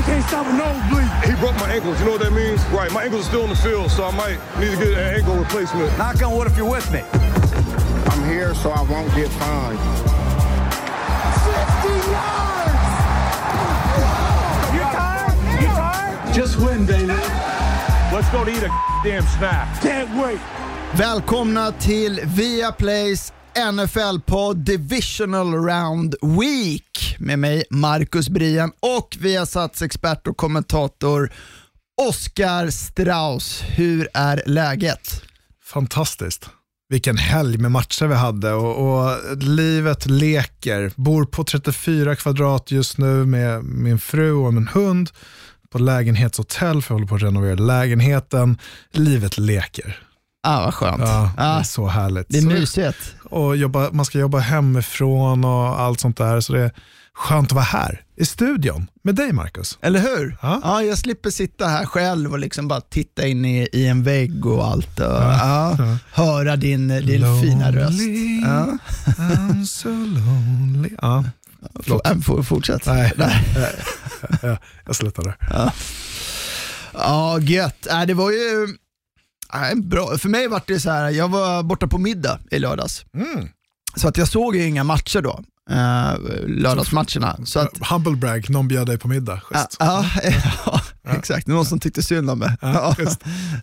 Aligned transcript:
They 0.00 0.06
can't 0.06 0.24
stop 0.24 0.46
a 0.46 0.52
nosebleed. 0.54 1.10
He 1.28 1.38
broke 1.38 1.56
my 1.56 1.70
ankles. 1.74 1.98
You 2.00 2.06
know 2.06 2.12
what 2.12 2.22
that 2.22 2.32
means? 2.32 2.64
Right. 2.72 2.90
My 2.90 3.04
ankles 3.04 3.26
are 3.26 3.28
still 3.28 3.44
in 3.44 3.50
the 3.50 3.56
field, 3.56 3.90
so 3.90 4.06
I 4.06 4.10
might 4.16 4.38
need 4.58 4.70
to 4.70 4.78
get 4.78 4.92
an 4.96 5.14
ankle 5.14 5.36
replacement. 5.36 5.92
Knock 5.98 6.22
on 6.22 6.34
wood 6.34 6.46
if 6.46 6.56
you're 6.56 6.70
with 6.70 6.90
me. 6.90 7.02
I'm 8.08 8.24
here 8.24 8.54
so 8.54 8.70
I 8.70 8.80
won't 8.80 9.14
get 9.14 9.28
fined. 9.28 9.78
50 11.44 11.92
yards! 12.16 12.80
You 14.72 14.80
tired? 14.88 15.60
You 15.60 15.68
tired? 15.68 16.34
Just 16.34 16.56
win, 16.56 16.86
baby. 16.86 17.12
Let's 18.10 18.30
go 18.30 18.42
to 18.46 18.50
eat 18.50 18.62
a 18.62 18.72
damn 19.04 19.22
snack. 19.36 19.82
Can't 19.82 20.08
wait. 20.16 20.40
Välkomna 20.92 21.74
till 21.78 22.16
Viaplays 22.24 23.32
NFL-podd 23.52 24.64
Divisional 24.64 25.58
Round 25.58 26.16
Week 26.22 27.09
med 27.20 27.38
mig 27.38 27.64
Marcus 27.70 28.28
Brian 28.28 28.72
och 28.80 29.16
Viasats 29.20 29.82
expert 29.82 30.26
och 30.26 30.36
kommentator 30.36 31.32
Oskar 32.08 32.70
Strauss. 32.70 33.62
Hur 33.66 34.08
är 34.14 34.42
läget? 34.46 35.22
Fantastiskt. 35.64 36.48
Vilken 36.88 37.16
helg 37.18 37.58
med 37.58 37.70
matcher 37.70 38.06
vi 38.06 38.14
hade 38.14 38.52
och, 38.52 39.00
och 39.00 39.36
livet 39.36 40.06
leker. 40.06 40.92
Bor 40.96 41.24
på 41.24 41.44
34 41.44 42.16
kvadrat 42.16 42.70
just 42.70 42.98
nu 42.98 43.26
med 43.26 43.64
min 43.64 43.98
fru 43.98 44.32
och 44.32 44.54
min 44.54 44.68
hund 44.68 45.10
på 45.70 45.78
lägenhetshotell 45.78 46.82
för 46.82 46.94
jag 46.94 46.96
håller 46.96 47.06
på 47.08 47.14
att 47.14 47.22
renovera 47.22 47.54
lägenheten. 47.54 48.58
Livet 48.92 49.38
leker. 49.38 50.02
Ah, 50.42 50.64
vad 50.64 50.74
skönt. 50.74 51.00
Ja, 51.02 51.30
det 51.36 51.42
är 51.42 51.62
så 51.62 51.86
härligt. 51.86 52.26
det 52.28 52.38
är 52.38 52.42
Så 52.42 52.48
mysigt. 52.48 53.14
och 53.24 53.56
jobba, 53.56 53.88
man 53.92 54.04
ska 54.04 54.18
jobba 54.18 54.38
hemifrån 54.38 55.44
och 55.44 55.80
allt 55.80 56.00
sånt 56.00 56.16
där. 56.16 56.40
Så 56.40 56.52
det 56.52 56.70
skönt 57.20 57.46
att 57.48 57.52
vara 57.52 57.64
här 57.64 58.02
i 58.16 58.24
studion 58.26 58.86
med 59.02 59.14
dig 59.14 59.32
Marcus. 59.32 59.78
Eller 59.82 60.00
hur? 60.00 60.36
Ja. 60.42 60.60
Ja. 60.62 60.82
jag 60.82 60.98
slipper 60.98 61.30
sitta 61.30 61.66
här 61.66 61.86
själv 61.86 62.32
och 62.32 62.38
liksom 62.38 62.68
bara 62.68 62.80
titta 62.80 63.26
in 63.26 63.44
i, 63.44 63.68
i 63.72 63.86
en 63.86 64.02
vägg 64.02 64.46
och 64.46 64.66
allt. 64.66 65.00
Och, 65.00 65.04
ja. 65.06 65.76
ja. 65.78 65.96
Höra 66.12 66.56
din, 66.56 66.88
din 66.88 67.42
fina 67.42 67.72
röst. 67.72 68.00
Ja. 68.44 68.78
I'm 69.06 69.64
so 69.64 69.88
lonely. 69.88 70.90
Ja, 71.02 71.24
Förlåt. 71.82 72.02
F- 72.06 72.46
fortsätt. 72.46 72.86
nej, 72.86 73.12
jag, 74.42 74.58
jag 74.86 74.96
slutar 74.96 75.22
där. 75.22 75.36
Ja, 76.94 77.38
gött. 77.40 77.86
Äh, 77.86 78.02
det 78.02 78.14
var 78.14 78.30
ju 78.30 78.68
äh, 79.54 79.74
bra. 79.78 80.18
För 80.18 80.28
mig 80.28 80.48
var 80.48 80.62
det 80.66 80.80
så 80.80 80.90
här, 80.90 81.10
jag 81.10 81.28
var 81.28 81.62
borta 81.62 81.86
på 81.86 81.98
middag 81.98 82.38
i 82.50 82.58
lördags. 82.58 83.04
Mm. 83.14 83.48
Så 83.96 84.08
att 84.08 84.16
jag 84.16 84.28
såg 84.28 84.56
ju 84.56 84.66
inga 84.66 84.84
matcher 84.84 85.20
då, 85.22 85.40
eh, 85.70 86.14
lördagsmatcherna. 86.46 87.36
Så 87.44 87.58
att, 87.60 87.78
Humble 87.90 88.16
brag, 88.16 88.50
någon 88.50 88.68
bjöd 88.68 88.86
dig 88.86 88.98
på 88.98 89.08
middag. 89.08 89.40
ja, 89.50 89.58
Schysst. 89.58 89.76
ja, 89.78 90.04
ja, 90.64 90.80
exakt. 91.16 91.46
Någon 91.46 91.66
som 91.66 91.80
tyckte 91.80 92.02
synd 92.02 92.30
om 92.30 92.38
mig. 92.38 92.56
Ja, 92.60 92.94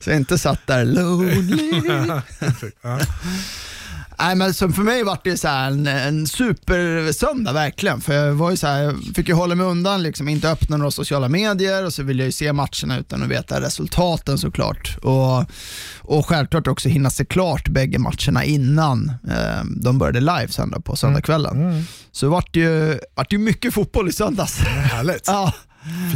så 0.01 0.09
jag 0.09 0.17
inte 0.17 0.37
satt 0.37 0.67
där 0.67 0.85
lonely. 0.85 1.81
Nej, 4.19 4.35
men 4.35 4.53
så 4.53 4.69
för 4.69 4.81
mig 4.81 5.03
var 5.03 5.19
det 5.23 5.37
så 5.37 5.47
en, 5.47 5.87
en 5.87 6.27
supersöndag 6.27 7.53
verkligen. 7.53 8.01
För 8.01 8.13
jag 8.13 8.33
var 8.33 8.51
ju 8.51 8.57
så 8.57 8.67
här, 8.67 8.81
jag 8.81 8.95
fick 9.15 9.27
ju 9.27 9.33
hålla 9.33 9.55
mig 9.55 9.65
undan, 9.65 10.03
liksom, 10.03 10.27
inte 10.27 10.49
öppna 10.49 10.77
några 10.77 10.91
sociala 10.91 11.29
medier 11.29 11.85
och 11.85 11.93
så 11.93 12.03
ville 12.03 12.23
jag 12.23 12.27
ju 12.27 12.31
se 12.31 12.53
matcherna 12.53 12.97
utan 12.99 13.23
att 13.23 13.29
veta 13.29 13.61
resultaten 13.61 14.37
såklart. 14.37 14.97
Och, 15.03 15.45
och 15.99 16.25
självklart 16.25 16.67
också 16.67 16.89
hinna 16.89 17.09
se 17.09 17.25
klart 17.25 17.69
bägge 17.69 17.99
matcherna 17.99 18.43
innan 18.43 19.11
eh, 19.29 19.63
de 19.81 19.97
började 19.97 20.19
live 20.19 20.47
sen 20.49 20.71
då 20.71 20.81
på 20.81 20.95
söndagskvällen. 20.95 21.85
Så 22.11 22.29
vart 22.29 22.53
det 22.53 22.59
ju, 22.59 22.99
vart 23.15 23.33
ju 23.33 23.37
mycket 23.37 23.73
fotboll 23.73 24.09
i 24.09 24.13
söndags. 24.13 24.57
Härligt. 24.57 25.23
ja. 25.27 25.53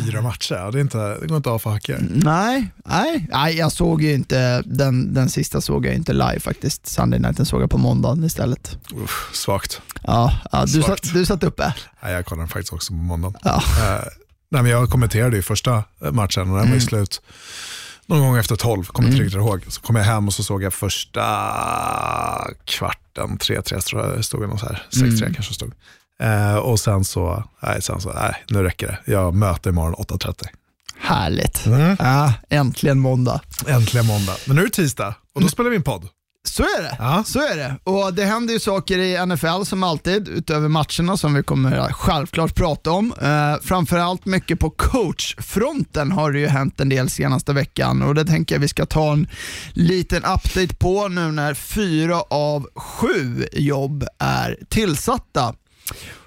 Fyra 0.05 0.21
matcher, 0.21 0.71
det, 0.71 0.77
är 0.79 0.81
inte, 0.81 1.19
det 1.19 1.27
går 1.27 1.37
inte 1.37 1.49
av 1.49 1.59
för 1.59 1.69
hacker. 1.69 1.97
Nej, 2.09 2.71
nej, 2.85 3.27
nej, 3.31 3.57
jag 3.57 3.71
såg 3.71 4.01
ju 4.01 4.13
inte, 4.13 4.61
den, 4.65 5.13
den 5.13 5.29
sista 5.29 5.61
såg 5.61 5.85
jag 5.85 5.93
inte 5.95 6.13
live 6.13 6.39
faktiskt. 6.39 6.87
Sunday 6.87 7.19
nighten 7.19 7.45
såg 7.45 7.61
jag 7.61 7.69
på 7.69 7.77
måndagen 7.77 8.23
istället. 8.23 8.77
Uff, 9.03 9.29
svagt. 9.33 9.81
Ja, 10.03 10.39
ja 10.51 10.65
du, 10.65 10.81
Svagt. 10.81 11.05
satt, 11.05 11.13
du 11.13 11.25
satt 11.25 11.43
uppe. 11.43 11.73
Nej, 12.03 12.13
jag 12.13 12.25
kollade 12.25 12.47
faktiskt 12.47 12.73
också 12.73 12.93
på 12.93 12.97
måndagen. 12.97 13.39
Ja. 13.43 13.55
Eh, 13.55 14.03
nej, 14.51 14.61
men 14.61 14.71
jag 14.71 14.89
kommenterade 14.89 15.35
ju 15.35 15.41
första 15.41 15.83
matchen 16.11 16.51
och 16.51 16.57
den 16.57 16.67
var 16.69 16.75
ju 16.75 16.81
slut 16.81 17.21
någon 18.05 18.19
gång 18.19 18.37
efter 18.37 18.55
tolv, 18.55 18.83
kommer 18.83 19.09
inte 19.09 19.21
riktigt 19.21 19.37
ihåg. 19.37 19.65
Så 19.67 19.81
kom 19.81 19.95
jag 19.95 20.03
hem 20.03 20.27
och 20.27 20.33
så 20.33 20.43
såg 20.43 20.63
jag 20.63 20.73
första 20.73 21.21
kvarten, 22.65 23.37
3-3 23.37 23.81
tror 23.81 24.01
jag 24.01 24.17
det 24.17 24.23
stod, 24.23 24.49
något 24.49 24.59
så 24.59 24.65
här. 24.65 24.83
6-3 24.91 25.33
kanske 25.33 25.53
stod. 25.53 25.73
Eh, 26.21 26.55
och 26.55 26.79
sen 26.79 27.03
så, 27.03 27.43
nej, 27.59 27.81
sen 27.81 28.01
så, 28.01 28.13
nej, 28.13 28.43
nu 28.49 28.63
räcker 28.63 28.87
det. 28.87 29.11
Jag 29.11 29.33
möter 29.33 29.69
imorgon 29.69 29.95
8.30. 29.95 30.45
Härligt. 30.99 31.65
Mm. 31.65 31.95
Ja, 31.99 32.33
äntligen 32.49 32.99
måndag. 32.99 33.41
Äntligen 33.67 34.07
måndag. 34.07 34.35
Men 34.45 34.55
nu 34.55 34.61
är 34.61 34.65
det 34.65 34.71
tisdag 34.71 35.15
och 35.35 35.41
då 35.41 35.47
spelar 35.47 35.69
vi 35.69 35.75
in 35.75 35.83
podd. 35.83 36.07
Så 36.43 36.63
är 36.63 36.83
det. 36.83 36.95
Ja. 36.99 37.23
Så 37.25 37.39
är 37.39 37.57
det. 37.57 37.75
Och 37.83 38.13
det 38.13 38.25
händer 38.25 38.53
ju 38.53 38.59
saker 38.59 38.97
i 38.97 39.25
NFL 39.25 39.63
som 39.65 39.83
alltid, 39.83 40.27
utöver 40.27 40.67
matcherna 40.67 41.17
som 41.17 41.33
vi 41.33 41.43
kommer 41.43 41.93
självklart 41.93 42.55
prata 42.55 42.91
om. 42.91 43.13
Eh, 43.21 43.55
framförallt 43.61 44.25
mycket 44.25 44.59
på 44.59 44.69
coachfronten 44.69 46.11
har 46.11 46.31
det 46.31 46.39
ju 46.39 46.47
hänt 46.47 46.79
en 46.79 46.89
del 46.89 47.09
senaste 47.09 47.53
veckan 47.53 48.01
och 48.01 48.15
det 48.15 48.25
tänker 48.25 48.55
jag 48.55 48.59
vi 48.59 48.67
ska 48.67 48.85
ta 48.85 49.13
en 49.13 49.27
liten 49.73 50.23
update 50.23 50.75
på 50.75 51.07
nu 51.07 51.31
när 51.31 51.53
fyra 51.53 52.21
av 52.29 52.67
sju 52.75 53.47
jobb 53.53 54.05
är 54.19 54.57
tillsatta. 54.69 55.53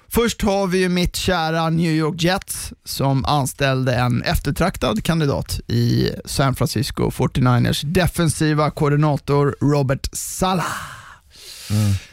Först 0.09 0.41
har 0.41 0.67
vi 0.67 0.77
ju 0.77 0.89
mitt 0.89 1.15
kära 1.15 1.69
New 1.69 1.91
York 1.91 2.23
Jets 2.23 2.73
som 2.83 3.25
anställde 3.25 3.95
en 3.95 4.23
eftertraktad 4.23 5.03
kandidat 5.03 5.59
i 5.67 6.09
San 6.25 6.55
Francisco 6.55 7.09
49ers 7.09 7.85
defensiva 7.85 8.71
koordinator 8.71 9.55
Robert 9.61 10.09
Sala. 10.13 10.65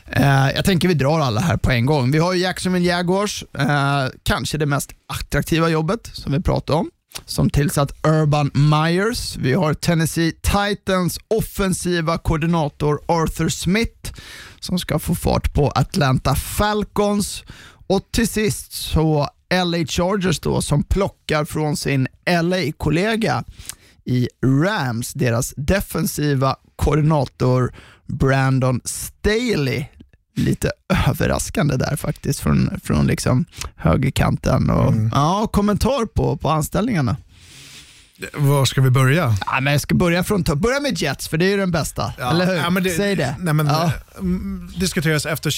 Eh, 0.07 0.51
jag 0.55 0.65
tänker 0.65 0.89
vi 0.89 0.95
drar 0.95 1.21
alla 1.21 1.41
här 1.41 1.57
på 1.57 1.71
en 1.71 1.87
gång. 1.87 2.11
Vi 2.11 2.19
har 2.19 2.35
Jacksonville 2.35 2.87
Jaguars, 2.87 3.45
eh, 3.59 4.07
kanske 4.23 4.59
det 4.59 4.67
mest 4.67 4.91
attraktiva 5.07 5.69
jobbet 5.69 6.11
som 6.13 6.33
vi 6.33 6.43
pratar 6.43 6.75
om, 6.75 6.91
som 7.25 7.51
tillsatt 7.51 7.93
Urban 8.07 8.51
Myers. 8.55 9.37
Vi 9.37 9.53
har 9.53 9.75
Tennessee 9.75 10.33
Titans 10.33 11.19
offensiva 11.29 12.19
koordinator 12.19 13.01
Arthur 13.07 13.49
Smith 13.49 14.13
som 14.61 14.79
ska 14.79 14.99
få 14.99 15.15
fart 15.15 15.55
på 15.55 15.71
Atlanta 15.71 16.35
Falcons. 16.35 17.45
Och 17.87 18.09
till 18.11 18.29
sist 18.29 18.73
så 18.73 19.29
LA 19.55 19.87
Chargers 19.87 20.41
då 20.41 20.61
som 20.61 20.85
plockar 20.85 21.45
från 21.45 21.77
sin 21.77 22.09
LA-kollega 22.43 23.45
i 24.05 24.29
Rams, 24.47 25.13
deras 25.13 25.55
defensiva 25.57 26.57
koordinator 26.77 27.75
Brandon 28.07 28.81
Staley. 28.85 29.85
Lite 30.35 30.71
överraskande 31.09 31.77
där 31.77 31.97
faktiskt 31.97 32.41
från, 32.41 32.81
från 32.85 33.07
liksom 33.07 33.45
högerkanten. 33.77 34.71
Och, 34.71 34.95
ja, 35.13 35.47
kommentar 35.53 36.07
på, 36.07 36.37
på 36.37 36.49
anställningarna. 36.51 37.17
Var 38.35 38.65
ska 38.65 38.81
vi 38.81 38.91
börja? 38.91 39.37
Ja, 39.47 39.61
men 39.61 39.73
jag 39.73 39.83
ska 39.83 39.95
börja 39.95 40.25
från. 40.25 40.43
Börja 40.43 40.81
med 40.81 40.99
Jets, 40.99 41.29
för 41.29 41.39
det 41.39 41.45
är 41.45 41.51
ju 41.51 41.57
den 41.57 41.71
bästa. 41.71 42.13
Eller 42.19 42.47
hur? 42.47 42.55
Ja, 42.55 42.71
men 42.71 42.85
Säg 42.85 43.17
det. 43.17 43.37
Nej, 43.39 43.55
men, 43.55 43.67
Ja. 43.67 43.93
mm, 44.19 44.71
Diskuteras 44.77 45.27
efter 45.27 45.51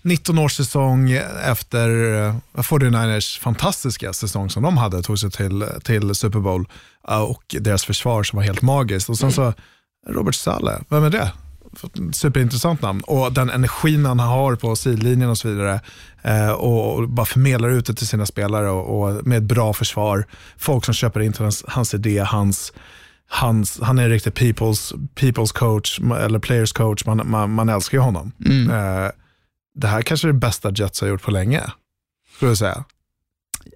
2019 0.00 0.38
års 0.38 0.56
säsong, 0.56 1.10
efter 1.44 1.88
uh, 1.88 2.34
49ers 2.54 3.40
fantastiska 3.40 4.12
säsong 4.12 4.50
som 4.50 4.62
de 4.62 4.76
hade, 4.76 5.02
tog 5.02 5.18
sig 5.18 5.30
till, 5.30 5.64
till 5.84 6.14
Super 6.14 6.38
Bowl 6.38 6.68
uh, 7.10 7.16
och 7.22 7.44
deras 7.60 7.84
försvar 7.84 8.22
som 8.22 8.36
var 8.36 8.44
helt 8.44 8.62
magiskt. 8.62 9.08
Och 9.08 9.18
sen 9.18 9.32
så 9.32 9.52
Robert 10.08 10.34
Saleh, 10.34 10.78
vem 10.88 11.04
är 11.04 11.10
det? 11.10 11.32
Superintressant 12.12 12.82
namn 12.82 13.00
och 13.06 13.32
den 13.32 13.50
energin 13.50 14.04
han 14.04 14.18
har 14.18 14.56
på 14.56 14.76
sidlinjen 14.76 15.30
och 15.30 15.38
så 15.38 15.48
vidare 15.48 15.80
eh, 16.22 16.50
och, 16.50 17.08
bara 17.08 17.26
förmedlar 17.26 17.68
ut 17.68 17.86
det 17.86 17.94
till 17.94 18.06
sina 18.06 18.26
spelare 18.26 18.70
och, 18.70 19.02
och 19.02 19.26
med 19.26 19.38
ett 19.38 19.44
bra 19.44 19.72
försvar. 19.72 20.26
Folk 20.56 20.84
som 20.84 20.94
köper 20.94 21.20
in 21.20 21.32
till 21.32 21.42
hans, 21.42 21.64
hans 21.68 21.94
idé, 21.94 22.18
hans 22.18 22.72
Hans, 23.30 23.80
han 23.82 23.98
är 23.98 24.04
en 24.04 24.10
riktig 24.10 24.32
people's, 24.32 25.08
people's 25.14 25.54
coach, 25.54 26.00
eller 26.00 26.38
players 26.38 26.72
coach. 26.72 27.06
Man, 27.06 27.30
man, 27.30 27.50
man 27.50 27.68
älskar 27.68 27.98
ju 27.98 28.02
honom. 28.02 28.32
Eh, 28.70 29.10
det 29.74 29.86
här 29.86 30.02
kanske 30.02 30.28
är 30.28 30.32
det 30.32 30.38
bästa 30.38 30.72
Jets 30.74 31.00
har 31.00 31.08
gjort 31.08 31.22
på 31.22 31.30
länge, 31.30 31.62
skulle 32.36 32.50
jag 32.50 32.58
säga. 32.58 32.84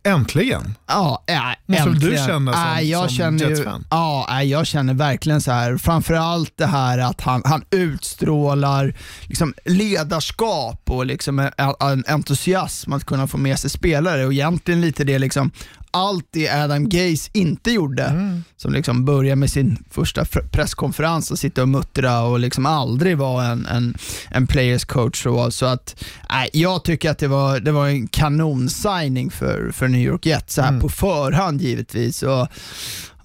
Äntligen. 0.05 0.75
Ja, 0.87 1.23
ja 1.27 1.55
Måste 1.67 1.91
du 1.91 2.17
känna 2.17 2.53
som- 2.53 2.63
Nej, 2.63 2.91
jag 2.91 3.09
som 3.09 3.17
känner 3.19 3.45
ju, 3.45 3.51
Jets-fan? 3.51 3.87
Ja, 3.91 4.27
nej, 4.31 4.49
jag 4.51 4.67
känner 4.67 4.95
verkligen 4.95 5.41
så 5.41 5.53
här. 5.53 5.77
framförallt 5.77 6.53
det 6.57 6.67
här 6.67 6.99
att 6.99 7.21
han, 7.21 7.43
han 7.45 7.65
utstrålar 7.71 8.95
liksom 9.27 9.55
ledarskap 9.65 10.81
och 10.91 11.07
liksom 11.07 11.39
en, 11.39 11.51
en 11.81 12.05
entusiasm 12.09 12.93
att 12.93 13.05
kunna 13.05 13.27
få 13.27 13.39
med 13.39 13.59
sig 13.59 13.71
spelare 13.71 14.27
och 14.27 14.33
egentligen 14.33 14.81
lite 14.81 15.05
det 15.05 15.19
liksom 15.19 15.51
allt 15.93 16.27
det 16.31 16.49
Adam 16.49 16.89
Gaze 16.89 17.31
inte 17.33 17.71
gjorde. 17.71 18.03
Mm. 18.05 18.45
Som 18.57 18.73
liksom 18.73 19.05
börjar 19.05 19.37
med 19.37 19.51
sin 19.51 19.85
första 19.91 20.25
presskonferens 20.51 21.31
och 21.31 21.39
sitta 21.39 21.63
och 21.63 21.69
muttra 21.69 22.23
och 22.23 22.39
liksom 22.41 22.67
aldrig 22.67 23.19
vara 23.19 23.47
en, 23.47 23.67
en, 23.67 23.95
en 24.31 24.47
players 24.47 24.85
coach. 24.85 25.23
Så, 25.23 25.51
så 25.51 25.67
att, 25.67 26.05
nej, 26.31 26.51
jag 26.53 26.85
tycker 26.85 27.11
att 27.11 27.19
det 27.19 27.29
var, 27.29 27.61
det 27.61 27.73
var 27.73 27.89
en 27.89 28.07
kanonsigning 28.07 29.31
för, 29.31 29.71
för 29.73 29.89
New 29.89 30.01
York 30.01 30.27
Jets, 30.27 30.55
så 30.55 30.63
här 30.63 30.69
Mm. 30.69 30.81
på 30.81 30.89
förhand 30.89 31.61
givetvis. 31.63 32.23
Och, 32.23 32.49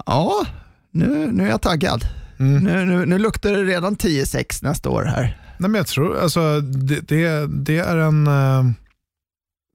ja, 0.05 0.45
nu, 0.91 1.29
nu 1.31 1.43
är 1.45 1.49
jag 1.49 1.61
taggad. 1.61 2.03
Mm. 2.39 2.63
Nu, 2.63 2.85
nu, 2.85 3.05
nu 3.05 3.19
luktar 3.19 3.51
det 3.51 3.63
redan 3.63 3.95
10-6 3.97 4.63
nästa 4.63 4.89
år 4.89 5.03
här. 5.03 5.37
Nej, 5.57 5.69
men 5.69 5.75
jag 5.75 5.87
tror, 5.87 6.19
alltså, 6.19 6.61
det, 6.61 6.99
det, 7.07 7.47
det 7.47 7.77
är 7.77 7.97
en... 7.97 8.27
eh, 8.27 8.63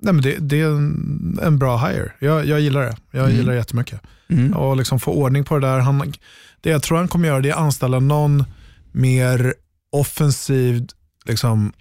Nej, 0.03 0.13
men 0.15 0.23
det, 0.23 0.37
det 0.39 0.61
är 0.61 0.67
en, 0.67 1.39
en 1.43 1.59
bra 1.59 1.77
hire. 1.87 2.13
Jag, 2.19 2.47
jag 2.47 2.61
gillar 2.61 2.81
det. 2.83 2.97
Jag 3.11 3.25
Mm. 3.25 3.37
gillar 3.37 3.53
det 3.53 3.59
jättemycket. 3.59 4.01
Mm. 4.29 4.53
Och 4.57 4.77
liksom 4.77 5.01
få 5.01 5.13
ordning 5.13 5.45
på 5.45 5.59
det 5.59 5.67
där. 5.67 5.79
Han, 5.79 6.13
det 6.61 6.71
jag 6.71 6.83
tror 6.83 6.99
han 6.99 7.09
kommer 7.09 7.29
göra 7.29 7.41
det 7.41 7.49
är 7.49 7.53
att 7.53 7.59
anställa 7.61 8.01
någon 8.01 8.45
mer 8.93 9.55
offensiv 9.93 10.87
liksom, 11.25 11.73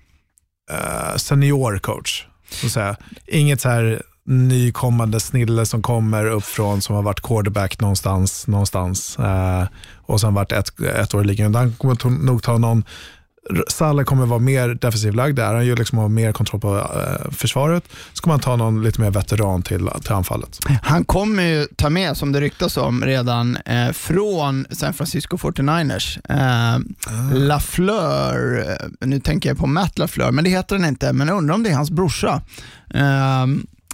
eh, 0.71 1.15
senior 1.18 1.77
coach. 1.77 2.25
Så 2.50 2.65
att 2.65 2.71
säga. 2.71 2.95
Inget 3.27 3.62
så 3.62 3.69
här 3.69 4.01
nykommande 4.25 5.19
snille 5.19 5.65
som 5.65 5.81
kommer 5.81 6.25
uppifrån 6.25 6.81
som 6.81 6.95
har 6.95 7.03
varit 7.03 7.21
quarterback 7.21 7.79
någonstans, 7.79 8.47
någonstans 8.47 9.19
eh, 9.19 9.63
och 9.95 10.21
sen 10.21 10.33
varit 10.33 10.51
ett, 10.51 10.79
ett 10.79 11.13
år 11.15 11.21
i 11.21 11.27
ligan. 11.27 11.56
Han 11.56 11.74
kommer 11.74 12.09
nog 12.25 12.44
ta 12.44 12.57
någon 12.57 12.83
Salle 13.67 14.03
kommer 14.03 14.25
vara 14.25 14.39
mer 14.39 14.69
defensivt 14.69 15.15
lagd 15.15 15.35
där. 15.35 15.53
Han 15.53 15.65
gör 15.65 15.75
liksom 15.75 15.97
har 15.97 16.09
mer 16.09 16.31
kontroll 16.31 16.61
på 16.61 16.77
eh, 16.77 17.31
försvaret. 17.31 17.83
Så 18.13 18.21
kommer 18.23 18.33
han 18.33 18.39
ta 18.39 18.55
någon 18.55 18.83
lite 18.83 19.01
mer 19.01 19.11
veteran 19.11 19.61
till, 19.61 19.89
till 20.03 20.11
anfallet. 20.13 20.59
Han 20.83 21.05
kommer 21.05 21.43
ju 21.43 21.67
ta 21.75 21.89
med, 21.89 22.17
som 22.17 22.31
det 22.31 22.41
ryktas 22.41 22.77
om, 22.77 23.05
redan 23.05 23.57
eh, 23.65 23.91
från 23.91 24.65
San 24.71 24.93
Francisco 24.93 25.38
49ers. 25.38 26.19
Eh, 26.29 26.79
Lafleur, 27.33 28.59
eh, 28.69 29.07
nu 29.07 29.19
tänker 29.19 29.49
jag 29.49 29.57
på 29.57 29.67
Matt 29.67 29.99
Lafleur, 29.99 30.31
men 30.31 30.43
det 30.43 30.49
heter 30.49 30.75
han 30.75 30.85
inte, 30.85 31.13
men 31.13 31.27
jag 31.27 31.38
undrar 31.38 31.55
om 31.55 31.63
det 31.63 31.69
är 31.69 31.75
hans 31.75 31.91
brorsa. 31.91 32.41
Eh, 32.93 33.45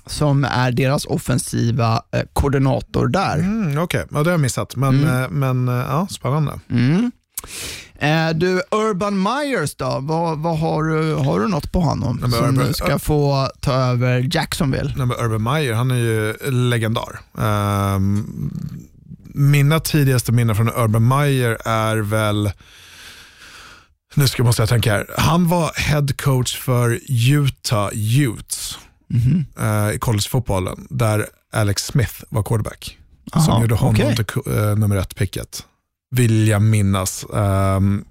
som 0.05 0.43
är 0.43 0.71
deras 0.71 1.05
offensiva 1.05 2.01
eh, 2.11 2.21
koordinator 2.33 3.07
där. 3.07 3.35
Mm, 3.37 3.77
Okej, 3.83 4.05
ja, 4.11 4.17
det 4.17 4.23
har 4.23 4.31
jag 4.31 4.39
missat. 4.39 4.75
Men, 4.75 4.99
Mm. 5.03 5.23
eh, 5.23 5.29
men 5.29 5.67
ja, 5.67 6.07
spännande. 6.09 6.59
Mm. 6.71 7.11
Eh, 7.99 8.29
du, 8.29 8.61
Urban 8.71 9.21
Myers 9.23 9.75
då? 9.75 9.99
Vad, 10.01 10.37
vad 10.39 10.59
har, 10.59 10.83
du, 10.83 11.13
har 11.13 11.39
du 11.39 11.47
något 11.47 11.71
på 11.71 11.79
honom 11.81 12.17
men 12.21 12.31
som 12.31 12.45
Urban- 12.59 12.73
ska 12.73 12.99
få 12.99 13.49
ta 13.59 13.73
över 13.73 14.29
Jacksonville? 14.31 14.93
Nej, 14.97 15.07
Urban 15.19 15.43
Meyer, 15.43 15.73
han 15.73 15.91
är 15.91 15.95
ju 15.95 16.33
legendar. 16.51 17.19
Ehm, 17.37 18.51
mina 19.33 19.79
tidigaste 19.79 20.31
minnen 20.31 20.55
från 20.55 20.69
Urban 20.69 21.07
Meyer 21.07 21.57
är 21.65 21.97
väl, 21.97 22.51
nu 24.15 24.27
ska 24.27 24.43
måste 24.43 24.61
jag 24.61 24.69
tänka 24.69 24.91
här, 24.91 25.07
han 25.17 25.47
var 25.47 25.71
head 25.75 26.07
coach 26.17 26.57
för 26.59 26.99
Utah 27.29 27.89
Utes 27.93 28.77
Mhm. 29.09 29.45
eh, 29.59 29.95
i 29.95 29.99
collegefotbollen, 29.99 30.87
där 30.89 31.27
Alex 31.53 31.85
Smith 31.85 32.13
var 32.29 32.43
quarterback. 32.43 32.97
Aha, 33.33 33.45
som 33.45 33.61
gjorde 33.61 33.75
honom 33.75 33.95
okej. 33.95 34.15
till 34.15 34.57
eh, 34.57 34.75
nummer 34.75 34.95
ett 34.95 35.15
picket. 35.15 35.63
Vill 36.09 36.47
jag 36.47 36.61
minnas. 36.61 37.25
Um, 37.29 38.05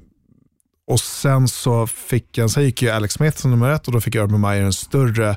och 0.86 1.00
sen 1.00 1.48
så 1.48 1.86
fick 1.86 2.38
jag, 2.38 2.50
sen 2.50 2.62
gick 2.62 2.82
ju 2.82 2.90
Alex 2.90 3.14
Smith 3.14 3.38
som 3.38 3.50
nummer 3.50 3.70
ett 3.70 3.86
och 3.86 3.92
då 3.92 4.00
fick 4.00 4.14
Urban 4.14 4.40
Meyer 4.40 4.62
en 4.62 4.72
större 4.72 5.36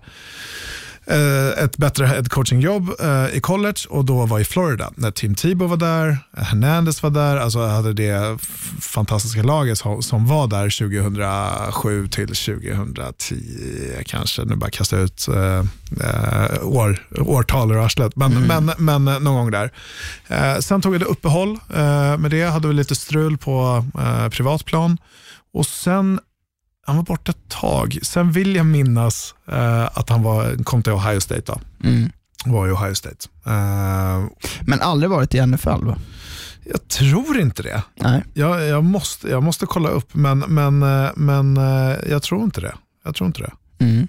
ett 1.63 1.77
bättre 1.77 2.05
head 2.05 2.23
coaching-jobb 2.23 2.89
eh, 2.99 3.37
i 3.37 3.39
college 3.41 3.79
och 3.89 4.05
då 4.05 4.25
var 4.25 4.39
i 4.39 4.43
Florida. 4.43 4.91
När 4.95 5.11
Tim 5.11 5.35
Tebow 5.35 5.69
var 5.69 5.77
där, 5.77 6.17
Hernandez 6.37 7.03
var 7.03 7.09
där, 7.09 7.37
alltså 7.37 7.65
hade 7.65 7.93
det 7.93 8.37
fantastiska 8.81 9.43
laget 9.43 9.77
som, 10.01 10.27
var 10.27 10.47
där 10.47 10.69
2007 10.79 12.07
till 12.07 12.27
2010 12.27 13.35
kanske. 14.05 14.45
Nu 14.45 14.55
bara 14.55 14.69
kasta 14.69 14.97
ut 14.97 15.27
eh, 15.27 15.63
eh, 16.01 16.63
år, 16.63 17.07
årtal 17.19 17.71
ur 17.71 17.85
arslet, 17.85 18.15
men, 18.15 18.47
men, 18.47 18.71
men 18.77 19.07
eh, 19.07 19.19
någon 19.19 19.35
gång 19.35 19.51
där. 19.51 19.71
Eh, 20.27 20.59
sen 20.59 20.81
tog 20.81 20.93
jag 20.93 21.01
det 21.01 21.05
uppehåll 21.05 21.59
eh, 21.73 22.17
med 22.17 22.31
det, 22.31 22.43
hade 22.43 22.67
väl 22.67 22.77
lite 22.77 22.95
strul 22.95 23.37
på 23.37 23.85
eh, 23.99 24.29
privatplan 24.29 24.97
och 25.53 25.65
sen 25.65 26.19
han 26.89 26.97
var 26.97 27.03
borta 27.03 27.31
ett 27.31 27.49
tag. 27.49 27.99
Sen 28.01 28.31
vill 28.31 28.55
jag 28.55 28.65
minnas 28.65 29.35
eh, 29.51 29.89
att 29.93 30.09
han 30.09 30.23
var, 30.23 30.63
kom 30.63 30.83
till 30.83 30.93
Ohio 30.93 31.19
State. 31.19 31.41
Då. 31.45 31.59
Mm. 31.83 32.11
Var 32.45 32.67
i 32.67 32.71
Ohio 32.71 32.95
State. 32.95 33.27
Eh, 33.45 34.25
Men 34.61 34.81
aldrig 34.81 35.09
varit 35.09 35.35
i 35.35 35.45
NFL 35.47 35.85
va? 35.85 35.97
jag 36.71 36.87
tror 36.87 37.39
inte 37.39 37.63
det. 37.63 37.83
Nej. 37.95 38.23
Jag, 38.33 38.67
jag, 38.67 38.83
måste, 38.83 39.27
jag 39.29 39.43
måste 39.43 39.65
kolla 39.65 39.89
upp, 39.89 40.13
men, 40.13 40.39
men, 40.39 40.83
eh, 40.83 41.09
men 41.15 41.57
eh, 41.57 41.95
jag 42.09 42.23
tror 42.23 42.43
inte 42.43 42.61
det. 42.61 42.75
Jag 43.03 43.15
tror 43.15 43.27
inte 43.27 43.41
det. 43.41 43.51
Mm. 43.85 44.07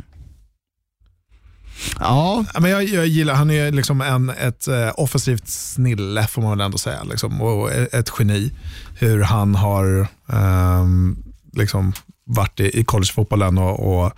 Ja, 2.00 2.44
Men 2.60 2.70
jag, 2.70 2.84
jag 2.84 3.06
gillar, 3.06 3.34
han 3.34 3.50
är 3.50 3.70
liksom 3.72 4.00
en, 4.00 4.30
ett 4.30 4.68
eh, 4.68 4.90
offensivt 4.94 5.48
snille 5.48 6.26
får 6.26 6.42
man 6.42 6.50
väl 6.50 6.60
ändå 6.60 6.78
säga. 6.78 7.02
Liksom, 7.02 7.40
och 7.40 7.72
ett 7.72 8.12
geni. 8.18 8.52
Hur 8.98 9.22
han 9.22 9.54
har 9.54 10.06
ehm, 10.28 11.16
liksom 11.52 11.92
varit 12.34 12.60
i, 12.60 12.80
i 12.80 12.84
collegefotbollen 12.84 13.58
och, 13.58 14.04
och 14.04 14.12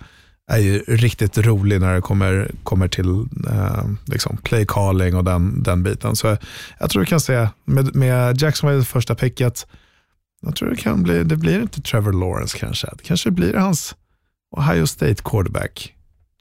är 0.47 0.57
ju 0.57 0.79
riktigt 0.79 1.37
rolig 1.37 1.81
när 1.81 1.93
det 1.93 2.01
kommer, 2.01 2.51
kommer 2.63 2.87
till 2.87 3.25
eh, 3.49 3.83
liksom 4.05 4.37
play 4.37 4.65
calling 4.67 5.15
och 5.15 5.23
den, 5.23 5.63
den 5.63 5.83
biten. 5.83 6.15
Så 6.15 6.37
jag 6.79 6.89
tror 6.89 7.01
vi 7.01 7.05
kan 7.05 7.19
se, 7.19 7.47
med, 7.65 7.95
med 7.95 8.41
Jackson 8.41 8.69
var 8.69 8.77
det 8.77 8.85
första 8.85 9.15
picket, 9.15 9.67
jag 10.41 10.55
tror 10.55 10.69
det 10.69 10.75
kan 10.75 11.03
bli, 11.03 11.23
det 11.23 11.35
blir 11.35 11.61
inte 11.61 11.81
Trevor 11.81 12.13
Lawrence 12.13 12.57
kanske. 12.57 12.87
Det 12.97 13.03
kanske 13.03 13.31
blir 13.31 13.53
hans 13.53 13.95
Ohio 14.57 14.85
State 14.85 15.23
quarterback, 15.23 15.93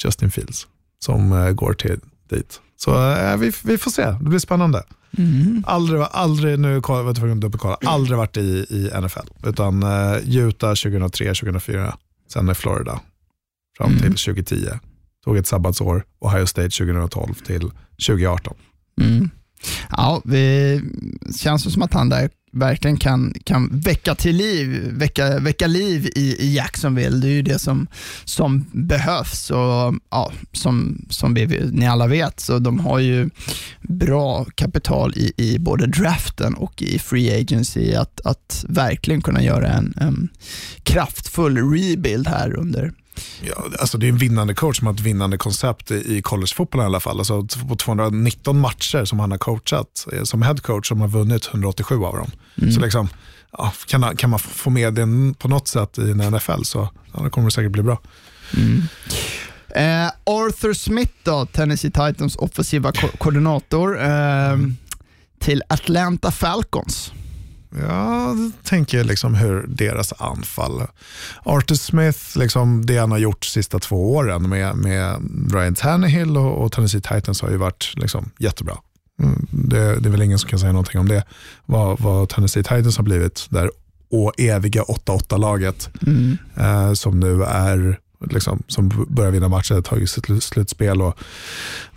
Justin 0.04 0.30
Fields, 0.30 0.66
som 0.98 1.32
eh, 1.32 1.50
går 1.50 1.72
till 1.72 2.00
dit. 2.30 2.60
Så 2.76 3.12
eh, 3.12 3.36
vi, 3.36 3.52
vi 3.64 3.78
får 3.78 3.90
se, 3.90 4.02
det 4.02 4.28
blir 4.28 4.38
spännande 4.38 4.82
mm. 5.18 5.64
Aldrig, 5.66 6.00
aldrig 6.10 6.58
nu 6.58 6.80
var 6.80 7.04
jag 7.04 7.16
tvungen 7.16 7.36
att 7.36 7.40
dubbelkolla, 7.40 7.78
aldrig 7.84 8.18
varit 8.18 8.36
i, 8.36 8.66
i 8.70 8.90
NFL. 9.02 9.48
Utan 9.48 9.82
uh, 9.82 10.36
Utah 10.36 10.74
2003, 10.74 11.34
2004, 11.34 11.96
sen 12.32 12.50
i 12.50 12.54
Florida 12.54 13.00
fram 13.78 13.90
till 13.90 14.06
Mm. 14.06 14.14
2010. 14.14 14.56
Tog 15.24 15.36
ett 15.36 15.46
sabbatsår, 15.46 16.04
Ohio 16.20 16.46
State 16.46 16.68
2012 16.68 17.34
till 17.34 17.70
2018. 18.06 18.54
Mm. 19.00 19.30
Ja, 19.90 20.22
det 20.24 20.80
känns 21.36 21.72
som 21.72 21.82
att 21.82 21.92
han 21.94 22.08
där 22.08 22.30
verkligen 22.52 22.96
kan, 22.96 23.34
kan 23.44 23.80
väcka 23.80 24.14
till 24.14 24.36
liv, 24.36 24.90
väcka, 24.92 25.38
väcka 25.38 25.66
liv 25.66 26.10
i, 26.14 26.36
i 26.38 26.56
Jacksonville. 26.56 27.16
Det 27.16 27.28
är 27.28 27.32
ju 27.32 27.42
det 27.42 27.58
som, 27.58 27.86
som 28.24 28.64
behövs 28.72 29.50
och 29.50 29.94
ja, 30.10 30.32
som, 30.52 31.06
som 31.10 31.34
vi, 31.34 31.70
ni 31.72 31.86
alla 31.86 32.06
vet 32.06 32.40
så 32.40 32.58
de 32.58 32.80
har 32.80 32.98
ju 32.98 33.30
bra 33.80 34.44
kapital 34.44 35.12
i, 35.16 35.32
i 35.36 35.58
både 35.58 35.86
draften 35.86 36.54
och 36.54 36.82
i 36.82 36.98
free 36.98 37.40
agency 37.40 37.94
att, 37.94 38.20
att 38.24 38.64
verkligen 38.68 39.22
kunna 39.22 39.42
göra 39.42 39.68
en, 39.68 39.94
en 39.96 40.28
kraftfull 40.82 41.56
rebuild 41.56 42.28
här 42.28 42.56
under 42.56 42.92
Ja, 43.42 43.64
alltså 43.80 43.98
det 43.98 44.06
är 44.06 44.08
en 44.08 44.16
vinnande 44.18 44.54
coach 44.54 44.78
som 44.78 44.86
har 44.86 44.94
ett 44.94 45.00
vinnande 45.00 45.38
koncept 45.38 45.90
i, 45.90 46.22
collegefotbollen 46.22 46.84
i 46.84 46.86
alla 46.86 47.00
fall. 47.00 47.18
Alltså 47.18 47.46
på 47.68 47.76
219 47.76 48.60
matcher 48.60 49.04
som 49.04 49.20
han 49.20 49.30
har 49.30 49.38
coachat 49.38 50.06
eh, 50.12 50.22
som 50.22 50.42
head 50.42 50.56
coach 50.56 50.88
som 50.88 51.00
har 51.00 51.08
vunnit 51.08 51.46
187 51.48 52.04
av 52.04 52.16
dem. 52.16 52.30
Så 52.72 52.80
liksom, 52.80 53.08
ja, 53.58 53.72
kan, 53.86 54.16
kan 54.16 54.30
man 54.30 54.38
få 54.38 54.70
med 54.70 54.94
den 54.94 55.34
på 55.34 55.48
något 55.48 55.68
sätt 55.68 55.98
i 55.98 56.10
en 56.10 56.18
NFL 56.18 56.62
så 56.62 56.88
ja, 57.14 57.22
det 57.22 57.30
kommer 57.30 57.46
det 57.48 57.52
säkert 57.52 57.72
bli 57.72 57.82
bra. 57.82 57.98
Eh, 59.74 60.06
Arthur 60.24 60.74
Smith 60.74 61.12
då, 61.22 61.46
Tennessee 61.46 61.90
Titans 61.90 62.36
offensiva 62.36 62.92
ko- 62.92 63.16
koordinator 63.18 64.02
eh, 64.04 64.58
till 65.40 65.62
Atlanta 65.68 66.30
Falcons. 66.30 67.12
Ja, 67.80 68.34
då 68.36 68.50
tänker 68.68 68.98
jag 68.98 69.06
liksom 69.06 69.34
hur 69.34 69.64
deras 69.68 70.12
anfall. 70.18 70.82
Arthur 71.44 71.74
Smith, 71.74 72.18
liksom 72.38 72.86
det 72.86 72.96
han 72.98 73.10
har 73.10 73.18
gjort 73.18 73.40
de 73.40 73.46
sista 73.46 73.78
två 73.78 74.14
åren 74.14 74.48
med, 74.48 74.76
med 74.76 75.16
Ryan 75.52 75.74
Tannehill 75.74 76.36
och, 76.36 76.64
och 76.64 76.72
Tennessee 76.72 77.00
Titans 77.00 77.42
har 77.42 77.50
ju 77.50 77.56
varit 77.56 77.92
liksom 77.96 78.30
jättebra. 78.38 78.76
Mm, 79.22 79.46
det, 79.50 80.00
det 80.00 80.08
är 80.08 80.10
väl 80.10 80.22
ingen 80.22 80.38
som 80.38 80.50
kan 80.50 80.58
säga 80.58 80.72
någonting 80.72 81.00
om 81.00 81.08
det. 81.08 81.24
Vad, 81.66 82.00
vad 82.00 82.28
Tennessee 82.28 82.62
Titans 82.62 82.96
har 82.96 83.04
blivit, 83.04 83.46
där 83.50 83.70
och 84.10 84.32
eviga 84.40 84.82
8-8-laget 84.82 85.90
Mm. 86.06 86.38
eh, 86.56 86.92
som 86.92 87.20
nu 87.20 87.44
är 87.44 87.98
liksom, 88.30 88.62
som 88.68 89.06
börjar 89.08 89.30
vinna 89.30 89.48
matcher, 89.48 89.80
tagit 89.80 90.10
sitt 90.10 90.24
sl- 90.26 90.40
slutspel 90.40 91.02
och 91.02 91.14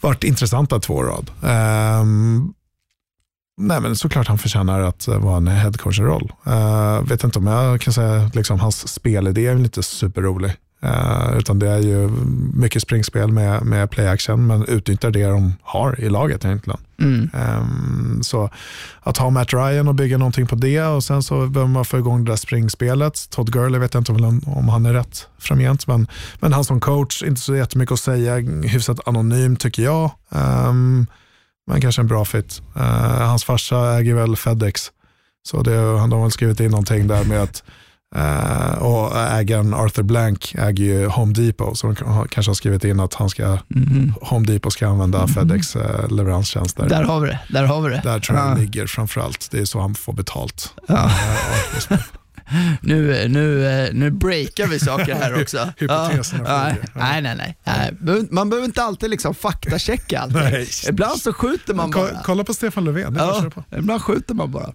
varit 0.01 0.23
intressanta 0.23 0.79
två 0.79 1.03
rad. 1.03 1.31
Ehm, 1.43 2.53
nej 3.57 3.81
men 3.81 3.95
såklart 3.95 4.27
han 4.27 4.37
förtjänar 4.37 4.81
att 4.81 5.07
eh, 5.07 5.17
vara 5.17 5.37
en 5.37 5.47
headcoach-roll. 5.47 6.31
Uh, 6.47 7.09
vet 7.09 7.23
inte 7.23 7.39
om 7.39 7.47
jag 7.47 7.81
kan 7.81 7.93
säga 7.93 8.31
liksom, 8.33 8.59
hans 8.59 8.87
spelidé 8.87 9.47
är 9.47 9.55
inte 9.55 9.83
superrolig. 9.83 10.53
Uh, 10.85 11.37
utan 11.37 11.59
det 11.59 11.69
är 11.69 11.79
ju 11.79 12.09
mycket 12.53 12.81
springspel 12.81 13.31
med, 13.31 13.65
med 13.65 13.89
play 13.89 14.07
action, 14.07 14.47
men 14.47 14.65
utnyttjar 14.65 15.11
det 15.11 15.25
de 15.25 15.53
har 15.61 15.99
i 15.99 16.09
laget 16.09 16.45
egentligen. 16.45 16.79
Mm. 16.99 17.29
Um, 17.33 18.23
så 18.23 18.49
att 19.01 19.17
ha 19.17 19.29
Matt 19.29 19.53
Ryan 19.53 19.87
och 19.87 19.95
bygga 19.95 20.17
någonting 20.17 20.47
på 20.47 20.55
det 20.55 20.81
och 20.81 21.03
sen 21.03 21.23
så 21.23 21.47
behöver 21.47 21.71
man 21.71 21.85
få 21.85 21.97
igång 21.97 22.25
det 22.25 22.31
där 22.31 22.35
springspelet. 22.35 23.29
Todd 23.29 23.51
Gurley 23.51 23.79
vet 23.79 23.93
jag 23.93 24.01
inte 24.01 24.11
om, 24.11 24.41
om 24.45 24.69
han 24.69 24.85
är 24.85 24.93
rätt 24.93 25.27
framgent, 25.39 25.87
men, 25.87 26.07
men 26.39 26.53
han 26.53 26.65
som 26.65 26.79
coach, 26.79 27.23
inte 27.23 27.41
så 27.41 27.55
jättemycket 27.55 27.93
att 27.93 27.99
säga, 27.99 28.35
hyfsat 28.63 29.07
anonym 29.07 29.55
tycker 29.55 29.83
jag. 29.83 30.11
Um, 30.29 31.07
men 31.67 31.81
kanske 31.81 32.01
en 32.01 32.07
bra 32.07 32.25
fit. 32.25 32.61
Uh, 32.77 32.81
hans 33.21 33.43
farsa 33.43 33.99
äger 33.99 34.15
väl 34.15 34.35
Fedex, 34.35 34.91
så 35.47 35.61
det, 35.61 35.75
de 35.75 36.11
har 36.11 36.21
väl 36.21 36.31
skrivit 36.31 36.59
in 36.59 36.71
någonting 36.71 37.07
där 37.07 37.23
med 37.23 37.41
att 37.41 37.63
Uh, 38.15 38.83
och 38.83 39.17
ägaren 39.17 39.73
Arthur 39.73 40.03
Blank 40.03 40.55
äger 40.57 40.83
ju 40.83 41.07
Home 41.07 41.33
Depot, 41.33 41.77
så 41.77 41.87
de 41.87 41.95
kanske 42.29 42.49
har 42.49 42.53
skrivit 42.53 42.83
in 42.83 42.99
att 42.99 43.13
han 43.13 43.29
ska, 43.29 43.43
mm. 43.75 44.13
Home 44.21 44.45
Depot 44.45 44.73
ska 44.73 44.87
använda 44.87 45.17
mm. 45.17 45.29
Fedex 45.29 45.75
uh, 45.75 46.09
leveranstjänster. 46.09 46.89
Där 46.89 47.03
har 47.03 47.19
vi 47.19 47.27
det. 47.27 47.39
Där, 47.49 47.63
har 47.63 47.81
vi 47.81 47.89
det. 47.89 48.01
där 48.03 48.19
tror 48.19 48.37
jag 48.37 48.47
ja. 48.47 48.53
det 48.53 48.61
ligger 48.61 48.87
framförallt. 48.87 49.47
Det 49.51 49.59
är 49.59 49.65
så 49.65 49.79
han 49.79 49.95
får 49.95 50.13
betalt. 50.13 50.73
Ja. 50.87 51.11
Nu, 52.81 53.27
nu, 53.27 53.67
eh, 53.67 53.93
nu 53.93 54.11
breakar 54.11 54.67
vi 54.67 54.79
saker 54.79 55.15
här 55.15 55.41
också. 55.41 55.69
Hypoteserna 55.77 56.43
ja, 56.45 56.63
nej, 56.93 57.21
nej, 57.21 57.35
nej, 57.35 57.57
nej. 57.63 58.27
Man 58.31 58.49
behöver 58.49 58.65
inte 58.65 58.83
alltid 58.83 59.09
liksom 59.09 59.35
faktachecka 59.35 60.19
allting. 60.19 60.65
Ibland 60.89 61.21
så 61.21 61.33
skjuter 61.33 61.73
man 61.73 61.91
bara. 61.91 62.09
Kolla 62.23 62.43
på 62.43 62.53
Stefan 62.53 62.85
Löfven, 62.85 63.15
ja, 63.15 63.51
Ibland 63.77 64.01
skjuter 64.01 64.33
man 64.33 64.51
bara. 64.51 64.73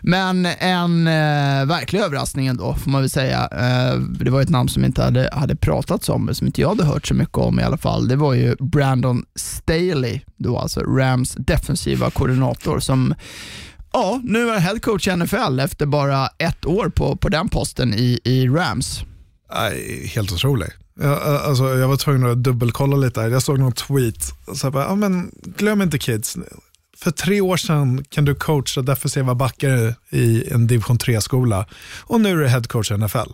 Men 0.00 0.46
en 0.46 1.06
eh, 1.06 1.66
verklig 1.66 2.00
överraskning 2.00 2.46
ändå, 2.46 2.74
får 2.74 2.90
man 2.90 3.00
väl 3.00 3.10
säga. 3.10 3.48
Eh, 3.52 3.98
det 3.98 4.30
var 4.30 4.42
ett 4.42 4.48
namn 4.48 4.68
som 4.68 4.84
inte 4.84 5.02
hade, 5.02 5.30
hade 5.32 5.56
pratats 5.56 6.08
om, 6.08 6.34
som 6.34 6.46
inte 6.46 6.60
jag 6.60 6.68
hade 6.68 6.84
hört 6.84 7.06
så 7.06 7.14
mycket 7.14 7.38
om 7.38 7.60
i 7.60 7.62
alla 7.62 7.78
fall. 7.78 8.08
Det 8.08 8.16
var 8.16 8.34
ju 8.34 8.56
Brandon 8.60 9.24
Staley, 9.34 10.20
då 10.36 10.58
alltså 10.58 10.80
Rams 10.80 11.34
defensiva 11.38 12.10
koordinator, 12.10 12.80
som 12.80 13.14
Ja, 13.96 14.20
nu 14.24 14.50
är 14.50 14.58
head 14.58 14.78
coach 14.78 15.08
i 15.08 15.16
NFL 15.16 15.60
efter 15.60 15.86
bara 15.86 16.28
ett 16.38 16.66
år 16.66 16.88
på, 16.88 17.16
på 17.16 17.28
den 17.28 17.48
posten 17.48 17.94
i, 17.94 18.20
i 18.24 18.48
Rams. 18.48 19.00
Helt 20.14 20.32
otroligt. 20.32 20.70
Jag, 21.00 21.22
alltså, 21.22 21.64
jag 21.64 21.88
var 21.88 21.96
tvungen 21.96 22.30
att 22.30 22.42
dubbelkolla 22.42 22.96
lite. 22.96 23.20
Jag 23.20 23.42
såg 23.42 23.58
någon 23.58 23.72
tweet. 23.72 24.32
Så 24.54 24.70
bara, 24.70 24.88
ah, 24.88 24.94
men, 24.94 25.30
glöm 25.44 25.82
inte 25.82 25.98
kids, 25.98 26.36
för 26.96 27.10
tre 27.10 27.40
år 27.40 27.56
sedan 27.56 28.04
kan 28.04 28.24
du 28.24 28.34
coacha 28.34 28.82
defensiva 28.82 29.34
backar 29.34 29.94
i 30.10 30.50
en 30.50 30.66
division 30.66 30.98
3-skola 30.98 31.66
och 32.00 32.20
nu 32.20 32.30
är 32.30 32.36
du 32.36 32.48
head 32.48 32.62
coach 32.62 32.90
i 32.90 32.96
NFL. 32.96 33.30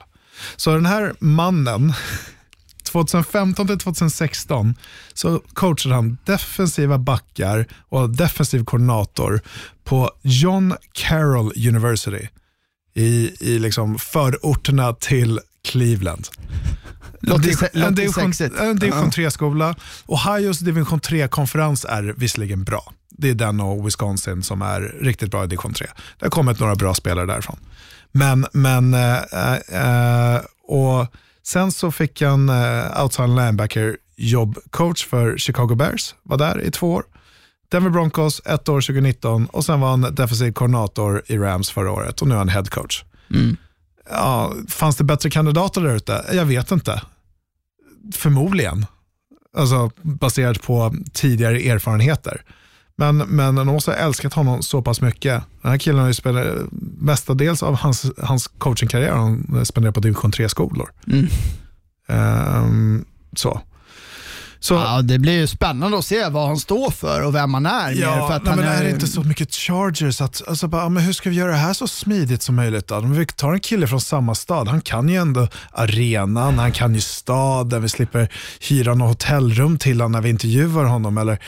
Så 0.56 0.74
den 0.74 0.86
här 0.86 1.14
mannen 1.18 1.92
2015 2.92 3.66
till 3.66 3.78
2016 3.78 4.74
så 5.14 5.40
coachade 5.52 5.94
han 5.94 6.18
defensiva 6.24 6.98
backar 6.98 7.66
och 7.88 8.10
defensiv 8.10 8.64
koordinator 8.64 9.40
på 9.84 10.10
John 10.22 10.74
Carroll 10.92 11.52
University 11.68 12.28
i, 12.94 13.32
i 13.40 13.58
liksom 13.58 13.98
förorterna 13.98 14.92
till 14.92 15.40
Cleveland. 15.64 16.28
Låter, 17.20 17.76
en 17.84 17.94
division, 17.94 18.32
en 18.60 18.78
division 18.78 19.10
3-skola. 19.10 19.74
Ohios 20.06 20.58
division 20.58 21.00
3-konferens 21.00 21.86
är 21.88 22.14
visserligen 22.16 22.64
bra. 22.64 22.92
Det 23.10 23.30
är 23.30 23.34
den 23.34 23.60
och 23.60 23.86
Wisconsin 23.86 24.42
som 24.42 24.62
är 24.62 24.80
riktigt 24.80 25.30
bra 25.30 25.44
i 25.44 25.46
division 25.46 25.74
3. 25.74 25.86
Det 26.18 26.26
har 26.26 26.30
kommit 26.30 26.60
några 26.60 26.74
bra 26.74 26.94
spelare 26.94 27.26
därifrån. 27.26 27.58
Men, 28.12 28.46
men 28.52 28.94
äh, 28.94 30.34
äh, 30.34 30.40
och 30.68 31.06
Sen 31.42 31.72
så 31.72 31.90
fick 31.90 32.22
han 32.22 32.50
uh, 32.50 33.02
outside 33.02 33.28
linebacker 33.28 33.96
jobbcoach 34.16 35.06
för 35.06 35.38
Chicago 35.38 35.74
Bears, 35.74 36.14
var 36.22 36.38
där 36.38 36.62
i 36.62 36.70
två 36.70 36.92
år. 36.92 37.04
Denver 37.68 37.90
Broncos 37.90 38.42
ett 38.44 38.68
år 38.68 38.80
2019 38.80 39.46
och 39.46 39.64
sen 39.64 39.80
var 39.80 39.90
han 39.90 40.14
defensiv 40.14 40.52
koordinator 40.52 41.22
i 41.26 41.38
Rams 41.38 41.70
förra 41.70 41.92
året 41.92 42.22
och 42.22 42.28
nu 42.28 42.34
är 42.34 42.38
han 42.38 42.48
head 42.48 42.64
coach. 42.64 43.04
Mm. 43.30 43.56
Ja, 44.10 44.52
fanns 44.68 44.96
det 44.96 45.04
bättre 45.04 45.30
kandidater 45.30 45.80
där 45.80 45.96
ute? 45.96 46.24
Jag 46.32 46.44
vet 46.44 46.70
inte. 46.70 47.02
Förmodligen. 48.12 48.86
Alltså 49.56 49.90
baserat 50.02 50.62
på 50.62 50.94
tidigare 51.12 51.58
erfarenheter. 51.60 52.44
Men, 52.96 53.16
men 53.16 53.54
de 53.54 53.66
måste 53.66 53.90
ha 53.90 53.98
älskat 53.98 54.34
honom 54.34 54.62
så 54.62 54.82
pass 54.82 55.00
mycket. 55.00 55.42
Den 55.62 55.70
här 55.70 55.78
killen 55.78 56.00
har 56.00 56.08
ju 56.08 56.14
spelat, 56.14 56.46
mestadels 56.98 57.62
av 57.62 57.74
hans, 57.74 58.06
hans 58.22 58.46
coachingkarriär 58.46 59.12
han 59.12 59.64
spenderat 59.66 59.94
på 59.94 60.00
division 60.00 60.32
3-skolor. 60.32 60.90
Mm. 61.06 61.28
Um, 62.08 63.04
så. 63.36 63.60
Så, 64.62 64.74
ja, 64.74 65.02
det 65.02 65.18
blir 65.18 65.32
ju 65.32 65.46
spännande 65.46 65.98
att 65.98 66.04
se 66.04 66.28
vad 66.28 66.46
han 66.46 66.56
står 66.56 66.90
för 66.90 67.22
och 67.22 67.34
vem 67.34 67.54
han 67.54 67.66
är. 67.66 67.92
Ja, 67.92 68.28
för 68.28 68.36
att 68.36 68.44
nej, 68.44 68.56
men 68.56 68.64
är... 68.64 68.80
är 68.80 68.84
det 68.84 68.90
inte 68.90 69.06
så 69.06 69.22
mycket 69.22 69.54
chargers? 69.54 70.20
Att, 70.20 70.42
alltså 70.48 70.68
bara, 70.68 70.88
men 70.88 71.02
hur 71.02 71.12
ska 71.12 71.30
vi 71.30 71.36
göra 71.36 71.50
det 71.50 71.56
här 71.56 71.72
så 71.72 71.88
smidigt 71.88 72.42
som 72.42 72.54
möjligt? 72.54 72.88
Då? 72.88 73.00
vi 73.00 73.26
tar 73.26 73.52
en 73.52 73.60
kille 73.60 73.86
från 73.86 74.00
samma 74.00 74.34
stad, 74.34 74.68
han 74.68 74.80
kan 74.80 75.08
ju 75.08 75.16
ändå 75.16 75.48
arenan, 75.70 76.58
han 76.58 76.72
kan 76.72 76.94
ju 76.94 77.00
staden, 77.00 77.82
vi 77.82 77.88
slipper 77.88 78.28
hyra 78.60 78.94
något 78.94 79.08
hotellrum 79.08 79.78
till 79.78 80.00
honom 80.00 80.12
när 80.12 80.20
vi 80.20 80.30
intervjuar 80.30 80.84
honom. 80.84 81.18
Eller, 81.18 81.38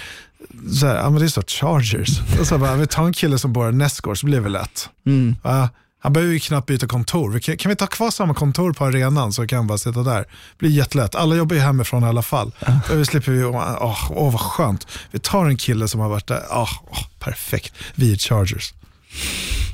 så 0.81 0.87
här, 0.87 0.97
ja, 0.97 1.11
men 1.11 1.19
det 1.19 1.27
är 1.27 1.29
så 1.29 1.43
Chargers. 1.43 2.21
Och 2.41 2.47
så 2.47 2.59
bara, 2.59 2.77
vi 2.77 2.87
tar 2.87 3.05
en 3.05 3.13
kille 3.13 3.39
som 3.39 3.53
bor 3.53 3.69
i 3.69 3.73
Näsgård 3.73 4.19
så 4.19 4.27
blir 4.27 4.41
det 4.41 4.49
lätt. 4.49 4.89
Mm. 5.07 5.37
Uh, 5.47 5.67
han 6.05 6.13
behöver 6.13 6.33
ju 6.33 6.41
knappt 6.41 6.67
byta 6.67 6.87
kontor. 6.87 7.31
Vi 7.31 7.41
kan, 7.41 7.57
kan, 7.57 7.71
vi 7.71 7.77
ta 7.77 7.87
kvar 7.87 8.11
samma 8.11 8.35
kontor 8.35 8.73
på 8.73 8.85
arenan 8.85 9.33
så 9.33 9.47
kan 9.47 9.57
han 9.57 9.67
bara 9.67 9.79
sitta 9.79 10.03
där. 10.03 10.19
Det 10.19 10.27
blir 10.59 10.71
jättelätt. 10.71 11.15
Alla 11.15 11.35
jobbar 11.35 11.57
ju 11.57 11.63
hemifrån 11.63 12.05
i 12.05 12.07
alla 12.07 12.23
fall. 12.23 12.53
Ja. 12.67 12.95
Vi 12.95 13.05
slipper 13.05 13.33
vi, 13.33 13.45
åh, 13.45 13.85
oh, 13.85 14.13
oh, 14.13 14.33
vad 14.33 14.41
skönt. 14.41 14.87
Vi 15.11 15.19
tar 15.19 15.47
en 15.47 15.57
kille 15.57 15.89
som 15.89 16.01
har 16.01 16.09
varit 16.09 16.27
där. 16.27 16.41
Oh, 16.51 16.63
oh, 16.63 17.07
perfekt. 17.19 17.75
Vi 17.95 18.13
är 18.13 18.17
Chargers. 18.17 18.75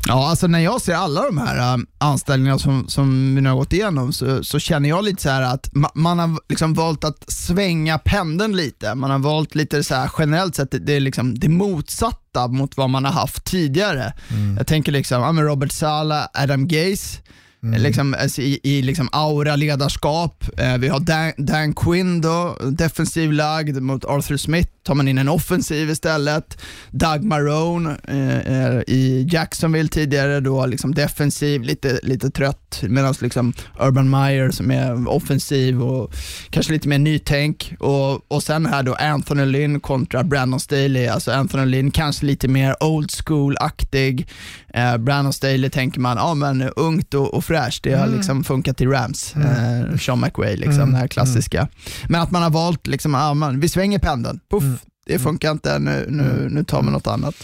Ja, 0.06 0.28
alltså 0.28 0.46
när 0.46 0.58
jag 0.58 0.80
ser 0.80 0.94
alla 0.94 1.22
de 1.22 1.38
här 1.38 1.74
äh, 1.74 1.78
anställningarna 1.98 2.58
som, 2.58 2.88
som 2.88 3.34
vi 3.34 3.40
nu 3.40 3.48
har 3.48 3.56
gått 3.56 3.72
igenom 3.72 4.12
så, 4.12 4.44
så 4.44 4.58
känner 4.58 4.88
jag 4.88 5.04
lite 5.04 5.22
så 5.22 5.28
att 5.28 5.74
ma 5.74 5.90
man 5.94 6.18
har 6.18 6.40
liksom 6.48 6.74
valt 6.74 7.04
att 7.04 7.32
svänga 7.32 7.98
pendeln 7.98 8.56
lite. 8.56 8.94
Man 8.94 9.10
har 9.10 9.18
valt 9.18 9.54
lite 9.54 9.84
så 9.84 9.94
här 9.94 10.10
generellt 10.18 10.54
sett 10.54 10.70
det, 10.70 10.78
det 10.78 10.92
är 10.92 11.00
liksom 11.00 11.38
det 11.38 11.48
motsatta 11.48 12.48
mot 12.48 12.76
vad 12.76 12.90
man 12.90 13.04
har 13.04 13.12
haft 13.12 13.44
tidigare. 13.44 14.12
Mm. 14.30 14.56
Jag 14.56 14.66
tänker 14.66 14.92
liksom, 14.92 15.36
ja, 15.36 15.42
Robert 15.42 15.72
Sala, 15.72 16.28
Adam 16.34 16.68
Gaze, 16.68 17.18
Mm. 17.62 17.82
Liksom, 17.82 18.14
alltså, 18.14 18.42
i, 18.42 18.60
i 18.62 18.82
liksom 18.82 19.08
aura, 19.12 19.56
ledarskap. 19.56 20.44
Eh, 20.56 20.78
vi 20.78 20.88
har 20.88 21.00
Dan, 21.00 21.32
Dan 21.36 21.74
Quinn 21.74 22.20
då, 22.20 22.58
defensiv 22.70 23.32
lagd 23.32 23.82
mot 23.82 24.04
Arthur 24.04 24.36
Smith. 24.36 24.70
Tar 24.82 24.94
man 24.94 25.08
in 25.08 25.18
en 25.18 25.28
offensiv 25.28 25.90
istället. 25.90 26.62
Doug 26.90 27.24
Marone 27.24 27.96
eh, 28.08 28.38
eh 28.38 28.82
i 28.86 29.28
Jacksonville 29.30 29.88
tidigare, 29.88 30.40
då 30.40 30.66
liksom 30.66 30.94
defensiv, 30.94 31.62
lite, 31.62 32.00
lite 32.02 32.30
trött. 32.30 32.82
Medan 32.88 33.14
liksom 33.20 33.52
Urban 33.80 34.10
Meyer 34.10 34.50
som 34.50 34.70
är 34.70 35.08
offensiv 35.08 35.82
och 35.82 36.14
kanske 36.50 36.72
lite 36.72 36.88
mer 36.88 36.98
nytänk. 36.98 37.74
Och, 37.78 38.32
och 38.32 38.42
sen 38.42 38.66
här 38.66 38.82
då 38.82 38.94
Anthony 38.94 39.44
Lynn 39.44 39.80
kontra 39.80 40.24
Brandon 40.24 40.60
Staley. 40.60 41.06
Alltså 41.06 41.32
Anthony 41.32 41.64
Lynn 41.64 41.90
kanske 41.90 42.26
lite 42.26 42.48
mer 42.48 42.76
old 42.84 43.10
school-aktig. 43.10 44.28
Eh, 44.74 44.96
Brandon 44.96 45.32
Staley 45.32 45.70
tänker 45.70 46.00
man, 46.00 46.16
ja 46.16 46.34
men 46.34 46.62
ungt 46.62 47.14
och, 47.14 47.34
och 47.34 47.44
fräscht, 47.50 47.82
det 47.82 47.92
har 47.92 48.06
mm. 48.06 48.16
liksom 48.16 48.44
funkat 48.44 48.80
i 48.80 48.86
Rams. 48.86 49.34
Mm. 49.36 49.90
Eh, 49.90 49.98
Sean 49.98 50.20
McWay, 50.20 50.56
liksom, 50.56 50.82
mm. 50.82 50.92
det 50.92 50.98
här 50.98 51.08
klassiska. 51.08 51.58
Mm. 51.58 51.70
Men 52.08 52.20
att 52.20 52.30
man 52.30 52.42
har 52.42 52.50
valt, 52.50 52.86
liksom, 52.86 53.14
ja, 53.14 53.34
man, 53.34 53.60
vi 53.60 53.68
svänger 53.68 53.98
pendeln, 53.98 54.40
puff, 54.50 54.62
mm. 54.62 54.78
det 55.06 55.18
funkar 55.18 55.50
inte, 55.50 55.78
nu, 55.78 56.06
nu, 56.08 56.22
mm. 56.22 56.46
nu 56.46 56.64
tar 56.64 56.82
vi 56.82 56.90
något 56.90 57.06
annat. 57.06 57.34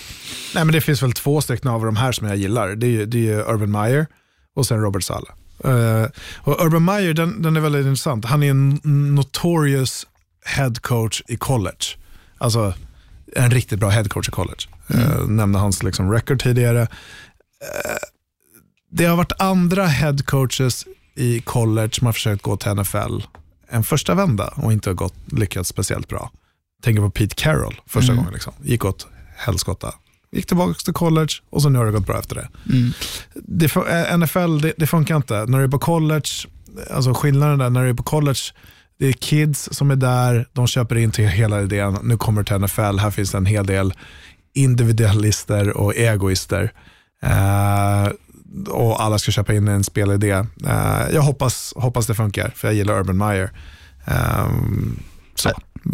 Nej 0.55 0.65
men 0.65 0.73
det 0.73 0.81
finns 0.81 1.03
väl 1.03 1.13
två 1.13 1.41
stycken 1.41 1.71
av 1.71 1.85
de 1.85 1.97
här 1.97 2.13
som 2.13 2.27
jag 2.27 2.37
gillar. 2.37 2.77
Det 2.77 2.87
är, 2.87 3.07
det 3.07 3.31
är 3.31 3.51
Urban 3.53 3.71
Meyer 3.71 4.07
och 4.55 4.67
sen 4.67 4.81
Robert 4.81 5.03
Sala. 5.03 5.29
Uh, 5.65 6.07
och 6.37 6.65
Urban 6.67 6.85
Meyer, 6.85 7.15
den, 7.15 7.43
den 7.43 7.57
är 7.57 7.61
väldigt 7.61 7.87
intressant. 7.87 8.25
Han 8.25 8.43
är 8.43 8.51
en 8.51 8.81
notorious 9.15 10.07
head 10.45 10.75
coach 10.81 11.23
i 11.29 11.37
college. 11.37 11.87
Alltså 12.39 12.75
en 13.37 13.51
riktigt 13.51 13.79
bra 13.79 13.89
head 13.89 14.05
coach 14.05 14.29
i 14.29 14.31
college. 14.31 14.69
Mm. 14.89 15.03
Uh, 15.03 15.29
nämnde 15.29 15.59
hans 15.59 15.83
liksom, 15.83 16.13
record 16.13 16.43
tidigare. 16.43 16.81
Uh, 16.83 16.87
det 18.97 19.05
har 19.05 19.17
varit 19.17 19.33
andra 19.39 19.87
head 19.87 20.17
coaches 20.25 20.87
i 21.15 21.41
college 21.41 21.91
som 21.93 22.07
har 22.07 22.13
försökt 22.13 22.43
gå 22.43 22.57
till 22.57 22.75
NFL 22.75 23.23
en 23.69 23.85
första 23.85 24.15
vända 24.15 24.55
och 24.57 24.73
inte 24.73 24.91
har 24.91 24.95
gått, 24.95 25.15
lyckats 25.33 25.69
speciellt 25.69 26.09
bra. 26.09 26.31
Tänker 26.83 27.03
på 27.03 27.11
Pete 27.11 27.35
Carroll 27.35 27.81
första 27.87 28.13
mm. 28.13 28.17
gången. 28.17 28.35
Liksom. 28.35 28.53
Gick 28.63 28.85
åt 28.85 29.07
helskotta. 29.37 29.95
Gick 30.33 30.47
tillbaka 30.47 30.75
till 30.75 30.93
college 30.93 31.29
och 31.51 31.63
så 31.63 31.69
nu 31.69 31.79
har 31.79 31.87
det 31.87 31.93
gått 31.93 32.07
bra 32.07 32.19
efter 32.19 32.35
det. 32.35 32.49
Mm. 32.73 32.93
det 33.35 33.77
eh, 33.77 34.19
NFL, 34.19 34.59
det, 34.59 34.73
det, 34.77 34.87
funkar 34.87 35.17
inte. 35.17 35.47
När 35.47 35.59
du 35.59 35.65
är 35.65 35.69
på 35.69 35.79
college, 35.79 36.29
alltså 36.91 37.15
skillnaden 37.15 37.59
där, 37.59 37.71
när 37.71 37.85
du 37.85 37.91
är 37.91 37.95
på 37.95 38.03
college, 38.03 38.41
det 38.99 39.07
är 39.07 39.13
kids 39.13 39.69
som 39.73 39.91
är 39.91 39.97
där, 39.97 40.49
de 40.53 40.67
köper 40.67 40.97
in 40.97 41.11
till 41.11 41.29
hela 41.29 41.63
idén. 41.63 41.99
Nu 42.03 42.17
kommer 42.17 42.43
det 42.43 42.47
till 42.47 42.59
NFL, 42.59 42.99
här 42.99 43.11
finns 43.11 43.31
det 43.31 43.39
en 43.39 43.47
hel 43.47 43.67
del 43.67 43.95
individualister 44.55 45.77
och 45.77 45.97
egoister. 45.97 46.73
Uh, 47.25 48.13
och 48.69 49.03
alla 49.03 49.19
ska 49.19 49.33
köpa 49.33 49.55
in 49.55 49.69
en 49.69 49.85
spelidé. 49.85 50.31
Eh, 50.67 51.05
jag 51.13 51.23
hoppas, 51.23 51.73
hoppas 51.77 52.07
det 52.07 52.15
funkar, 52.15 52.53
för 52.57 52.69
jag 52.69 52.75
gillar 52.75 53.01
Urban 53.01 53.17
Meyer. 53.17 53.51
Um, 54.07 55.01
så. 55.35 55.51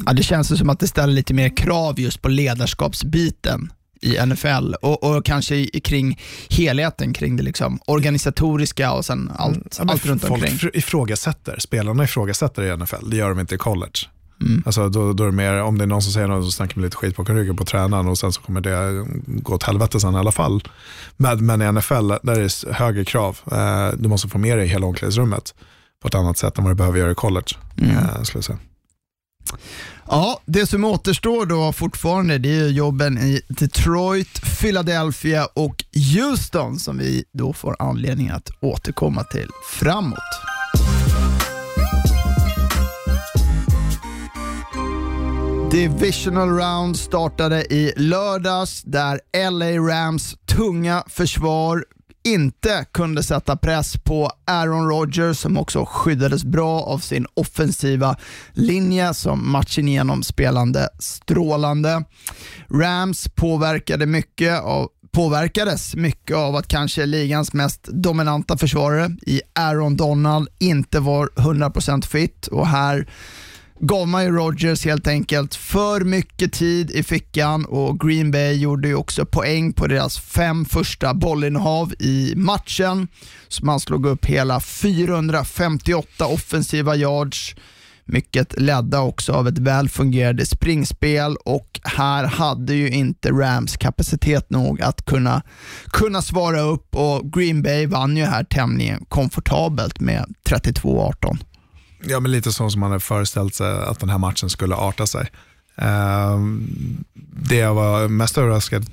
Ja, 0.06 0.12
det 0.12 0.22
känns 0.22 0.58
som 0.58 0.70
att 0.70 0.80
det 0.80 0.88
ställer 0.88 1.12
lite 1.12 1.34
mer 1.34 1.56
krav 1.56 2.00
just 2.00 2.22
på 2.22 2.28
ledarskapsbiten 2.28 3.72
i 4.02 4.26
NFL 4.26 4.74
och, 4.82 5.04
och 5.04 5.24
kanske 5.24 5.66
kring 5.66 6.20
helheten 6.50 7.12
kring 7.12 7.36
det 7.36 7.42
liksom 7.42 7.80
organisatoriska 7.86 8.92
och 8.92 9.04
sen 9.04 9.32
allt, 9.38 9.76
ja, 9.78 9.84
allt 9.88 10.06
runt 10.06 10.22
folk 10.22 10.32
omkring. 10.32 10.58
Folk 10.58 10.76
ifrågasätter, 10.76 11.58
spelarna 11.58 12.04
ifrågasätter 12.04 12.62
i 12.62 12.76
NFL, 12.76 13.10
det 13.10 13.16
gör 13.16 13.28
de 13.28 13.40
inte 13.40 13.54
i 13.54 13.58
college. 13.58 13.98
Mm. 14.42 14.62
Alltså, 14.66 14.88
då, 14.88 15.12
då 15.12 15.24
är 15.24 15.26
det 15.26 15.32
mer, 15.32 15.62
om 15.62 15.78
det 15.78 15.84
är 15.84 15.86
någon 15.86 16.02
som 16.02 16.12
säger 16.12 16.28
något 16.28 16.44
så 16.44 16.50
snackar 16.50 16.76
man 16.76 16.84
lite 16.84 16.96
skit 16.96 17.16
på 17.16 17.24
ryggen 17.24 17.56
på 17.56 17.64
tränaren 17.64 18.08
och 18.08 18.18
sen 18.18 18.32
så 18.32 18.40
kommer 18.40 18.60
det 18.60 19.06
gå 19.26 19.54
åt 19.54 19.62
helvete 19.62 20.00
sen 20.00 20.14
i 20.14 20.18
alla 20.18 20.32
fall. 20.32 20.68
Men, 21.16 21.46
men 21.46 21.62
i 21.62 21.72
NFL, 21.72 22.08
där 22.22 22.32
är 22.32 22.64
det 22.66 22.72
högre 22.72 23.04
krav. 23.04 23.38
Eh, 23.52 23.88
du 23.98 24.08
måste 24.08 24.28
få 24.28 24.38
med 24.38 24.58
dig 24.58 24.66
hela 24.66 24.86
omklädningsrummet 24.86 25.54
på 26.02 26.08
ett 26.08 26.14
annat 26.14 26.38
sätt 26.38 26.58
än 26.58 26.64
vad 26.64 26.72
du 26.72 26.76
behöver 26.76 26.98
göra 26.98 27.10
i 27.10 27.14
college. 27.14 27.56
Mm. 27.76 27.96
Eh, 27.96 28.22
skulle 28.22 28.38
jag 28.38 28.44
säga. 28.44 28.58
Ja, 30.06 30.40
det 30.44 30.66
som 30.66 30.84
återstår 30.84 31.46
då 31.46 31.72
fortfarande 31.72 32.38
det 32.38 32.56
är 32.56 32.68
jobben 32.68 33.18
i 33.18 33.40
Detroit, 33.48 34.60
Philadelphia 34.60 35.46
och 35.54 35.84
Houston 36.14 36.78
som 36.78 36.98
vi 36.98 37.24
då 37.32 37.52
får 37.52 37.76
anledning 37.78 38.28
att 38.28 38.50
återkomma 38.60 39.24
till 39.24 39.48
framåt. 39.70 40.51
Divisional 45.72 46.48
Round 46.48 46.96
startade 46.98 47.74
i 47.74 47.92
lördags 47.96 48.82
där 48.82 49.20
LA 49.50 49.92
Rams 49.92 50.34
tunga 50.46 51.04
försvar 51.08 51.84
inte 52.24 52.86
kunde 52.92 53.22
sätta 53.22 53.56
press 53.56 53.96
på 54.04 54.30
Aaron 54.46 54.88
Rodgers 54.88 55.38
som 55.38 55.58
också 55.58 55.84
skyddades 55.88 56.44
bra 56.44 56.80
av 56.80 56.98
sin 56.98 57.26
offensiva 57.34 58.16
linje 58.52 59.14
som 59.14 59.52
matchen 59.52 59.88
igenom 59.88 60.22
spelande 60.22 60.88
strålande. 60.98 62.04
Rams 62.70 63.28
påverkade 63.34 64.06
mycket 64.06 64.60
av 64.62 64.88
påverkades 65.12 65.94
mycket 65.94 66.36
av 66.36 66.56
att 66.56 66.68
kanske 66.68 67.06
ligans 67.06 67.52
mest 67.52 67.82
dominanta 67.82 68.58
försvarare 68.58 69.16
i 69.26 69.40
Aaron 69.54 69.96
Donald 69.96 70.48
inte 70.58 71.00
var 71.00 71.26
100% 71.26 72.06
fit 72.06 72.46
och 72.46 72.66
här 72.66 73.06
gav 73.84 74.08
man 74.08 74.24
ju 74.24 74.30
Rodgers 74.30 74.84
helt 74.84 75.06
enkelt 75.06 75.54
för 75.54 76.00
mycket 76.00 76.52
tid 76.52 76.90
i 76.90 77.02
fickan 77.02 77.64
och 77.64 78.00
Green 78.00 78.30
Bay 78.30 78.52
gjorde 78.52 78.88
ju 78.88 78.94
också 78.94 79.26
poäng 79.26 79.72
på 79.72 79.86
deras 79.86 80.18
fem 80.18 80.64
första 80.64 81.14
bollinnehav 81.14 81.92
i 81.98 82.32
matchen. 82.36 83.08
Så 83.48 83.64
man 83.64 83.80
slog 83.80 84.06
upp 84.06 84.24
hela 84.24 84.60
458 84.60 86.26
offensiva 86.26 86.96
yards. 86.96 87.54
Mycket 88.04 88.60
ledda 88.60 89.00
också 89.00 89.32
av 89.32 89.48
ett 89.48 89.58
väl 89.58 89.88
fungerande 89.88 90.46
springspel 90.46 91.36
och 91.44 91.80
här 91.84 92.24
hade 92.24 92.74
ju 92.74 92.90
inte 92.90 93.30
Rams 93.30 93.76
kapacitet 93.76 94.50
nog 94.50 94.82
att 94.82 95.04
kunna, 95.04 95.42
kunna 95.86 96.22
svara 96.22 96.60
upp 96.60 96.96
och 96.96 97.32
Green 97.32 97.62
Bay 97.62 97.86
vann 97.86 98.16
ju 98.16 98.24
här 98.24 98.44
tämligen 98.44 99.04
komfortabelt 99.08 100.00
med 100.00 100.34
32-18. 100.48 101.38
Ja, 102.04 102.20
men 102.20 102.30
lite 102.30 102.52
så 102.52 102.70
som 102.70 102.80
man 102.80 102.90
hade 102.90 103.00
föreställt 103.00 103.54
sig 103.54 103.82
att 103.82 104.00
den 104.00 104.08
här 104.08 104.18
matchen 104.18 104.50
skulle 104.50 104.74
arta 104.74 105.06
sig. 105.06 105.30
Uh, 105.82 106.38
det 107.32 107.56
jag 107.56 107.74
var 107.74 108.08
mest 108.08 108.38
överraskad 108.38 108.86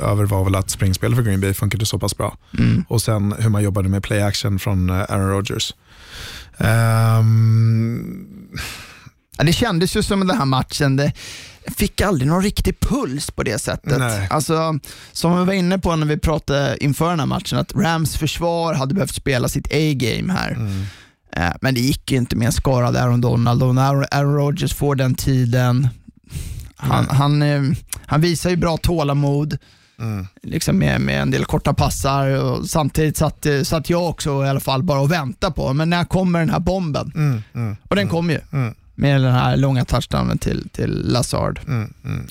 över 0.00 0.24
var 0.24 0.44
väl 0.44 0.54
att 0.54 0.70
springspelet 0.70 1.16
för 1.16 1.22
Green 1.22 1.40
Bay 1.40 1.54
funkade 1.54 1.86
så 1.86 1.98
pass 1.98 2.16
bra. 2.16 2.36
Mm. 2.58 2.84
Och 2.88 3.02
sen 3.02 3.34
hur 3.38 3.50
man 3.50 3.62
jobbade 3.62 3.88
med 3.88 4.02
play 4.02 4.20
action 4.20 4.58
från 4.58 4.90
eh, 4.90 4.96
Aaron 4.96 5.30
Rodgers. 5.30 5.74
Um... 6.58 8.28
Ja, 9.38 9.44
det 9.44 9.52
kändes 9.52 9.96
ju 9.96 10.02
som 10.02 10.26
den 10.26 10.38
här 10.38 10.44
matchen, 10.44 10.96
det 10.96 11.12
fick 11.76 12.00
aldrig 12.00 12.28
någon 12.28 12.42
riktig 12.42 12.80
puls 12.80 13.30
på 13.30 13.42
det 13.42 13.58
sättet. 13.58 13.98
Nej. 13.98 14.26
Alltså, 14.30 14.78
som 15.12 15.38
vi 15.38 15.44
var 15.44 15.52
inne 15.52 15.78
på 15.78 15.96
när 15.96 16.06
vi 16.06 16.18
pratade 16.18 16.76
inför 16.84 17.10
den 17.10 17.20
här 17.20 17.26
matchen, 17.26 17.58
att 17.58 17.74
Rams 17.74 18.16
försvar 18.16 18.74
hade 18.74 18.94
behövt 18.94 19.14
spela 19.14 19.48
sitt 19.48 19.66
A-game 19.66 20.32
här. 20.32 20.50
Mm. 20.50 20.84
Eh, 21.36 21.52
men 21.60 21.74
det 21.74 21.80
gick 21.80 22.12
ju 22.12 22.18
inte 22.18 22.36
med 22.36 22.46
en 22.46 22.52
skadad 22.52 22.96
Aaron 22.96 23.20
Donald 23.20 23.62
och 23.62 23.74
när 23.74 24.14
Aaron 24.14 24.34
Rodgers 24.34 24.74
får 24.74 24.94
den 24.94 25.14
tiden, 25.14 25.88
han, 26.76 27.04
mm. 27.04 27.16
han, 27.16 27.42
eh, 27.42 27.62
han 28.06 28.20
visar 28.20 28.50
ju 28.50 28.56
bra 28.56 28.76
tålamod. 28.76 29.58
Mm. 29.98 30.26
Liksom 30.42 30.78
med, 30.78 31.00
med 31.00 31.22
en 31.22 31.30
del 31.30 31.44
korta 31.44 31.74
passar 31.74 32.44
och 32.44 32.66
samtidigt 32.66 33.16
satt, 33.16 33.46
eh, 33.46 33.62
satt 33.62 33.90
jag 33.90 34.08
också 34.08 34.44
i 34.44 34.48
alla 34.48 34.60
fall 34.60 34.82
bara 34.82 35.00
och 35.00 35.12
väntade 35.12 35.54
på, 35.54 35.72
men 35.72 35.90
när 35.90 36.04
kommer 36.04 36.38
den 36.38 36.50
här 36.50 36.60
bomben? 36.60 37.12
Mm, 37.14 37.42
mm, 37.54 37.76
och 37.82 37.96
den 37.96 38.02
mm, 38.02 38.12
kom 38.12 38.30
ju. 38.30 38.40
Mm. 38.52 38.74
Med 38.98 39.20
den 39.20 39.32
här 39.32 39.56
långa 39.56 39.84
touchdownen 39.84 40.38
till, 40.38 40.68
till 40.68 41.12
Lazard. 41.12 41.60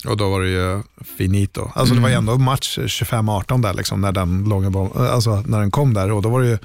Och 0.08 0.18
då 0.18 0.30
var 0.30 0.42
det 0.42 0.50
ju 0.50 0.84
finito. 1.18 1.72
Alltså 1.76 1.96
det 1.96 2.02
var 2.02 2.10
ju 2.10 2.16
ändå 2.16 2.38
match 2.38 2.78
25-18 2.80 3.62
där 3.62 3.74
liksom, 3.74 4.02
när 4.02 4.12
den 4.12 4.44
långa 4.44 4.70
bomben, 4.70 5.08
alltså 5.08 5.44
när 5.48 5.60
den 5.60 5.72
kom 5.72 5.94
där 5.94 6.12
och 6.12 6.22
då 6.22 6.30
var 6.30 6.42
det 6.42 6.48
ju 6.48 6.58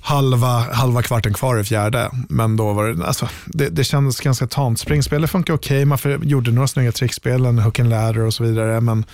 halva, 0.00 0.46
halva 0.72 1.02
kvarten 1.02 1.34
kvar 1.34 1.58
i 1.58 1.64
fjärde. 1.64 2.10
Men 2.28 2.56
då 2.56 2.72
var 2.72 2.88
det, 2.88 3.06
alltså, 3.06 3.28
det, 3.46 3.68
det 3.68 3.84
kändes 3.84 4.20
ganska 4.20 4.46
tamt. 4.46 4.80
Springspelet 4.80 5.30
funkar 5.30 5.54
okej, 5.54 5.76
okay. 5.76 5.84
man 5.84 5.98
för, 5.98 6.18
gjorde 6.18 6.50
några 6.50 6.68
snygga 6.68 6.92
trickspel, 6.92 7.46
en 7.46 7.58
hook 7.58 7.78
and 7.78 7.90
ladder 7.90 8.20
och 8.20 8.34
så 8.34 8.44
vidare. 8.44 8.80
Men, 8.80 9.04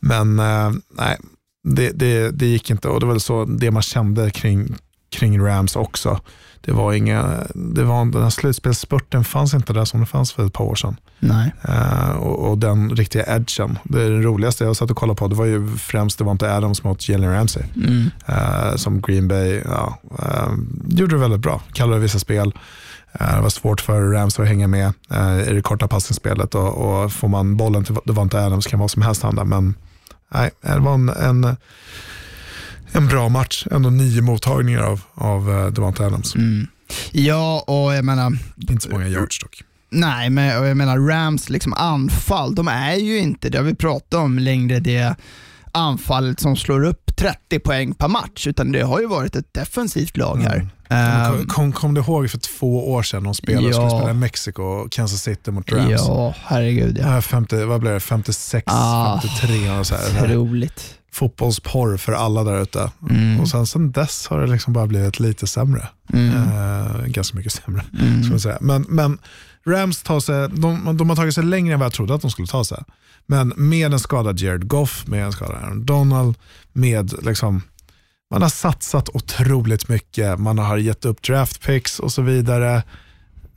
men 0.00 0.38
eh, 0.38 0.70
nej, 0.98 1.18
det, 1.68 1.90
det, 1.90 2.30
det 2.30 2.46
gick 2.46 2.70
inte 2.70 2.88
och 2.88 3.00
det 3.00 3.06
var 3.06 3.12
väl 3.12 3.20
så 3.20 3.44
det 3.44 3.70
man 3.70 3.82
kände 3.82 4.30
kring, 4.30 4.74
kring 5.10 5.40
Rams 5.40 5.76
också. 5.76 6.20
Det 6.64 6.72
var 6.72 6.92
inga, 6.92 7.46
det 7.54 7.84
var, 7.84 8.04
den 8.04 8.22
här 8.22 8.30
slutspelsspurten 8.30 9.24
fanns 9.24 9.54
inte 9.54 9.72
där 9.72 9.84
som 9.84 10.00
det 10.00 10.06
fanns 10.06 10.32
för 10.32 10.46
ett 10.46 10.52
par 10.52 10.64
år 10.64 10.74
sedan. 10.74 10.96
Nej. 11.18 11.52
Uh, 11.68 12.10
och, 12.10 12.50
och, 12.50 12.58
den 12.58 12.90
riktiga 12.90 13.36
edgen. 13.36 13.78
Det, 13.84 14.02
är 14.02 14.10
det 14.10 14.22
roligaste 14.22 14.64
jag 14.64 14.76
satt 14.76 14.90
och 14.90 14.96
kollade 14.96 15.18
på 15.18 15.28
det 15.28 15.34
var 15.34 15.44
ju 15.44 15.76
främst 15.76 16.18
det 16.18 16.24
var 16.24 16.32
inte 16.32 16.54
Adams 16.54 16.84
mot 16.84 17.08
Jalen 17.08 17.32
Ramsey. 17.32 17.62
Mm. 17.76 18.10
Uh, 18.28 18.76
som 18.76 19.00
Green 19.00 19.28
Bay 19.28 19.62
ja, 19.64 19.98
uh, 20.22 20.54
gjorde 20.88 21.14
det 21.14 21.20
väldigt 21.20 21.40
bra. 21.40 21.60
Kallade 21.72 22.00
vissa 22.00 22.18
spel. 22.18 22.52
Det 23.18 23.40
var 23.42 23.48
svårt 23.48 23.80
för 23.80 24.02
Rams 24.02 24.38
att 24.40 24.46
hänga 24.48 24.68
med 24.68 24.92
i 25.48 25.52
det 25.52 25.62
korta 25.62 25.88
passningsspelet 25.88 26.54
och, 26.54 26.68
och 26.68 27.12
får 27.12 27.28
man 27.28 27.56
bollen 27.56 27.84
till 27.84 27.96
Devonta 28.04 28.46
Adams 28.46 28.66
kan 28.66 28.80
vad 28.80 28.90
som 28.90 29.02
helst 29.02 29.22
hända. 29.22 29.44
Men 29.44 29.74
nej, 30.34 30.50
det 30.60 30.78
var 30.78 30.94
en, 30.94 31.08
en 31.08 31.56
en 32.94 33.08
bra 33.08 33.28
match. 33.28 33.66
Ändå 33.70 33.90
nio 33.90 34.22
mottagningar 34.22 34.80
av, 34.80 35.00
av 35.14 35.50
uh, 35.50 35.66
Devonta 35.66 36.06
Adams. 36.06 36.34
Mm. 36.34 36.66
Ja, 37.12 37.64
och 37.66 37.94
jag 37.94 38.04
menar... 38.04 38.38
Inte 38.56 38.82
så 38.82 38.90
många 38.90 39.08
yards 39.08 39.38
dock. 39.40 39.62
Nej, 39.90 40.30
men 40.30 40.46
jag 40.46 40.76
menar 40.76 40.98
Rams 40.98 41.50
liksom 41.50 41.72
anfall, 41.74 42.54
de 42.54 42.68
är 42.68 42.94
ju 42.94 43.18
inte, 43.18 43.48
det 43.48 43.58
har 43.58 43.64
vi 43.64 43.74
pratat 43.74 44.14
om 44.14 44.38
längre, 44.38 44.80
det 44.80 45.16
anfallet 45.72 46.40
som 46.40 46.56
slår 46.56 46.84
upp 46.84 47.16
30 47.16 47.58
poäng 47.58 47.94
per 47.94 48.08
match, 48.08 48.46
utan 48.46 48.72
det 48.72 48.82
har 48.82 49.00
ju 49.00 49.06
varit 49.06 49.36
ett 49.36 49.54
defensivt 49.54 50.16
lag 50.16 50.36
här. 50.36 50.68
Mm. 50.88 51.32
Um, 51.40 51.46
kom, 51.46 51.72
kom 51.72 51.94
du 51.94 52.00
ihåg 52.00 52.30
för 52.30 52.38
två 52.38 52.92
år 52.92 53.02
sedan 53.02 53.24
de 53.24 53.34
spelade, 53.34 53.66
ja. 53.66 53.72
skulle 53.72 53.90
spela 53.90 54.10
i 54.10 54.14
Mexiko, 54.14 54.88
Kansas 54.90 55.22
City 55.22 55.50
mot 55.50 55.72
Rams? 55.72 55.90
Ja, 55.90 56.34
herregud. 56.44 56.98
Ja. 57.02 57.22
50, 57.22 57.64
vad 57.64 57.80
blev 57.80 57.94
det? 57.94 58.00
56, 58.00 58.64
ah, 58.66 59.20
53 59.20 59.70
och 59.70 59.86
så 59.86 59.94
här. 59.94 60.24
Otroligt 60.24 60.98
fotbollsporr 61.14 61.96
för 61.96 62.12
alla 62.12 62.44
där 62.44 62.62
ute. 62.62 62.90
Mm. 63.10 63.40
Och 63.40 63.48
sen, 63.48 63.66
sen 63.66 63.92
dess 63.92 64.26
har 64.26 64.40
det 64.40 64.46
liksom 64.46 64.72
bara 64.72 64.86
blivit 64.86 65.20
lite 65.20 65.46
sämre. 65.46 65.88
Mm. 66.12 66.34
Eh, 66.34 67.06
ganska 67.06 67.36
mycket 67.36 67.52
sämre. 67.52 67.84
Mm. 68.00 68.22
Ska 68.22 68.30
man 68.30 68.40
säga. 68.40 68.58
Men, 68.60 68.86
men 68.88 69.18
Rams 69.66 70.02
tar 70.02 70.20
sig, 70.20 70.48
de, 70.48 70.96
de 70.96 71.08
har 71.08 71.16
tagit 71.16 71.34
sig 71.34 71.44
längre 71.44 71.74
än 71.74 71.80
vad 71.80 71.86
jag 71.86 71.92
trodde 71.92 72.14
att 72.14 72.22
de 72.22 72.30
skulle 72.30 72.48
ta 72.48 72.64
sig. 72.64 72.84
Men 73.26 73.52
med 73.56 73.92
en 73.92 73.98
skadad 73.98 74.40
Jared 74.40 74.68
Goff, 74.68 75.06
med 75.06 75.24
en 75.24 75.32
skadad 75.32 75.56
Aaron 75.64 75.84
Donald, 75.84 76.34
med 76.72 77.24
liksom, 77.24 77.62
man 78.30 78.42
har 78.42 78.48
satsat 78.48 79.08
otroligt 79.08 79.88
mycket, 79.88 80.38
man 80.38 80.58
har 80.58 80.76
gett 80.76 81.04
upp 81.04 81.22
draft 81.22 81.62
picks 81.62 81.98
och 81.98 82.12
så 82.12 82.22
vidare. 82.22 82.82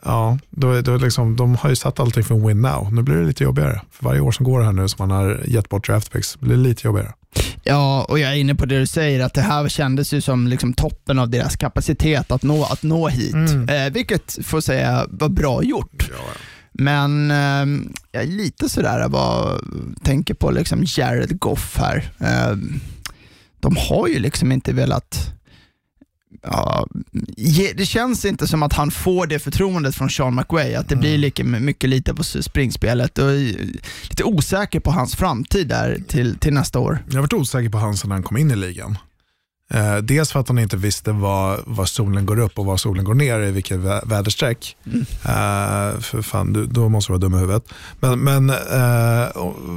Ja, 0.05 0.37
då, 0.49 0.81
då 0.81 0.97
liksom, 0.97 1.35
de 1.35 1.55
har 1.55 1.69
ju 1.69 1.75
satt 1.75 1.99
allting 1.99 2.23
för 2.23 2.35
en 2.35 2.47
win 2.47 2.61
now. 2.61 2.93
Nu 2.93 3.01
blir 3.01 3.15
det 3.15 3.25
lite 3.25 3.43
jobbigare. 3.43 3.81
För 3.91 4.05
varje 4.05 4.19
år 4.19 4.31
som 4.31 4.45
går 4.45 4.61
här 4.61 4.71
nu 4.71 4.87
som 4.87 5.07
man 5.07 5.17
har 5.17 5.43
gett 5.47 5.69
bort 5.69 5.87
draft 5.87 6.11
picks 6.11 6.39
blir 6.39 6.57
det 6.57 6.63
lite 6.63 6.87
jobbigare. 6.87 7.13
Ja, 7.67 8.05
och 8.09 8.19
jag 8.19 8.31
är 8.31 8.35
inne 8.35 8.55
på 8.55 8.65
det 8.65 8.79
du 8.79 8.87
säger, 8.87 9.23
att 9.23 9.33
det 9.33 9.41
här 9.41 9.67
kändes 9.67 10.13
ju 10.13 10.21
som 10.21 10.47
liksom 10.47 10.73
toppen 10.73 11.19
av 11.19 11.29
deras 11.29 11.55
kapacitet 11.55 12.31
att 12.31 12.43
nå, 12.43 12.63
att 12.63 12.83
nå 12.83 13.07
hit. 13.07 13.33
Mm. 13.33 13.69
Eh, 13.69 13.93
vilket 13.93 14.45
får 14.45 14.61
säga 14.61 15.05
var 15.09 15.29
bra 15.29 15.63
gjort. 15.63 16.09
Ja. 16.11 16.33
Men 16.71 17.31
eh, 17.31 17.89
jag 18.11 18.23
är 18.23 18.27
lite 18.27 18.69
sådär, 18.69 19.07
vad 19.09 19.61
tänker 20.03 20.33
på 20.33 20.51
liksom 20.51 20.83
Jared 20.85 21.39
Goff 21.39 21.77
här. 21.77 22.11
Eh, 22.19 22.57
de 23.59 23.75
har 23.77 24.07
ju 24.07 24.19
liksom 24.19 24.51
inte 24.51 24.73
velat 24.73 25.33
Ja, 26.41 26.87
det 27.75 27.85
känns 27.85 28.25
inte 28.25 28.47
som 28.47 28.63
att 28.63 28.73
han 28.73 28.91
får 28.91 29.27
det 29.27 29.39
förtroendet 29.39 29.95
från 29.95 30.09
Sean 30.09 30.35
McWay, 30.35 30.75
att 30.75 30.89
det 30.89 30.95
mm. 30.95 31.01
blir 31.01 31.17
lika 31.17 31.43
mycket 31.43 31.89
lite 31.89 32.13
på 32.13 32.23
springspelet 32.23 33.17
och 33.17 33.31
lite 34.09 34.23
osäker 34.23 34.79
på 34.79 34.91
hans 34.91 35.15
framtid 35.15 35.67
där 35.67 36.03
till, 36.07 36.37
till 36.39 36.53
nästa 36.53 36.79
år. 36.79 37.03
Jag 37.07 37.15
har 37.15 37.21
varit 37.21 37.33
osäker 37.33 37.69
på 37.69 37.77
hans 37.77 38.05
när 38.05 38.15
han 38.15 38.23
kom 38.23 38.37
in 38.37 38.51
i 38.51 38.55
ligan. 38.55 38.97
Eh, 39.69 39.97
dels 39.97 40.31
för 40.31 40.39
att 40.39 40.47
han 40.47 40.59
inte 40.59 40.77
visste 40.77 41.11
var, 41.11 41.59
var 41.65 41.85
solen 41.85 42.25
går 42.25 42.39
upp 42.39 42.59
och 42.59 42.65
var 42.65 42.77
solen 42.77 43.05
går 43.05 43.13
ner 43.13 43.39
i 43.39 43.51
vilket 43.51 43.79
vä 43.79 44.01
väderstreck. 44.05 44.77
Mm. 44.85 44.99
Eh, 45.01 45.99
för 45.99 46.21
fan, 46.21 46.53
du, 46.53 46.65
då 46.65 46.89
måste 46.89 47.11
du 47.11 47.13
vara 47.13 47.21
dum 47.21 47.33
i 47.33 47.37
huvudet. 47.37 47.63
Men, 47.99 48.19
men 48.19 48.49
eh, 48.49 49.27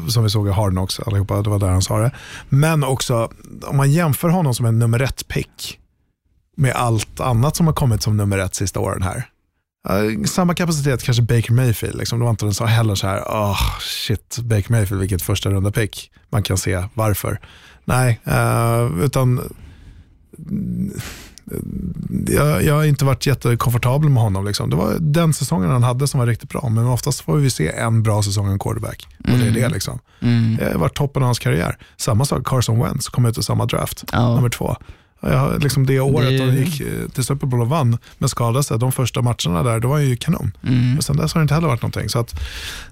som 0.09 0.23
vi 0.23 0.31
såg 0.31 0.49
i 0.49 0.51
Hard 0.51 0.73
Knocks 0.73 1.01
allihopa, 1.01 1.42
det 1.42 1.51
var 1.51 1.59
där 1.59 1.68
han 1.68 1.83
sa 1.83 1.99
det. 1.99 2.11
Men 2.49 2.85
också, 2.85 3.31
om 3.62 3.77
man 3.77 3.92
jämför 3.92 4.29
honom 4.29 4.55
som 4.55 4.66
en 4.66 4.79
nummer 4.79 5.03
ett 5.03 5.29
pick 5.29 5.80
med 6.61 6.73
allt 6.73 7.20
annat 7.20 7.57
som 7.57 7.66
har 7.66 7.75
kommit 7.75 8.03
som 8.03 8.16
nummer 8.16 8.38
ett 8.38 8.55
sista 8.55 8.81
åren 8.81 9.03
här. 9.03 9.25
Uh, 9.90 10.25
samma 10.25 10.55
kapacitet 10.55 11.03
kanske 11.03 11.23
Baker 11.23 11.53
Mayfield. 11.53 11.99
Liksom. 11.99 12.20
Var 12.20 12.31
inte 12.31 12.53
så 12.53 12.64
heller 12.64 12.94
så 12.94 13.07
här, 13.07 13.20
oh, 13.20 13.79
shit, 13.81 14.38
Baker 14.38 14.73
Mayfield, 14.73 15.01
vilket 15.01 15.23
första 15.23 15.51
runda 15.51 15.70
pick. 15.70 16.11
Man 16.31 16.42
kan 16.42 16.59
se 16.59 16.85
varför. 16.94 17.40
Nej, 17.85 18.20
uh, 18.29 19.05
utan 19.05 19.40
jag, 22.27 22.64
jag 22.64 22.75
har 22.75 22.85
inte 22.85 23.05
varit 23.05 23.27
jättekomfortabel 23.27 24.11
med 24.11 24.23
honom. 24.23 24.44
Liksom. 24.46 24.70
Det 24.70 24.77
var 24.77 24.96
den 25.01 25.35
säsongen 25.35 25.70
han 25.70 25.83
hade 25.83 26.09
som 26.09 26.20
var 26.20 26.27
riktigt 26.27 26.49
bra, 26.49 26.68
men 26.68 26.87
oftast 26.87 27.20
får 27.20 27.37
vi 27.37 27.51
se 27.51 27.68
en 27.68 28.03
bra 28.03 28.23
säsong 28.23 28.46
av 28.46 28.53
en 28.53 28.59
quarterback. 28.59 29.07
Och 29.18 29.38
det 29.38 29.46
är 29.46 29.51
det. 29.51 29.61
Mm. 29.61 29.73
Liksom. 29.73 29.99
Mm. 30.20 30.57
Det 30.57 30.73
har 30.73 30.79
varit 30.79 30.94
toppen 30.94 31.23
av 31.23 31.27
hans 31.27 31.38
karriär. 31.38 31.79
Samma 31.96 32.25
sak, 32.25 32.46
Carson 32.46 32.79
Wentz 32.83 33.09
kom 33.09 33.27
ut 33.27 33.38
i 33.38 33.42
samma 33.42 33.66
draft, 33.66 34.05
Ja. 34.12 34.35
nummer 34.35 34.49
två. 34.49 34.77
Ja, 35.22 35.52
liksom 35.56 35.87
det 35.87 36.00
året 36.00 36.28
Det- 36.28 36.38
de 36.46 36.56
gick 36.56 36.80
eh, 36.80 37.09
till 37.09 37.24
Super 37.24 37.46
Bowl 37.46 37.61
och 37.61 37.68
vann, 37.68 37.98
men 38.18 38.28
skadade 38.28 38.64
sig. 38.64 38.78
De 38.78 38.92
första 38.92 39.22
matcherna 39.22 39.62
där, 39.62 39.80
då 39.80 39.88
var 39.88 39.96
han 39.96 40.06
ju 40.09 40.16
kanon. 40.16 40.52
Mm. 40.62 40.92
Men 40.92 41.02
sen 41.02 41.16
dess 41.16 41.33
har 41.35 41.40
det 41.40 41.42
inte 41.42 41.54
heller 41.54 41.68
varit 41.68 41.83
någonting. 41.83 42.09
Så 42.09 42.18
att, 42.18 42.40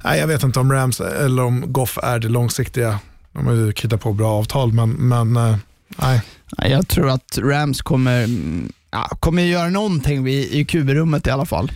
nej, 0.05 0.21
jag 0.21 0.27
vet 0.27 0.43
inte 0.43 0.61
om 0.61 0.73
Rams 0.73 1.01
eller 1.01 1.43
om 1.43 1.73
Goff 1.73 1.99
är 2.03 2.19
det 2.19 2.29
långsiktiga. 2.29 2.99
De 3.33 3.47
har 3.47 3.53
ju 3.55 3.73
kritat 3.73 4.01
på 4.01 4.13
bra 4.13 4.31
avtal, 4.33 4.73
men, 4.73 4.91
men 4.91 5.37
eh, 5.37 5.57
nej. 5.97 6.23
Ja, 6.57 6.67
Jag 6.67 6.89
tror 6.89 7.11
att 7.11 7.39
Rams 7.39 7.83
kommer, 7.83 8.25
mm, 8.25 8.73
ja, 8.91 9.09
kommer 9.21 9.43
göra 9.43 9.69
någonting 9.69 10.29
i, 10.29 10.59
i 10.61 10.65
QB-rummet 10.65 11.27
i 11.27 11.31
alla 11.31 11.47
fall. 11.47 11.73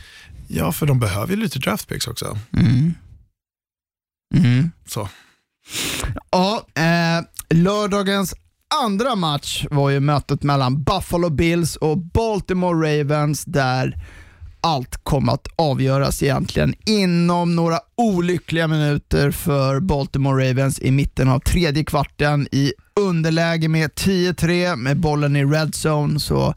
Ja, 0.48 0.72
för 0.72 0.86
de 0.86 1.00
behöver 1.00 1.34
ju 1.34 1.40
lite 1.42 1.58
draft 1.58 1.88
picks 1.88 2.06
också. 2.06 2.38
Mm. 2.56 2.94
Mm. 4.34 4.70
Så. 4.88 5.08
Ja, 6.30 6.66
eh, 6.74 7.24
lördagens 7.56 8.34
andra 8.72 9.16
match 9.16 9.66
var 9.70 9.90
ju 9.90 10.00
mötet 10.00 10.42
mellan 10.42 10.82
Buffalo 10.82 11.30
Bills 11.30 11.76
och 11.76 11.98
Baltimore 11.98 13.00
Ravens 13.00 13.44
där 13.44 13.96
allt 14.61 15.04
kom 15.04 15.28
att 15.28 15.46
avgöras 15.56 16.22
egentligen 16.22 16.74
inom 16.87 17.56
några 17.56 17.78
olyckliga 17.96 18.68
minuter 18.68 19.30
för 19.30 19.80
Baltimore 19.80 20.50
Ravens 20.50 20.80
i 20.80 20.90
mitten 20.90 21.28
av 21.28 21.38
tredje 21.38 21.85
kvarten 21.85 22.48
i 22.52 22.72
underläge 23.00 23.68
med 23.68 23.90
10-3 23.90 24.76
med 24.76 25.00
bollen 25.00 25.37
i 25.37 25.44
red 25.44 25.74
zone 25.87 26.20
så 26.20 26.54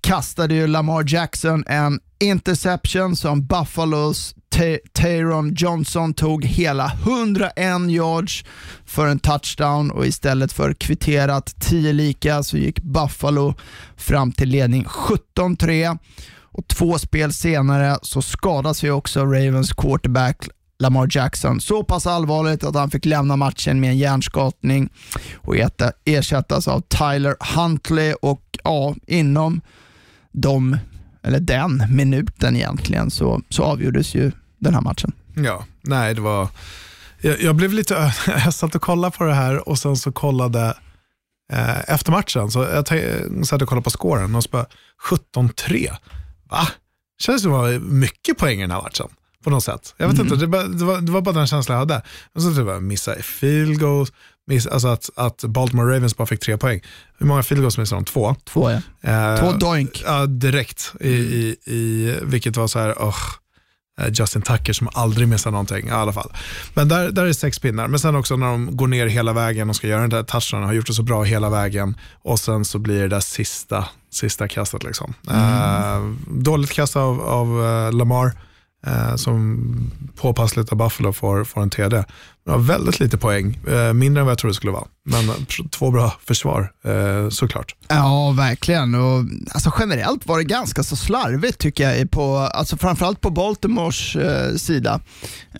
kastade 0.00 0.54
ju 0.54 0.66
Lamar 0.66 1.04
Jackson 1.06 1.64
en 1.66 2.00
interception 2.20 3.16
som 3.16 3.46
Buffalos 3.46 4.34
Ty- 4.56 4.78
Tyron 4.92 5.54
Johnson 5.54 6.14
tog 6.14 6.44
hela 6.44 6.92
101 7.02 7.90
yards 7.90 8.44
för 8.84 9.06
en 9.06 9.18
touchdown 9.18 9.90
och 9.90 10.06
istället 10.06 10.52
för 10.52 10.74
kvitterat 10.74 11.54
10 11.60 11.92
lika 11.92 12.42
så 12.42 12.56
gick 12.56 12.80
Buffalo 12.80 13.54
fram 13.96 14.32
till 14.32 14.48
ledning 14.48 14.84
17-3 14.84 15.98
och 16.40 16.68
två 16.68 16.98
spel 16.98 17.32
senare 17.32 17.98
så 18.02 18.22
skadas 18.22 18.84
ju 18.84 18.90
också 18.90 19.24
Ravens 19.24 19.72
quarterback 19.72 20.48
Lamar 20.78 21.08
Jackson 21.10 21.60
så 21.60 21.84
pass 21.84 22.06
allvarligt 22.06 22.64
att 22.64 22.74
han 22.74 22.90
fick 22.90 23.04
lämna 23.04 23.36
matchen 23.36 23.80
med 23.80 23.90
en 23.90 23.98
hjärnskakning 23.98 24.88
och 25.34 25.54
ersättas 26.04 26.68
av 26.68 26.80
Tyler 26.80 27.36
Huntley 27.56 28.14
och 28.22 28.42
ja, 28.64 28.94
inom 29.06 29.60
de, 30.32 30.76
eller 31.22 31.40
den 31.40 31.82
minuten 31.90 32.56
egentligen 32.56 33.10
så, 33.10 33.42
så 33.48 33.62
avgjordes 33.62 34.14
ju 34.14 34.32
den 34.58 34.74
här 34.74 34.80
matchen. 34.80 35.12
Ja, 35.34 35.64
nej 35.82 36.14
det 36.14 36.20
var... 36.20 36.48
Jag, 37.20 37.40
jag 37.40 37.54
blev 37.56 37.72
lite... 37.72 38.14
Jag 38.26 38.54
satt 38.54 38.74
och 38.74 38.82
kollade 38.82 39.16
på 39.16 39.24
det 39.24 39.34
här 39.34 39.68
och 39.68 39.78
sen 39.78 39.96
så 39.96 40.12
kollade 40.12 40.74
eh, 41.52 41.90
efter 41.90 42.12
matchen. 42.12 42.50
Så 42.50 42.62
jag 42.62 42.86
satt 43.46 43.62
och 43.62 43.68
kollade 43.68 43.84
på 43.84 43.90
scoren 43.90 44.34
och 44.34 44.42
så 44.42 44.48
bara 44.50 44.66
17-3. 45.34 45.96
Va? 46.50 46.68
Känns 47.18 47.42
det 47.42 47.48
var 47.48 47.78
mycket 47.78 48.38
poäng 48.38 48.58
i 48.58 48.60
den 48.60 48.70
här 48.70 48.82
matchen. 48.82 49.08
På 49.44 49.50
något 49.50 49.64
sätt. 49.64 49.94
Jag 49.96 50.08
vet 50.08 50.18
inte, 50.18 50.36
det, 50.36 50.46
bara, 50.46 50.62
det, 50.62 50.84
var, 50.84 51.00
det 51.00 51.12
var 51.12 51.20
bara 51.20 51.34
den 51.34 51.46
känslan 51.46 51.74
jag 51.74 51.80
hade. 51.80 52.02
Och 52.34 52.42
så 52.42 52.54
typ 52.54 52.82
missa 52.82 53.14
field 53.14 53.80
goals, 53.80 54.12
miss, 54.46 54.66
alltså 54.66 54.88
att, 54.88 55.10
att 55.16 55.44
Baltimore 55.44 55.96
Ravens 55.96 56.16
bara 56.16 56.26
fick 56.26 56.40
tre 56.40 56.56
poäng. 56.56 56.80
Hur 57.18 57.26
många 57.26 57.42
field 57.42 57.62
goals 57.62 57.78
missade 57.78 58.00
de? 58.00 58.04
Två. 58.04 58.36
Två 58.44 58.70
ja. 58.70 58.80
Eh, 59.00 59.40
Två 59.40 59.52
doink. 59.52 60.02
Ja, 60.06 60.26
direkt. 60.26 60.92
I, 61.00 61.10
i, 61.10 61.56
i, 61.64 62.14
vilket 62.22 62.56
var 62.56 62.66
så 62.66 62.78
här, 62.78 62.92
oh, 62.92 63.16
Justin 64.12 64.42
Tucker 64.42 64.72
som 64.72 64.88
aldrig 64.92 65.28
missar 65.28 65.50
någonting 65.50 65.88
i 65.88 65.90
alla 65.90 66.12
fall. 66.12 66.32
Men 66.74 66.88
där, 66.88 67.10
där 67.10 67.24
är 67.24 67.32
sex 67.32 67.58
pinnar. 67.58 67.88
Men 67.88 67.98
sen 67.98 68.16
också 68.16 68.36
när 68.36 68.46
de 68.46 68.76
går 68.76 68.86
ner 68.86 69.06
hela 69.06 69.32
vägen 69.32 69.70
och 69.70 69.76
ska 69.76 69.86
göra 69.86 70.00
den 70.00 70.10
där 70.10 70.22
touchen, 70.22 70.62
har 70.62 70.72
gjort 70.72 70.86
det 70.86 70.94
så 70.94 71.02
bra 71.02 71.22
hela 71.22 71.50
vägen 71.50 71.96
och 72.22 72.40
sen 72.40 72.64
så 72.64 72.78
blir 72.78 73.00
det 73.00 73.08
där 73.08 73.20
sista, 73.20 73.84
sista 74.10 74.48
kastet. 74.48 74.84
Liksom. 74.84 75.14
Eh, 75.30 76.00
dåligt 76.30 76.70
kast 76.70 76.96
av, 76.96 77.20
av 77.20 77.64
eh, 77.64 77.92
Lamar. 77.92 78.32
Eh, 78.86 79.16
som 79.16 79.90
påpassligt 80.16 80.72
av 80.72 80.78
Buffalo 80.78 81.12
får, 81.12 81.44
får 81.44 81.62
en 81.62 81.70
TD. 81.70 82.04
Har 82.46 82.58
väldigt 82.58 83.00
lite 83.00 83.18
poäng, 83.18 83.58
eh, 83.68 83.92
mindre 83.92 84.20
än 84.20 84.26
vad 84.26 84.30
jag 84.30 84.38
trodde 84.38 84.50
det 84.50 84.56
skulle 84.56 84.72
vara. 84.72 84.84
Men 85.04 85.28
eh, 85.28 85.34
två 85.70 85.90
bra 85.90 86.12
försvar 86.24 86.72
eh, 86.84 87.28
såklart. 87.28 87.74
Ja, 87.88 88.34
verkligen. 88.36 88.94
Och, 88.94 89.24
alltså, 89.50 89.72
generellt 89.78 90.26
var 90.26 90.38
det 90.38 90.44
ganska 90.44 90.82
så 90.82 90.96
slarvigt 90.96 91.58
tycker 91.58 91.90
jag, 91.90 92.10
på, 92.10 92.36
alltså, 92.38 92.76
framförallt 92.76 93.20
på 93.20 93.30
Baltimores 93.30 94.16
eh, 94.16 94.54
sida. 94.56 95.00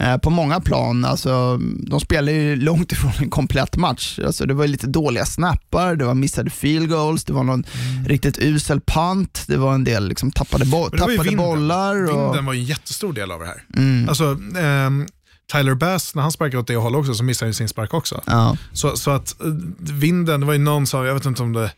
Eh, 0.01 0.16
på 0.16 0.31
många 0.31 0.61
plan. 0.61 1.05
Alltså, 1.05 1.57
de 1.90 2.01
spelar 2.01 2.33
ju 2.33 2.57
långt 2.57 2.92
ifrån 2.92 3.12
en 3.18 3.31
komplett 3.31 3.77
match. 3.77 4.18
Alltså, 4.27 4.46
det 4.46 4.55
var 4.55 4.66
lite 4.66 4.87
dåliga 4.87 5.25
snappar, 5.27 5.96
det 5.96 6.05
var 6.05 6.14
missade 6.14 6.51
field 6.51 6.88
goals, 6.88 7.25
det 7.25 7.33
var 7.33 7.44
någon 7.44 7.64
riktigt 8.07 8.38
usel 8.38 8.81
punt, 8.81 9.44
det 9.46 9.57
var 9.57 9.75
en 9.75 9.85
del 9.85 10.09
liksom, 10.09 10.31
tappade, 10.33 10.64
bo- 10.66 10.90
tappade 10.90 11.12
vinden. 11.22 11.37
bollar. 11.37 12.03
Och, 12.14 12.25
Vinden 12.27 12.46
var 12.46 12.55
en 12.55 12.64
jättestor 12.64 13.12
del 13.12 13.31
av 13.31 13.40
det 13.40 13.46
här. 13.46 13.64
mm, 13.77 14.09
Alltså, 14.09 14.38
ehm, 14.59 15.07
Tyler 15.52 15.74
Bass, 15.74 16.14
när 16.14 16.22
han 16.22 16.32
sparkade 16.32 16.59
åt 16.59 16.66
det 16.66 16.76
hållet 16.76 16.98
också, 16.98 17.14
så 17.14 17.24
missade 17.24 17.46
han 17.46 17.50
ju 17.50 17.54
sin 17.54 17.68
spark 17.68 17.94
också. 17.94 18.22
ja. 18.26 18.56
Så, 18.72 18.96
så 18.96 19.11
att 19.11 19.40
eh, 19.40 19.46
vinden, 19.78 20.40
det 20.40 20.46
var 20.46 20.52
ju 20.52 20.59
någon 20.59 20.87
som, 20.87 21.04
jag 21.06 21.14
vet 21.14 21.24
inte 21.26 21.42
om 21.42 21.52
det, 21.52 21.72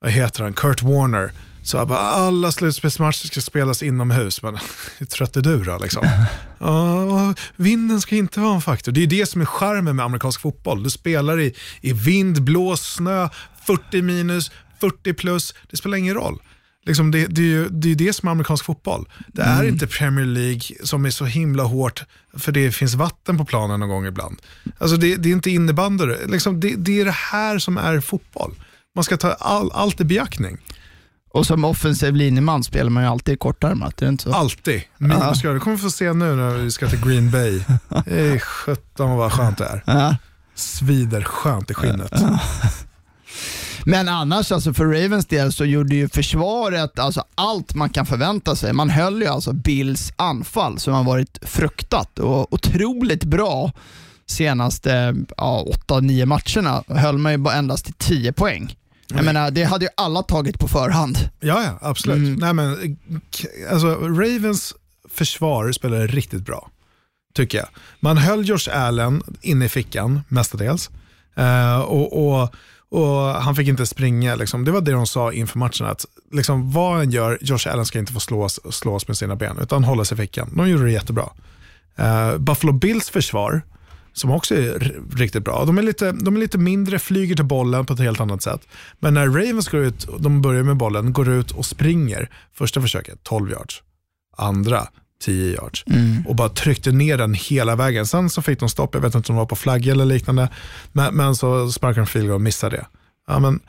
vad 0.00 0.10
heter 0.10 0.42
han, 0.42 0.52
Kurt 0.52 0.82
Warner, 0.82 1.32
så 1.62 1.76
jag 1.76 1.88
bara, 1.88 1.98
alla 1.98 2.52
slutspelsmatcher 2.52 3.26
ska 3.26 3.40
spelas 3.40 3.82
inomhus, 3.82 4.42
men 4.42 4.58
hur 4.98 5.06
trött 5.06 5.36
är 5.36 5.40
du 5.40 5.64
då? 5.64 5.78
Liksom? 5.78 6.08
Ja, 6.58 7.34
vinden 7.56 8.00
ska 8.00 8.16
inte 8.16 8.40
vara 8.40 8.54
en 8.54 8.60
faktor. 8.60 8.92
Det 8.92 9.02
är 9.02 9.06
det 9.06 9.26
som 9.26 9.40
är 9.40 9.44
charmen 9.44 9.96
med 9.96 10.04
amerikansk 10.04 10.40
fotboll. 10.40 10.82
Du 10.82 10.90
spelar 10.90 11.40
i, 11.40 11.54
i 11.80 11.92
vind, 11.92 12.42
blås, 12.42 12.94
snö, 12.94 13.28
40 13.66 14.02
minus, 14.02 14.50
40 14.80 15.14
plus, 15.14 15.54
det 15.70 15.76
spelar 15.76 15.98
ingen 15.98 16.14
roll. 16.14 16.42
Liksom 16.86 17.10
det, 17.10 17.26
det, 17.26 17.40
är 17.40 17.46
ju, 17.46 17.68
det 17.68 17.92
är 17.92 17.94
det 17.94 18.12
som 18.12 18.28
är 18.28 18.32
amerikansk 18.32 18.64
fotboll. 18.64 19.08
Det 19.26 19.42
är 19.42 19.68
inte 19.68 19.86
Premier 19.86 20.26
League 20.26 20.60
som 20.84 21.04
är 21.06 21.10
så 21.10 21.24
himla 21.24 21.62
hårt 21.62 22.04
för 22.36 22.52
det 22.52 22.72
finns 22.72 22.94
vatten 22.94 23.38
på 23.38 23.44
planen 23.44 23.80
någon 23.80 23.88
gång 23.88 24.06
ibland. 24.06 24.42
Alltså 24.78 24.96
det, 24.96 25.16
det 25.16 25.28
är 25.28 25.32
inte 25.32 25.50
innebandy. 25.50 26.04
Liksom 26.26 26.60
det, 26.60 26.74
det 26.76 27.00
är 27.00 27.04
det 27.04 27.10
här 27.10 27.58
som 27.58 27.78
är 27.78 28.00
fotboll. 28.00 28.54
Man 28.94 29.04
ska 29.04 29.16
ta 29.16 29.32
all, 29.32 29.70
allt 29.72 30.00
i 30.00 30.04
beaktning. 30.04 30.58
och 31.32 31.46
som 31.46 31.64
offensiv 31.64 32.14
linjeman 32.14 32.64
spelar 32.64 32.90
man 32.90 33.02
ju 33.02 33.08
alltid 33.08 33.38
kortärmat, 33.38 34.02
är 34.02 34.06
det 34.06 34.10
inte 34.10 34.24
så? 34.24 34.32
Alltid. 34.32 34.82
Minusgrad. 34.98 35.54
Det 35.56 35.60
kommer 35.60 35.76
vi 35.76 35.82
få 35.82 35.90
se 35.90 36.12
nu 36.12 36.34
när 36.36 36.50
vi 36.50 36.70
ska 36.70 36.88
till 36.88 37.04
Green 37.04 37.30
Bay. 37.30 37.56
Är 38.06 38.38
17 38.38 39.16
vad 39.16 39.32
skönt 39.32 39.58
det 39.58 39.64
är. 39.64 40.16
Svider 40.54 41.22
skönt 41.22 41.70
i 41.70 41.74
skinnet. 41.74 42.12
Men 43.88 44.08
annars, 44.08 44.52
alltså 44.52 44.74
för 44.74 44.84
Ravens 44.84 45.26
del, 45.26 45.52
så 45.52 45.64
gjorde 45.64 45.94
ju 45.94 46.08
försvaret 46.08 46.98
alltså 46.98 47.24
allt 47.34 47.74
man 47.74 47.90
kan 47.90 48.06
förvänta 48.06 48.56
sig. 48.56 48.72
Man 48.72 48.90
höll 48.90 49.22
ju 49.22 49.28
alltså 49.28 49.52
Bills 49.52 50.12
anfall 50.16 50.78
som 50.78 50.94
har 50.94 51.04
varit 51.04 51.38
fruktat 51.42 52.18
och 52.18 52.52
otroligt 52.52 53.24
bra 53.24 53.72
senaste 54.26 55.16
ja, 55.36 55.66
8-9 55.88 56.26
matcherna. 56.26 56.84
Höll 56.88 57.18
man 57.18 57.32
ju 57.32 57.38
bara 57.38 57.54
endast 57.54 57.84
till 57.84 57.94
10 57.94 58.32
poäng. 58.32 58.76
Jag 59.08 59.24
menar, 59.24 59.50
det 59.50 59.64
hade 59.64 59.84
ju 59.84 59.90
alla 59.96 60.22
tagit 60.22 60.58
på 60.58 60.68
förhand. 60.68 61.18
Ja, 61.40 61.62
ja 61.62 61.78
absolut. 61.80 62.38
Nej, 62.38 62.52
men, 62.52 62.98
alltså, 63.70 63.88
Ravens 63.94 64.74
försvar 65.08 65.72
spelade 65.72 66.06
riktigt 66.06 66.44
bra, 66.44 66.70
tycker 67.34 67.58
jag. 67.58 67.68
Man 68.00 68.18
höll 68.18 68.48
Josh 68.48 68.68
Allen 68.72 69.22
inne 69.40 69.64
i 69.64 69.68
fickan 69.68 70.20
mestadels. 70.28 70.90
Eh, 71.36 71.78
och, 71.78 72.26
och, 72.26 72.54
och 72.96 73.42
Han 73.42 73.56
fick 73.56 73.68
inte 73.68 73.86
springa. 73.86 74.34
Liksom. 74.34 74.64
Det 74.64 74.72
var 74.72 74.80
det 74.80 74.92
de 74.92 75.06
sa 75.06 75.32
inför 75.32 75.58
matchen. 75.58 75.86
Att 75.86 76.06
liksom, 76.32 76.72
vad 76.72 76.96
han 76.96 77.10
gör, 77.10 77.38
Josh 77.40 77.68
Allen 77.72 77.86
ska 77.86 77.98
inte 77.98 78.12
få 78.12 78.20
slås, 78.20 78.60
slås 78.70 79.08
med 79.08 79.16
sina 79.16 79.36
ben, 79.36 79.58
utan 79.62 79.84
hålla 79.84 80.04
sig 80.04 80.18
i 80.18 80.20
fickan. 80.20 80.50
De 80.56 80.68
gjorde 80.68 80.84
det 80.84 80.90
jättebra. 80.92 81.28
Uh, 82.00 82.38
Buffalo 82.38 82.72
Bills 82.72 83.10
försvar 83.10 83.62
som 84.12 84.30
också 84.30 84.54
är 84.54 84.94
riktigt 85.16 85.44
bra. 85.44 85.64
De 85.64 85.78
är, 85.78 85.82
lite, 85.82 86.12
de 86.12 86.36
är 86.36 86.40
lite 86.40 86.58
mindre, 86.58 86.98
flyger 86.98 87.36
till 87.36 87.44
bollen 87.44 87.86
på 87.86 87.92
ett 87.92 88.00
helt 88.00 88.20
annat 88.20 88.42
sätt. 88.42 88.60
Men 88.98 89.14
när 89.14 89.26
Ravens 89.26 89.68
går 89.68 89.80
ut, 89.80 90.08
de 90.18 90.42
börjar 90.42 90.62
med 90.62 90.76
bollen, 90.76 91.12
går 91.12 91.28
ut 91.28 91.50
och 91.50 91.66
springer, 91.66 92.30
första 92.52 92.80
försöket 92.80 93.22
12 93.22 93.50
yards, 93.50 93.82
andra 94.36 94.88
10 95.20 95.52
yards 95.52 95.84
och 96.26 96.36
bara 96.36 96.48
tryckte 96.48 96.92
ner 96.92 97.18
den 97.18 97.34
hela 97.34 97.76
vägen. 97.76 98.06
Sen 98.06 98.30
så 98.30 98.42
fick 98.42 98.60
de 98.60 98.68
stopp, 98.68 98.94
jag 98.94 99.00
vet 99.00 99.14
inte 99.14 99.32
om 99.32 99.36
de 99.36 99.38
var 99.38 99.46
på 99.46 99.56
flagg 99.56 99.86
eller 99.86 100.04
liknande, 100.04 100.48
men, 100.92 101.14
men 101.14 101.36
så 101.36 101.72
sparkade 101.72 102.00
de 102.00 102.06
field 102.06 102.30
och 102.30 102.40
missade 102.40 102.76
det. 102.76 102.86
Ja, 103.26 103.38
men, 103.38 103.60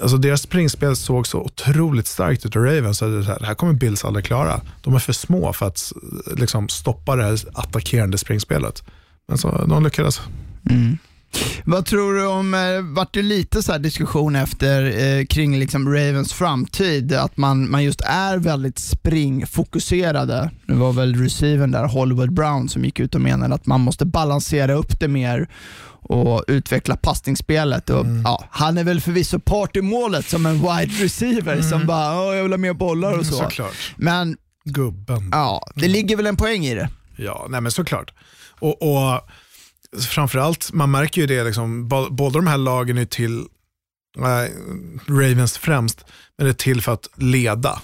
alltså 0.00 0.16
deras 0.16 0.42
springspel 0.42 0.96
såg 0.96 1.26
så 1.26 1.40
otroligt 1.40 2.06
starkt 2.06 2.46
ut 2.46 2.56
av 2.56 2.62
Ravens. 2.62 2.98
Så 2.98 3.08
det, 3.08 3.24
här, 3.24 3.38
det 3.38 3.46
här 3.46 3.54
kommer 3.54 3.72
Bills 3.72 4.04
aldrig 4.04 4.24
klara. 4.24 4.60
De 4.82 4.94
är 4.94 4.98
för 4.98 5.12
små 5.12 5.52
för 5.52 5.66
att 5.66 5.92
liksom, 6.36 6.68
stoppa 6.68 7.16
det 7.16 7.24
här 7.24 7.38
attackerande 7.52 8.18
springspelet. 8.18 8.82
Men 9.28 9.38
så 9.38 9.64
de 9.66 9.84
lyckades. 9.84 10.20
Vad 11.64 11.86
tror 11.86 12.14
du 12.14 12.26
om, 12.26 12.54
eh, 12.54 12.60
vart 12.94 13.14
det 13.14 13.22
lite 13.22 13.62
så 13.62 13.72
här 13.72 13.78
diskussion 13.78 14.36
efter 14.36 14.82
eh, 15.04 15.24
kring 15.26 15.58
liksom 15.58 15.88
Ravens 15.88 16.32
framtid, 16.32 17.12
att 17.12 17.36
man, 17.36 17.70
man 17.70 17.84
just 17.84 18.00
är 18.00 18.38
väldigt 18.38 18.78
springfokuserade. 18.78 20.50
Det 20.66 20.74
var 20.74 20.92
väl 20.92 21.14
receiven 21.14 21.70
där, 21.70 21.84
Hollywood 21.84 22.32
Brown, 22.32 22.68
som 22.68 22.84
gick 22.84 23.00
ut 23.00 23.14
och 23.14 23.20
menade 23.20 23.54
att 23.54 23.66
man 23.66 23.80
måste 23.80 24.04
balansera 24.04 24.72
upp 24.74 25.00
det 25.00 25.08
mer 25.08 25.48
och 26.06 26.44
utveckla 26.48 26.96
passningsspelet. 26.96 27.90
Och, 27.90 28.06
ja, 28.24 28.44
han 28.50 28.78
är 28.78 28.84
väl 28.84 29.00
förvisso 29.00 29.38
part 29.38 29.76
i 29.76 29.82
målet 29.82 30.28
som 30.28 30.46
en 30.46 30.54
wide 30.54 31.04
receiver 31.04 31.62
som 31.62 31.86
bara, 31.86 32.20
"Åh, 32.28 32.34
jag 32.36 32.42
vill 32.42 32.52
ha 32.52 32.58
mer 32.58 32.72
bollar 32.72 33.18
och 33.18 33.26
så. 33.26 33.32
Såklart. 33.34 33.92
Men 33.96 34.36
Gubben. 34.64 35.28
ja, 35.32 35.66
det 35.74 35.88
ligger 35.88 36.16
väl 36.16 36.26
en 36.26 36.36
poäng 36.36 36.64
i 36.66 36.74
det. 36.74 36.88
Ja, 37.16 37.46
nej 37.50 37.60
men 37.60 37.72
såklart. 37.72 38.12
Och, 38.60 38.82
och 38.82 39.20
framförallt, 40.00 40.72
man 40.72 40.90
märker 40.90 41.20
ju 41.20 41.26
det, 41.26 41.44
liksom, 41.44 41.88
båda 41.88 42.38
de 42.38 42.46
här 42.46 42.58
lagen 42.58 42.98
är 42.98 43.04
till, 43.04 43.38
eh, 44.18 44.50
Ravens 45.12 45.58
främst, 45.58 46.04
men 46.38 46.44
det 46.44 46.50
är 46.50 46.54
till 46.54 46.82
för 46.82 46.92
att 46.92 47.08
leda. 47.16 47.82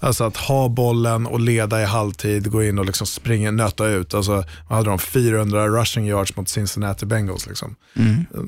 Alltså 0.00 0.24
att 0.24 0.36
ha 0.36 0.68
bollen 0.68 1.26
och 1.26 1.40
leda 1.40 1.82
i 1.82 1.84
halvtid, 1.84 2.50
gå 2.50 2.62
in 2.62 2.78
och 2.78 2.86
liksom 2.86 3.06
springa, 3.06 3.50
nöta 3.50 3.86
ut. 3.86 4.14
Alltså, 4.14 4.44
hade 4.68 4.90
de 4.90 4.98
400 4.98 5.68
rushing 5.68 6.06
yards 6.06 6.36
mot 6.36 6.48
Cincinnati 6.48 7.06
Bengals. 7.06 7.46
Liksom. 7.46 7.76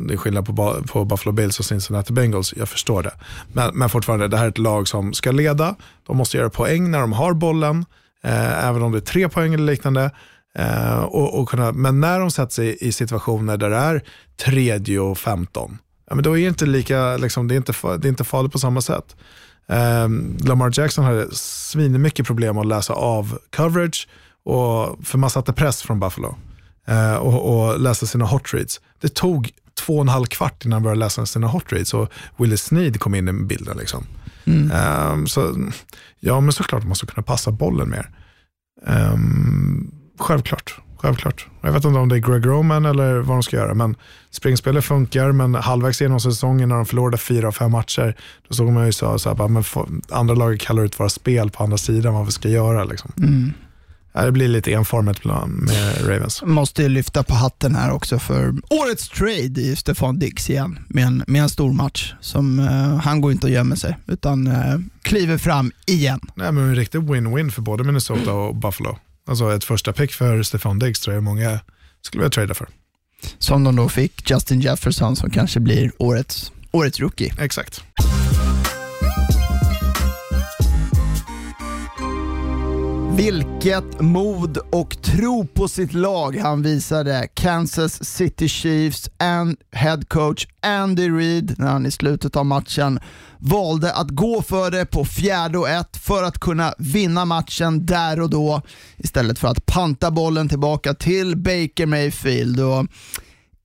Det 0.06 0.14
är 0.14 0.16
skillnad 0.16 0.46
på, 0.46 0.82
på 0.88 1.04
Buffalo 1.04 1.32
Bills 1.32 1.58
och 1.58 1.64
Cincinnati 1.64 2.12
Bengals, 2.12 2.54
jag 2.56 2.68
förstår 2.68 3.02
det. 3.02 3.14
Men, 3.52 3.74
men 3.74 3.88
fortfarande, 3.88 4.28
det 4.28 4.36
här 4.36 4.44
är 4.44 4.48
ett 4.48 4.58
lag 4.58 4.88
som 4.88 5.12
ska 5.12 5.32
leda. 5.32 5.74
De 6.06 6.16
måste 6.16 6.36
göra 6.36 6.50
poäng 6.50 6.90
när 6.90 7.00
de 7.00 7.12
har 7.12 7.32
bollen, 7.34 7.84
eh, 8.24 8.68
även 8.68 8.82
om 8.82 8.92
det 8.92 8.98
är 8.98 9.00
tre 9.00 9.28
poäng 9.28 9.54
eller 9.54 9.72
liknande. 9.72 10.10
Eh, 10.58 11.02
och, 11.02 11.40
och 11.40 11.48
kunna, 11.48 11.72
men 11.72 12.00
när 12.00 12.20
de 12.20 12.30
sätter 12.30 12.54
sig 12.54 12.76
i 12.80 12.92
situationer 12.92 13.56
där 13.56 13.70
det 13.70 13.76
är 13.76 14.02
tredje 14.44 15.00
och 15.00 15.18
15, 15.18 15.78
ja, 16.08 16.14
men 16.14 16.24
då 16.24 16.38
är 16.38 16.42
det 16.42 16.48
inte 16.48 16.66
lika, 16.66 17.16
liksom, 17.16 17.48
det, 17.48 17.54
är 17.54 17.56
inte, 17.56 17.72
det 17.82 18.06
är 18.06 18.10
inte 18.10 18.24
farligt 18.24 18.52
på 18.52 18.58
samma 18.58 18.80
sätt. 18.80 19.16
Um, 19.66 20.38
Lamar 20.44 20.70
Jackson 20.72 21.04
hade 21.04 21.34
svinmycket 21.34 22.26
problem 22.26 22.58
att 22.58 22.66
läsa 22.66 22.92
av 22.92 23.38
coverage, 23.56 24.08
och, 24.44 24.98
för 25.06 25.18
man 25.18 25.30
satte 25.30 25.52
press 25.52 25.82
från 25.82 26.00
Buffalo 26.00 26.36
eh, 26.86 27.16
och, 27.16 27.68
och 27.68 27.80
läsa 27.80 28.06
sina 28.06 28.24
hot 28.24 28.54
reads. 28.54 28.80
Det 29.00 29.14
tog 29.14 29.50
två 29.86 29.94
och 29.94 30.00
en 30.00 30.08
halv 30.08 30.26
kvart 30.26 30.64
innan 30.64 30.72
han 30.72 30.82
började 30.82 30.98
läsa 30.98 31.26
sina 31.26 31.46
hot 31.46 31.72
reads 31.72 31.94
och 31.94 32.12
Willie 32.36 32.56
Snead 32.56 33.00
kom 33.00 33.14
in 33.14 33.28
i 33.28 33.32
bilden. 33.32 33.76
Liksom. 33.76 34.06
Ehm, 34.72 35.26
så, 35.26 35.70
ja, 36.20 36.40
men 36.40 36.52
såklart 36.52 36.82
man 36.82 36.88
måste 36.88 37.06
kunna 37.06 37.22
passa 37.22 37.50
bollen 37.50 37.90
mer. 37.90 38.10
Ehm, 38.86 39.90
självklart. 40.20 40.80
Självklart. 40.96 41.46
Jag 41.60 41.72
vet 41.72 41.84
inte 41.84 41.98
om 41.98 42.08
det 42.08 42.16
är 42.16 42.18
Greg 42.30 42.46
Roman 42.46 42.84
eller 42.86 43.18
vad 43.18 43.36
de 43.36 43.42
ska 43.42 43.56
göra, 43.56 43.74
men 43.74 43.96
springspelet 44.30 44.84
funkar, 44.84 45.32
men 45.32 45.54
halvvägs 45.54 46.00
genom 46.00 46.20
säsongen 46.20 46.68
när 46.68 46.76
de 46.76 46.86
förlorade 46.86 47.18
fyra 47.18 47.48
av 47.48 47.52
fem 47.52 47.70
matcher, 47.70 48.16
då 48.48 48.54
såg 48.54 48.72
man 48.72 48.86
ju 48.86 48.92
så, 48.92 49.18
så 49.18 49.34
här, 49.34 49.48
men 49.48 49.64
andra 50.10 50.34
laget 50.34 50.60
kallar 50.60 50.84
ut 50.84 51.00
våra 51.00 51.08
spel 51.08 51.50
på 51.50 51.64
andra 51.64 51.78
sidan, 51.78 52.14
vad 52.14 52.26
vi 52.26 52.32
ska 52.32 52.48
göra. 52.48 52.84
Liksom. 52.84 53.12
Ja, 54.12 54.24
det 54.24 54.32
blir 54.32 54.48
lite 54.48 54.72
enformigt 54.72 55.24
med 55.24 55.48
Ravens. 56.08 56.42
Måste 56.42 56.82
ju 56.82 56.88
lyfta 56.88 57.22
på 57.22 57.34
hatten 57.34 57.74
här 57.74 57.92
också 57.92 58.18
för 58.18 58.54
årets 58.70 59.08
trade 59.08 59.60
i 59.60 59.76
Stefan 59.76 60.18
Diggs 60.18 60.50
igen 60.50 60.78
med 60.88 61.04
en, 61.04 61.24
med 61.26 61.42
en 61.42 61.48
stor 61.48 61.72
match. 61.72 62.14
Som, 62.20 62.58
eh, 62.58 62.96
han 62.96 63.20
går 63.20 63.32
inte 63.32 63.46
och 63.46 63.52
gömmer 63.52 63.76
sig 63.76 63.96
utan 64.06 64.46
eh, 64.46 64.78
kliver 65.02 65.38
fram 65.38 65.72
igen. 65.86 66.20
Nej, 66.34 66.52
men 66.52 66.64
en 66.64 66.76
riktig 66.76 66.98
win-win 66.98 67.50
för 67.50 67.62
både 67.62 67.84
Minnesota 67.84 68.32
och 68.32 68.56
Buffalo. 68.56 68.98
Alltså 69.30 69.54
ett 69.54 69.64
första 69.64 69.92
pick 69.92 70.12
för 70.12 70.42
Stefan 70.42 70.78
Diggs 70.78 71.00
tror 71.00 71.14
jag 71.14 71.22
många 71.22 71.60
skulle 72.02 72.20
vilja 72.20 72.30
trada 72.30 72.54
för. 72.54 72.68
Som 73.38 73.64
de 73.64 73.76
då 73.76 73.88
fick 73.88 74.30
Justin 74.30 74.60
Jefferson 74.60 75.16
som 75.16 75.30
kanske 75.30 75.60
blir 75.60 75.92
årets, 75.98 76.52
årets 76.70 77.00
rookie. 77.00 77.34
Exakt. 77.38 77.84
Vilket 83.16 84.00
mod 84.00 84.58
och 84.72 85.02
tro 85.02 85.46
på 85.46 85.68
sitt 85.68 85.92
lag 85.94 86.36
han 86.36 86.62
visade 86.62 87.28
Kansas 87.34 88.04
City 88.04 88.48
Chiefs 88.48 89.10
and 89.18 89.56
head 89.72 90.00
coach 90.08 90.46
Andy 90.62 91.10
Reid 91.10 91.54
när 91.58 91.66
han 91.66 91.86
i 91.86 91.90
slutet 91.90 92.36
av 92.36 92.46
matchen 92.46 93.00
valde 93.38 93.92
att 93.92 94.10
gå 94.10 94.42
för 94.42 94.70
det 94.70 94.86
på 94.86 95.04
fjärde 95.04 95.58
och 95.58 95.68
ett 95.68 95.96
för 95.96 96.22
att 96.22 96.38
kunna 96.38 96.74
vinna 96.78 97.24
matchen 97.24 97.86
där 97.86 98.20
och 98.20 98.30
då 98.30 98.62
istället 98.96 99.38
för 99.38 99.48
att 99.48 99.66
panta 99.66 100.10
bollen 100.10 100.48
tillbaka 100.48 100.94
till 100.94 101.36
Baker 101.36 101.86
Mayfield. 101.86 102.60
Och 102.60 102.86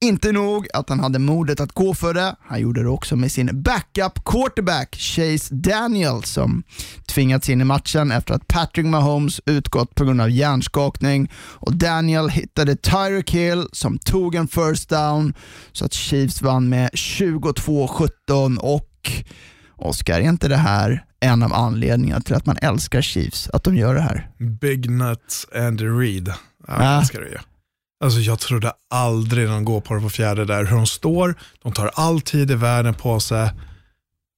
inte 0.00 0.32
nog 0.32 0.66
att 0.74 0.88
han 0.88 1.00
hade 1.00 1.18
modet 1.18 1.60
att 1.60 1.72
gå 1.72 1.94
för 1.94 2.14
det, 2.14 2.36
han 2.40 2.60
gjorde 2.60 2.82
det 2.82 2.88
också 2.88 3.16
med 3.16 3.32
sin 3.32 3.62
backup 3.62 4.24
quarterback 4.24 4.96
Chase 4.96 5.54
Daniel 5.54 6.22
som 6.22 6.62
tvingats 7.06 7.48
in 7.48 7.60
i 7.60 7.64
matchen 7.64 8.12
efter 8.12 8.34
att 8.34 8.48
Patrick 8.48 8.86
Mahomes 8.86 9.40
utgått 9.46 9.94
på 9.94 10.04
grund 10.04 10.20
av 10.20 10.30
hjärnskakning 10.30 11.30
och 11.36 11.76
Daniel 11.76 12.28
hittade 12.28 12.76
Tyreek 12.76 13.30
Hill 13.30 13.68
som 13.72 13.98
tog 13.98 14.34
en 14.34 14.48
first 14.48 14.88
down 14.88 15.34
så 15.72 15.84
att 15.84 15.92
Chiefs 15.92 16.42
vann 16.42 16.68
med 16.68 16.90
22-17 16.90 18.58
och 18.58 18.92
Oskar, 19.78 20.20
är 20.20 20.28
inte 20.28 20.48
det 20.48 20.56
här 20.56 21.04
en 21.20 21.42
av 21.42 21.52
anledningarna 21.52 22.20
till 22.20 22.34
att 22.34 22.46
man 22.46 22.56
älskar 22.62 23.02
Chiefs, 23.02 23.48
att 23.52 23.64
de 23.64 23.76
gör 23.76 23.94
det 23.94 24.00
här? 24.00 24.30
Big 24.38 24.90
Nuts 24.90 25.46
Andy 25.54 25.84
Reid. 25.84 26.32
Ja, 26.68 26.98
det 27.00 27.06
ska 27.06 27.18
det 27.18 27.28
ju. 27.28 27.38
Alltså 28.04 28.20
jag 28.20 28.38
trodde 28.38 28.72
aldrig 28.90 29.48
de 29.48 29.64
går 29.64 29.80
på 29.80 29.94
det 29.94 30.00
på 30.00 30.08
fjärde 30.08 30.44
där. 30.44 30.64
Hur 30.64 30.76
de 30.76 30.86
står, 30.86 31.34
de 31.62 31.72
tar 31.72 31.90
all 31.94 32.20
tid 32.20 32.50
i 32.50 32.54
världen 32.54 32.94
på 32.94 33.20
sig. 33.20 33.50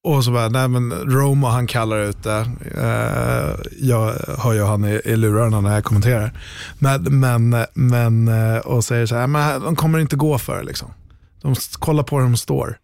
Och 0.05 0.25
så 0.25 0.31
bara, 0.31 0.49
nej 0.49 0.69
men 0.69 0.93
Roma 0.93 1.51
han 1.51 1.67
kallar 1.67 1.99
ut 1.99 2.23
det. 2.23 2.51
Eh, 2.77 3.71
jag 3.79 4.15
hör 4.39 4.53
ju 4.53 4.65
han 4.65 4.85
i, 4.85 5.01
i 5.05 5.17
lurarna 5.17 5.61
när 5.61 5.75
jag 5.75 5.85
kommenterar. 5.85 6.41
Men, 6.79 7.21
men, 7.21 7.57
men 7.75 8.29
eh, 8.29 8.59
och 8.59 8.85
säger 8.85 9.07
så 9.07 9.15
här, 9.17 9.27
men 9.27 9.63
de 9.63 9.77
kommer 9.77 9.99
inte 9.99 10.17
gå 10.17 10.39
för 10.39 10.59
det 10.59 10.65
liksom. 10.65 10.89
De 11.43 11.55
kollar 11.79 12.03
på 12.03 12.17
hur 12.17 12.23
de 12.23 12.37
står. 12.37 12.79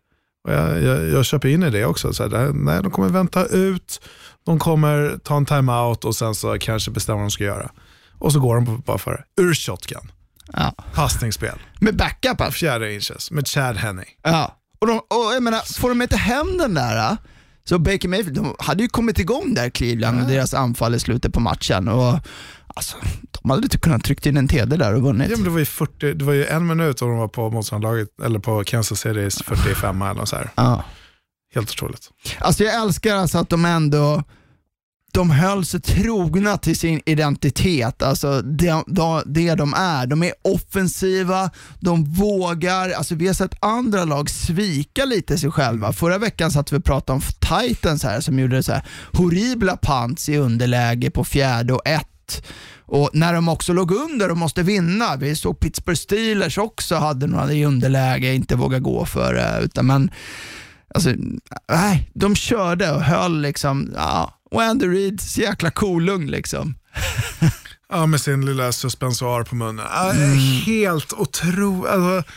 Och 0.45 0.53
jag, 0.53 0.83
jag, 0.83 1.09
jag 1.09 1.25
köper 1.25 1.49
in 1.49 1.63
i 1.63 1.71
det 1.71 1.85
också. 1.85 2.13
Så 2.13 2.23
här, 2.23 2.53
nej, 2.53 2.83
de 2.83 2.91
kommer 2.91 3.09
vänta 3.09 3.47
ut, 3.47 4.01
de 4.47 4.59
kommer 4.59 5.19
ta 5.25 5.37
en 5.37 5.47
timeout 5.47 6.05
och 6.05 6.17
sen 6.17 6.35
så 6.35 6.59
kanske 6.59 6.91
bestämma 6.91 7.17
vad 7.17 7.25
de 7.25 7.31
ska 7.31 7.45
göra. 7.45 7.71
Och 8.19 8.33
så 8.33 8.41
går 8.41 8.55
de 8.55 8.83
bara 8.87 8.99
för 8.99 9.11
det. 9.13 9.43
Ur 9.43 9.55
shotgun, 9.55 10.11
Ja. 10.53 10.75
passningsspel, 10.95 11.59
Med 11.81 11.97
backup 11.97 12.41
alltså. 12.41 12.59
fjärde 12.59 12.95
inches 12.95 13.31
med 13.31 13.49
Chad 13.49 13.77
Henney. 13.77 14.05
Ja, 14.23 14.59
och, 14.79 14.87
de, 14.87 14.97
och 14.99 15.35
jag 15.35 15.43
menar, 15.43 15.81
får 15.81 15.89
de 15.89 16.03
inte 16.03 16.17
hem 16.17 16.59
den 16.59 16.75
där, 16.75 17.11
äh, 17.11 17.17
så 17.69 17.79
Baker 17.79 18.09
Mayfield, 18.09 18.37
de 18.37 18.55
hade 18.59 18.83
ju 18.83 18.89
kommit 18.89 19.19
igång 19.19 19.55
där 19.55 19.71
Cleveland 19.71 20.17
med 20.17 20.29
deras 20.29 20.55
anfall 20.55 20.95
i 20.95 21.01
slutet 21.01 21.33
på 21.33 21.41
matchen 21.41 21.89
och 21.89 22.19
alltså, 22.67 22.97
de 23.43 23.51
hade 23.51 23.63
inte 23.63 23.79
kunnat 23.79 24.05
trycka 24.05 24.29
in 24.29 24.37
en 24.37 24.49
TD 24.49 24.77
där 24.77 24.95
och 24.95 25.03
vunnit. 25.03 25.31
Ja, 25.31 25.37
men 25.37 25.45
det, 25.45 25.51
var 25.51 25.59
ju 25.59 25.65
40, 25.65 26.15
det 26.15 26.25
var 26.25 26.33
ju 26.33 26.47
en 26.47 26.67
minut 26.67 27.03
och 27.03 27.09
de 27.09 27.19
var 27.19 27.29
på 27.29 27.51
motståndarlaget, 27.51 28.09
eller 28.25 28.39
på 28.39 28.65
Kansas 28.65 29.01
Citys 29.01 29.43
45 29.43 30.03
eller 30.03 30.25
så 30.25 30.37
här. 30.37 30.51
Ja. 30.55 30.85
Helt 31.55 31.71
otroligt. 31.71 32.11
Alltså 32.39 32.65
jag 32.65 32.83
älskar 32.83 33.17
alltså 33.17 33.39
att 33.39 33.49
de 33.49 33.65
ändå 33.65 34.23
de 35.15 35.31
höll 35.31 35.65
sig 35.65 35.81
trogna 35.81 36.57
till 36.57 36.77
sin 36.77 37.01
identitet, 37.07 38.03
alltså 38.03 38.43
det, 38.43 38.83
de, 38.87 39.23
det 39.27 39.55
de 39.55 39.75
är. 39.75 40.07
De 40.07 40.23
är 40.23 40.33
offensiva, 40.43 41.51
de 41.81 42.05
vågar, 42.05 42.91
alltså 42.91 43.15
vi 43.15 43.27
har 43.27 43.35
sett 43.35 43.55
andra 43.61 44.05
lag 44.05 44.31
svika 44.31 45.05
lite 45.05 45.39
sig 45.39 45.51
själva. 45.51 45.93
Förra 45.93 46.19
veckan 46.19 46.51
satt 46.51 46.73
vi 46.73 46.77
och 46.77 46.85
pratade 46.85 47.17
om 47.17 47.23
Titans 47.41 48.03
här 48.05 48.21
som 48.21 48.39
gjorde 48.39 48.63
så 48.63 48.73
här 48.73 48.85
horribla 49.13 49.77
pants 49.77 50.29
i 50.29 50.37
underläge 50.37 51.11
på 51.11 51.25
fjärde 51.25 51.73
och 51.73 51.87
ett. 51.89 52.47
Och 52.87 53.11
när 53.13 53.35
de 53.35 53.49
också 53.49 53.73
låg 53.73 53.93
under 53.93 54.31
och 54.31 54.37
måste 54.37 54.63
vinna, 54.63 55.17
vi 55.17 55.37
såg 55.37 55.61
Pittsburgh 55.61 55.99
Steelers 55.99 56.59
också 56.59 56.97
hade 56.97 57.27
några 57.27 57.53
i 57.53 57.65
underläge, 57.65 58.35
inte 58.35 58.57
våga 58.57 58.79
gå 58.79 59.07
för 59.07 59.35
det. 59.35 59.65
Utan 59.65 59.87
men, 59.87 60.11
Alltså, 60.95 61.11
nej, 61.69 62.11
de 62.15 62.37
körde 62.37 62.93
och 62.93 63.03
höll 63.03 63.41
liksom, 63.41 63.93
ja, 63.97 64.41
och 64.55 64.63
Andy 64.63 64.87
Reid, 64.87 65.21
så 65.21 65.41
jäkla 65.41 65.71
kolugn 65.71 66.27
liksom. 66.31 66.75
Ja, 67.89 68.07
med 68.07 68.21
sin 68.21 68.47
lilla 68.47 68.73
suspensoar 68.73 69.43
på 69.43 69.55
munnen. 69.55 69.87
Mm. 69.87 70.39
Helt 70.67 71.13
otroligt. 71.13 71.91
Alltså, 71.93 72.33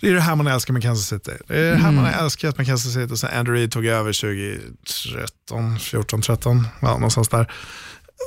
det 0.00 0.08
är 0.08 0.14
det 0.14 0.20
här 0.20 0.36
man 0.36 0.46
älskar 0.46 0.72
med 0.72 0.82
Kansas 0.82 1.06
City. 1.08 1.32
Det 1.46 1.58
är 1.58 1.70
det 1.70 1.76
här 1.76 1.92
man 1.92 2.04
Mm. 2.04 2.14
har 2.14 2.24
älskat 2.24 2.56
med 2.58 2.66
Kansas 2.66 2.92
City 2.94 3.14
och 3.14 3.18
sen 3.18 3.30
Andrew 3.38 3.60
Reid 3.60 3.72
tog 3.72 3.86
över 3.86 4.12
2013, 4.12 5.78
14, 5.78 6.22
13, 6.22 6.68
ja, 6.80 6.92
någonstans 6.92 7.28
där. 7.28 7.52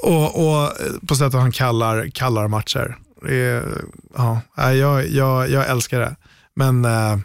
Och, 0.04 0.25
och 0.63 0.71
på 1.08 1.15
sättet 1.15 1.34
han 1.39 1.52
kallar, 1.52 2.10
kallar 2.13 2.47
matcher. 2.47 2.97
Är, 3.30 3.82
ja, 4.17 4.41
jag, 4.73 5.08
jag, 5.10 5.49
jag 5.49 5.69
älskar 5.69 5.99
det. 5.99 6.15
Men 6.56 6.86
eh, 6.86 7.17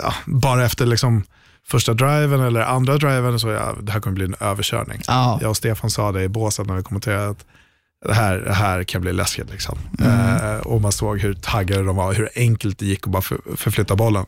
ja, 0.00 0.14
bara 0.26 0.64
efter 0.64 0.86
liksom 0.86 1.24
första 1.72 1.94
driven 1.94 2.40
eller 2.40 2.60
andra 2.60 2.96
driven 2.96 3.38
så 3.40 3.48
ja, 3.48 3.74
det 3.82 3.92
här 3.92 4.00
kommer 4.00 4.14
bli 4.14 4.24
en 4.24 4.34
överkörning. 4.40 5.00
Ja. 5.06 5.38
Jag 5.42 5.50
och 5.50 5.56
Stefan 5.56 5.90
sa 5.90 6.12
det 6.12 6.22
i 6.22 6.28
båset 6.28 6.66
när 6.66 6.74
vi 6.74 6.82
kommenterade 6.82 7.28
att 7.28 7.44
det 8.06 8.14
här, 8.14 8.36
det 8.38 8.52
här 8.52 8.84
kan 8.84 9.00
bli 9.00 9.12
läskigt. 9.12 9.50
Liksom. 9.50 9.78
Mm. 10.00 10.36
Eh, 10.54 10.60
och 10.60 10.80
man 10.80 10.92
såg 10.92 11.18
hur 11.20 11.34
taggade 11.34 11.82
de 11.84 11.96
var, 11.96 12.12
hur 12.14 12.28
enkelt 12.36 12.78
det 12.78 12.86
gick 12.86 13.06
att 13.06 13.12
bara 13.12 13.22
för, 13.22 13.38
förflytta 13.56 13.96
bollen. 13.96 14.24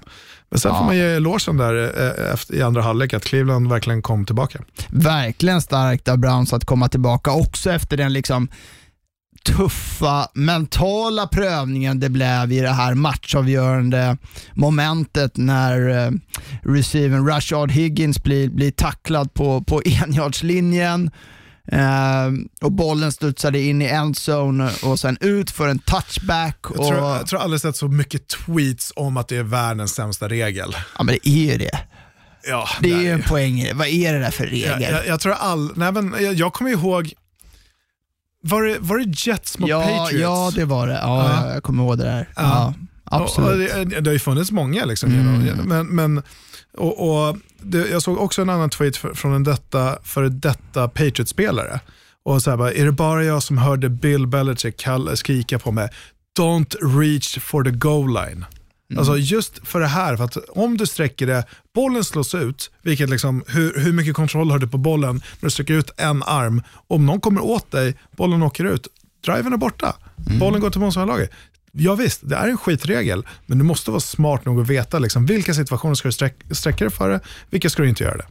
Men 0.50 0.61
sen 0.61 0.70
Ja. 0.72 0.78
får 0.78 0.85
man 0.85 0.96
ge 0.96 1.02
elogen 1.04 1.57
där 1.57 1.74
eh, 1.85 2.33
efter, 2.35 2.54
i 2.54 2.62
andra 2.62 2.83
halvlek 2.83 3.14
att 3.14 3.24
Cleveland 3.24 3.68
verkligen 3.70 4.02
kom 4.02 4.24
tillbaka. 4.26 4.59
Verkligen 4.88 5.62
starkt 5.62 6.09
av 6.09 6.18
Browns 6.18 6.52
att 6.52 6.64
komma 6.64 6.88
tillbaka 6.88 7.33
också 7.33 7.70
efter 7.70 7.96
den 7.96 8.12
liksom 8.12 8.48
tuffa 9.44 10.28
mentala 10.35 11.26
prövningen 11.26 12.00
det 12.00 12.09
blev 12.09 12.52
i 12.52 12.61
det 12.61 12.70
här 12.72 12.94
matchavgörande 12.94 14.16
momentet 14.54 15.37
när 15.37 15.88
eh, 16.07 16.11
receiven 16.62 17.26
Rashard 17.26 17.70
Higgins 17.70 18.22
blir, 18.22 18.48
blir 18.48 18.70
tacklad 18.70 19.35
på, 19.35 19.61
på 19.64 19.83
enjardslinjen 19.85 21.11
eh, 21.72 22.26
och 22.62 22.72
bollen 22.72 23.12
studsade 23.12 23.61
in 23.61 23.83
i 23.83 23.87
endzone 23.87 24.70
och 24.83 25.00
sen 25.00 25.16
ut 25.20 25.50
för 25.50 25.68
en 25.68 25.78
touchback. 25.78 26.59
Jag 26.62 26.70
Och, 26.80 26.88
tror, 26.88 26.98
jag 27.00 27.26
tror 27.26 27.40
aldrig 27.40 27.61
sett 27.61 27.76
så 27.76 27.88
mycket 27.88 28.28
tweets 28.28 28.92
om 28.96 29.16
att 29.16 29.28
det 29.28 29.37
är 29.37 29.42
världens 29.42 29.94
sämsta 29.94 30.28
regel. 30.28 30.76
ja, 30.98 31.02
men 31.04 31.14
det 31.22 31.28
är 31.28 31.52
ju 31.52 31.59
det. 31.59 31.78
Ja, 32.48 32.68
Det 32.80 32.92
är 32.92 33.00
ju 33.00 33.11
en 33.11 33.22
poäng. 33.22 33.70
Vad 33.74 33.87
är 33.88 34.12
det 34.12 34.18
där 34.18 34.30
för 34.30 34.46
regel? 34.46 34.83
jag, 34.83 34.92
jag, 34.92 35.07
jag 35.07 35.20
tror 35.20 35.33
all, 35.33 35.70
nej 35.76 35.92
men 35.92 36.14
jag, 36.20 36.35
jag 36.35 36.52
kommer 36.52 36.70
ihåg, 36.70 37.12
var 38.46 38.62
det, 38.62 38.78
var 38.80 38.98
det 38.98 39.26
Jets 39.26 39.59
mot 39.59 39.68
ja, 39.68 39.80
Patriots? 39.80 40.22
ja, 40.22 40.52
det 40.54 40.64
var 40.64 40.87
det. 40.87 40.94
Ja, 41.02 41.46
Ja. 41.46 41.54
Jag 41.54 41.62
kommer 41.62 41.85
ihåg 41.85 41.98
det 41.98 42.04
där. 42.04 42.28
Ja, 42.37 42.74
absolut. 43.04 43.70
Och, 43.72 43.80
och 43.80 43.87
det, 43.87 44.00
det 44.00 44.11
har 44.11 44.12
ju 44.12 44.18
funnits 44.18 44.50
många. 44.50 44.85
Liksom, 44.85 45.11
genom, 45.11 45.68
men, 45.68 45.87
men, 45.87 46.22
och, 46.76 47.28
och 47.28 47.37
det, 47.62 47.88
jag 47.88 48.02
såg 48.02 48.18
också 48.18 48.42
en 48.42 48.50
annan 48.50 48.70
tweet 48.70 48.96
från 48.96 49.35
en 49.35 49.44
detta, 49.44 49.98
före 50.02 50.28
detta 50.28 50.88
Patriots-spelare. 50.88 51.80
Och 52.24 52.42
så 52.42 52.50
här 52.50 52.57
bara, 52.57 52.72
är 52.72 52.85
det 52.85 52.92
bara 52.92 53.24
jag 53.24 53.42
som 53.42 53.59
hörde 53.59 53.88
Bill 53.88 54.26
Belichick 54.26 54.87
skrika 55.14 55.59
på 55.59 55.72
mig, 55.72 55.88
don't 56.38 57.00
reach 57.00 57.38
for 57.38 57.64
the 57.64 57.70
goal 57.70 58.14
line. 58.14 58.44
Alltså 58.98 59.18
just 59.18 59.68
för 59.68 59.80
det 59.80 59.87
här, 59.87 60.16
för 60.16 60.24
att 60.24 60.37
om 60.37 60.76
du 60.76 60.87
sträcker 60.87 61.26
det, 61.26 61.44
bollen 61.74 62.04
slås 62.04 62.35
ut, 62.35 62.70
vilket 62.83 63.11
liksom, 63.11 63.44
hur, 63.46 63.80
hur 63.80 63.92
mycket 63.92 64.14
kontroll 64.14 64.50
har 64.50 64.59
du 64.59 64.68
på 64.68 64.78
bollen 64.78 65.14
när 65.14 65.46
du 65.46 65.50
sträcker 65.50 65.74
ut 65.74 65.90
en 65.96 66.22
arm? 66.22 66.62
Om 66.88 67.07
någon 67.07 67.20
kommer 67.20 67.40
åt 67.40 67.70
dig, 67.70 67.94
bollen 68.16 68.42
åker 68.42 68.64
ut, 68.64 68.87
driven 69.24 69.52
är 69.52 69.57
borta, 69.57 69.96
bollen 70.40 70.61
går 70.61 70.70
till 70.70 70.80
motståndarlaget. 70.80 71.30
Ja 71.72 71.94
visst, 71.94 72.20
det 72.28 72.37
är 72.37 72.48
en 72.48 72.57
skitregel, 72.59 73.26
men 73.46 73.59
du 73.59 73.64
måste 73.64 73.90
vara 73.90 74.00
smart 74.00 74.44
nog 74.44 74.61
att 74.61 74.68
veta 74.68 74.98
liksom, 74.98 75.26
vilka 75.26 75.54
situationer 75.54 75.94
ska 75.94 76.09
du 76.09 76.12
sträck, 76.12 76.37
sträcka 76.50 76.85
dig 76.85 76.94
före, 76.94 77.20
vilka 77.50 77.70
ska 77.70 77.83
du 77.83 77.88
inte 77.88 78.04
göra 78.04 78.16
det. 78.16 78.26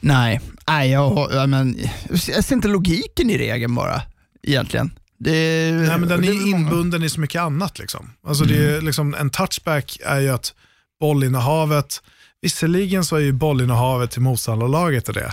Nej, 0.00 0.40
nej 0.68 0.90
jag, 0.90 1.28
jag, 1.32 1.48
men, 1.48 1.78
jag 2.08 2.44
ser 2.44 2.52
inte 2.52 2.68
logiken 2.68 3.30
i 3.30 3.38
regeln 3.38 3.74
bara, 3.74 4.02
egentligen. 4.42 4.90
Det, 5.18 5.72
Nej, 5.72 5.98
men 5.98 6.08
den 6.08 6.24
är 6.24 6.48
inbunden 6.48 7.02
i 7.02 7.08
så 7.08 7.20
mycket 7.20 7.42
annat. 7.42 7.78
Liksom. 7.78 8.10
Alltså, 8.26 8.44
det 8.44 8.64
är, 8.64 8.80
liksom, 8.80 9.14
en 9.14 9.30
touchback 9.30 9.98
är 10.04 10.20
ju 10.20 10.28
att 10.28 10.54
bollinnehavet, 11.00 12.02
visserligen 12.42 13.04
så 13.04 13.16
är 13.16 13.20
ju 13.20 13.32
bollinnehavet 13.32 14.10
till 14.10 14.22
motståndarlaget 14.22 15.08
och 15.08 15.14
det. 15.14 15.32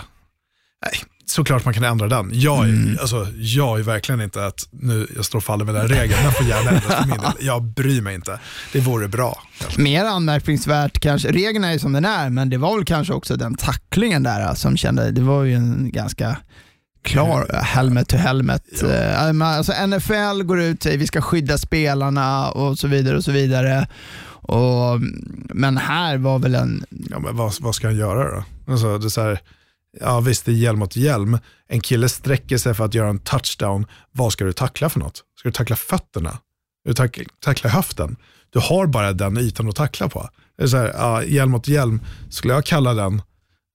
Nej, 0.84 1.02
såklart 1.26 1.64
man 1.64 1.74
kan 1.74 1.84
ändra 1.84 2.08
den. 2.08 2.30
Jag 2.32 2.68
är, 2.68 2.98
alltså, 3.00 3.28
jag 3.36 3.78
är 3.78 3.82
verkligen 3.82 4.20
inte 4.20 4.46
att 4.46 4.68
nu, 4.70 5.06
jag 5.16 5.24
står 5.24 5.38
och 5.38 5.44
faller 5.44 5.64
med 5.64 5.74
den 5.74 5.88
regeln, 5.88 6.22
den 6.22 6.32
får 6.32 6.46
gärna 6.46 6.70
ändras 6.70 6.94
för 6.94 7.06
min 7.06 7.20
del. 7.20 7.32
Jag 7.40 7.62
bryr 7.62 8.00
mig 8.00 8.14
inte. 8.14 8.40
Det 8.72 8.80
vore 8.80 9.08
bra. 9.08 9.42
Mer 9.76 10.04
anmärkningsvärt 10.04 11.00
kanske, 11.00 11.32
regeln 11.32 11.64
är 11.64 11.72
ju 11.72 11.78
som 11.78 11.92
den 11.92 12.04
är, 12.04 12.30
men 12.30 12.50
det 12.50 12.58
var 12.58 12.76
väl 12.76 12.84
kanske 12.84 13.12
också 13.12 13.36
den 13.36 13.54
tacklingen 13.54 14.22
där 14.22 14.54
som 14.54 14.76
kände, 14.76 15.10
det 15.10 15.22
var 15.22 15.44
ju 15.44 15.54
en 15.54 15.90
ganska 15.92 16.36
klar 17.06 17.46
eh, 17.54 17.62
helmet 17.62 18.08
to 18.08 18.16
helmet. 18.16 18.82
Eh, 18.82 19.32
men 19.32 19.42
Alltså 19.42 19.72
NFL 19.86 20.42
går 20.42 20.60
ut 20.60 20.86
och 20.86 20.92
vi 20.92 21.06
ska 21.06 21.20
skydda 21.20 21.58
spelarna 21.58 22.50
och 22.50 22.78
så 22.78 22.88
vidare 22.88 23.16
och 23.16 23.24
så 23.24 23.32
vidare. 23.32 23.88
Och, 24.48 25.00
men 25.54 25.76
här 25.76 26.18
var 26.18 26.38
väl 26.38 26.54
en, 26.54 26.84
Ja, 27.10 27.18
men 27.18 27.36
vad, 27.36 27.54
vad 27.60 27.74
ska 27.74 27.86
han 27.86 27.96
göra 27.96 28.36
då? 28.36 28.44
Alltså, 28.72 28.98
det 28.98 29.16
är 29.16 29.22
här, 29.22 29.40
ja 30.00 30.20
visst, 30.20 30.44
det 30.44 30.52
är 30.52 30.54
hjälm 30.54 30.78
mot 30.78 30.96
hjälm. 30.96 31.38
En 31.68 31.80
kille 31.80 32.08
sträcker 32.08 32.58
sig 32.58 32.74
för 32.74 32.84
att 32.84 32.94
göra 32.94 33.08
en 33.08 33.18
touchdown. 33.18 33.86
Vad 34.12 34.32
ska 34.32 34.44
du 34.44 34.52
tackla 34.52 34.88
för 34.88 35.00
något? 35.00 35.22
Ska 35.38 35.48
du 35.48 35.52
tackla 35.52 35.76
fötterna? 35.76 36.38
Ska 36.94 37.08
du 37.08 37.24
tackla 37.40 37.70
höften? 37.70 38.16
Du 38.50 38.58
har 38.58 38.86
bara 38.86 39.12
den 39.12 39.38
ytan 39.38 39.68
att 39.68 39.76
tackla 39.76 40.08
på. 40.08 40.28
Det 40.58 40.62
är 40.62 40.66
så 40.66 40.76
här, 40.76 40.92
ja, 40.98 41.22
hjälm 41.22 41.50
mot 41.50 41.68
hjälm, 41.68 42.00
skulle 42.30 42.54
jag 42.54 42.64
kalla 42.64 42.94
den, 42.94 43.22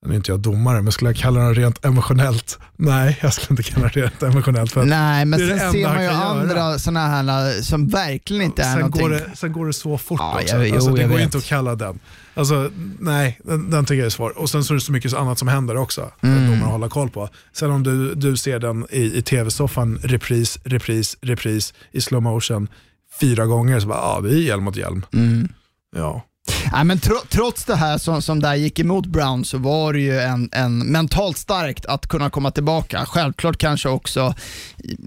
nu 0.06 0.12
är 0.14 0.16
inte 0.18 0.32
jag 0.32 0.40
domare, 0.40 0.82
men 0.82 0.92
skulle 0.92 1.10
jag 1.10 1.18
kalla 1.18 1.40
den 1.40 1.56
rent 1.56 1.86
emotionellt? 1.86 2.60
Nej, 2.78 3.20
jag 3.22 3.34
skulle 3.34 3.50
inte 3.60 3.64
kalla 3.72 3.88
den 3.94 4.04
rent 4.04 4.24
emotionellt. 4.24 4.72
För 4.72 4.84
nej 4.86 5.26
men 5.26 5.40
det 5.40 5.46
är 5.46 5.50
det 5.54 5.60
sen 5.60 5.72
ser 5.72 5.88
man 5.88 6.04
ju 6.04 6.10
andra 6.10 6.80
sådana 6.80 7.08
här 7.08 7.62
som 7.62 7.88
verkligen 7.88 8.42
inte 8.42 8.62
är 8.62 8.72
sen, 8.72 8.80
någonting. 8.80 9.02
går 9.02 9.10
det, 9.10 9.26
sen 9.36 9.52
går 9.54 9.68
det 9.68 9.74
så 9.74 9.98
fort 9.98 10.20
Ja, 10.20 10.36
också. 10.42 10.56
jag- 10.56 10.68
jo, 10.68 10.76
alltså, 10.76 10.92
det 10.92 11.04
går 11.04 11.10
vet. 11.16 11.22
inte 11.24 11.38
att 11.38 11.46
kalla 11.46 11.76
den. 11.76 12.00
Alltså, 12.34 12.70
nej, 13.00 13.40
den, 13.44 13.70
den 13.70 13.86
tycker 13.86 14.00
jag 14.00 14.06
är 14.06 14.10
svår. 14.10 14.38
Och 14.38 14.50
sen 14.50 14.64
så 14.64 14.74
är 14.74 14.76
det 14.76 14.82
så 14.82 14.92
mycket 14.92 15.14
annat 15.14 15.40
som 15.40 15.48
händer 15.48 15.78
också. 15.78 16.12
Mm. 16.22 16.38
Mm. 16.38 16.50
Domaren 16.52 16.72
hålla 16.72 16.90
koll 16.90 17.10
på. 17.10 17.30
Sen 17.54 17.72
om 17.72 17.84
du, 17.84 18.16
du 18.16 18.38
ser 18.38 18.60
den 18.60 18.86
i, 18.90 19.18
i 19.18 19.22
tv-soffan, 19.22 20.00
repris, 20.04 20.60
repris, 20.64 21.18
repris 21.22 21.74
i 21.92 22.02
slow 22.02 22.22
motion 22.22 22.68
fyra 23.20 23.46
gånger, 23.46 23.80
så 23.80 23.88
bara, 23.88 23.98
ja 23.98 24.22
det 24.24 24.30
är 24.30 24.40
hjälm 24.42 24.64
mot 24.64 24.76
hjälm. 24.76 25.06
Mm. 25.14 25.48
Ja. 25.96 26.26
Nej, 26.72 26.84
men 26.84 27.00
tro, 27.00 27.16
trots 27.30 27.66
det 27.66 27.76
här 27.76 27.98
som, 27.98 28.22
som 28.22 28.40
där 28.40 28.56
gick 28.56 28.80
emot 28.80 29.06
Brown 29.06 29.46
så 29.46 29.58
var 29.58 29.94
det 29.94 30.00
ju 30.00 30.20
en, 30.20 30.50
en 30.52 30.78
mentalt 30.78 31.38
starkt 31.38 31.86
att 31.86 32.08
kunna 32.08 32.30
komma 32.30 32.52
tillbaka. 32.52 33.06
Självklart 33.06 33.58
kanske 33.58 33.90
också 33.90 34.34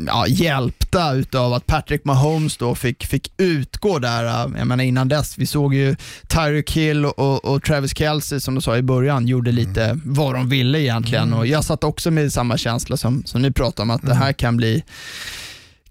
ja, 0.07 0.27
hjälpta 0.27 1.13
utav 1.13 1.53
att 1.53 1.67
Patrick 1.67 2.05
Mahomes 2.05 2.57
då 2.57 2.75
fick, 2.75 3.07
fick 3.07 3.33
utgå 3.37 3.99
där. 3.99 4.25
Jag 4.59 4.67
menar 4.67 4.85
innan 4.85 5.09
dess, 5.09 5.39
vi 5.39 5.47
såg 5.47 5.75
ju 5.75 5.97
Tyreek 6.29 6.73
Hill 6.73 7.05
och, 7.07 7.45
och 7.45 7.63
Travis 7.63 7.97
Kelce 7.99 8.41
som 8.41 8.55
du 8.55 8.61
sa 8.61 8.77
i 8.77 8.83
början, 8.83 9.27
gjorde 9.27 9.53
lite 9.53 10.01
vad 10.05 10.35
de 10.35 10.49
ville 10.49 10.81
egentligen. 10.81 11.33
Och 11.33 11.47
jag 11.47 11.65
satt 11.65 11.85
också 11.85 12.11
med 12.11 12.33
samma 12.33 12.59
känsla 12.59 12.97
som, 12.97 13.23
som 13.27 13.43
ni 13.43 13.51
pratade 13.51 13.83
om, 13.83 13.91
att 13.91 14.03
det 14.03 14.15
här 14.15 14.33
kan 14.33 14.57
bli 14.57 14.85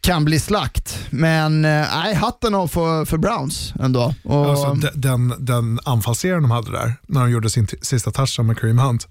kan 0.04 0.26
bli 0.26 0.40
slakt. 0.40 1.00
Men 1.10 1.66
eh, 1.66 1.72
nej, 1.96 2.16
hatten 2.16 2.56
av 2.56 2.68
för, 2.68 3.06
för 3.06 3.18
Browns 3.18 3.74
ändå. 3.80 4.14
Och, 4.24 4.46
Alltså, 4.50 4.74
de- 4.74 4.90
den, 5.02 5.34
den 5.40 5.80
anfallsserien 5.86 6.42
de 6.42 6.52
hade 6.52 6.72
där, 6.72 6.94
när 7.08 7.22
de 7.22 7.32
gjorde 7.32 7.50
sin 7.50 7.68
sista 7.82 8.12
touchdown 8.12 8.48
med 8.48 8.60
Kareem 8.60 8.78
Hunt. 8.80 9.08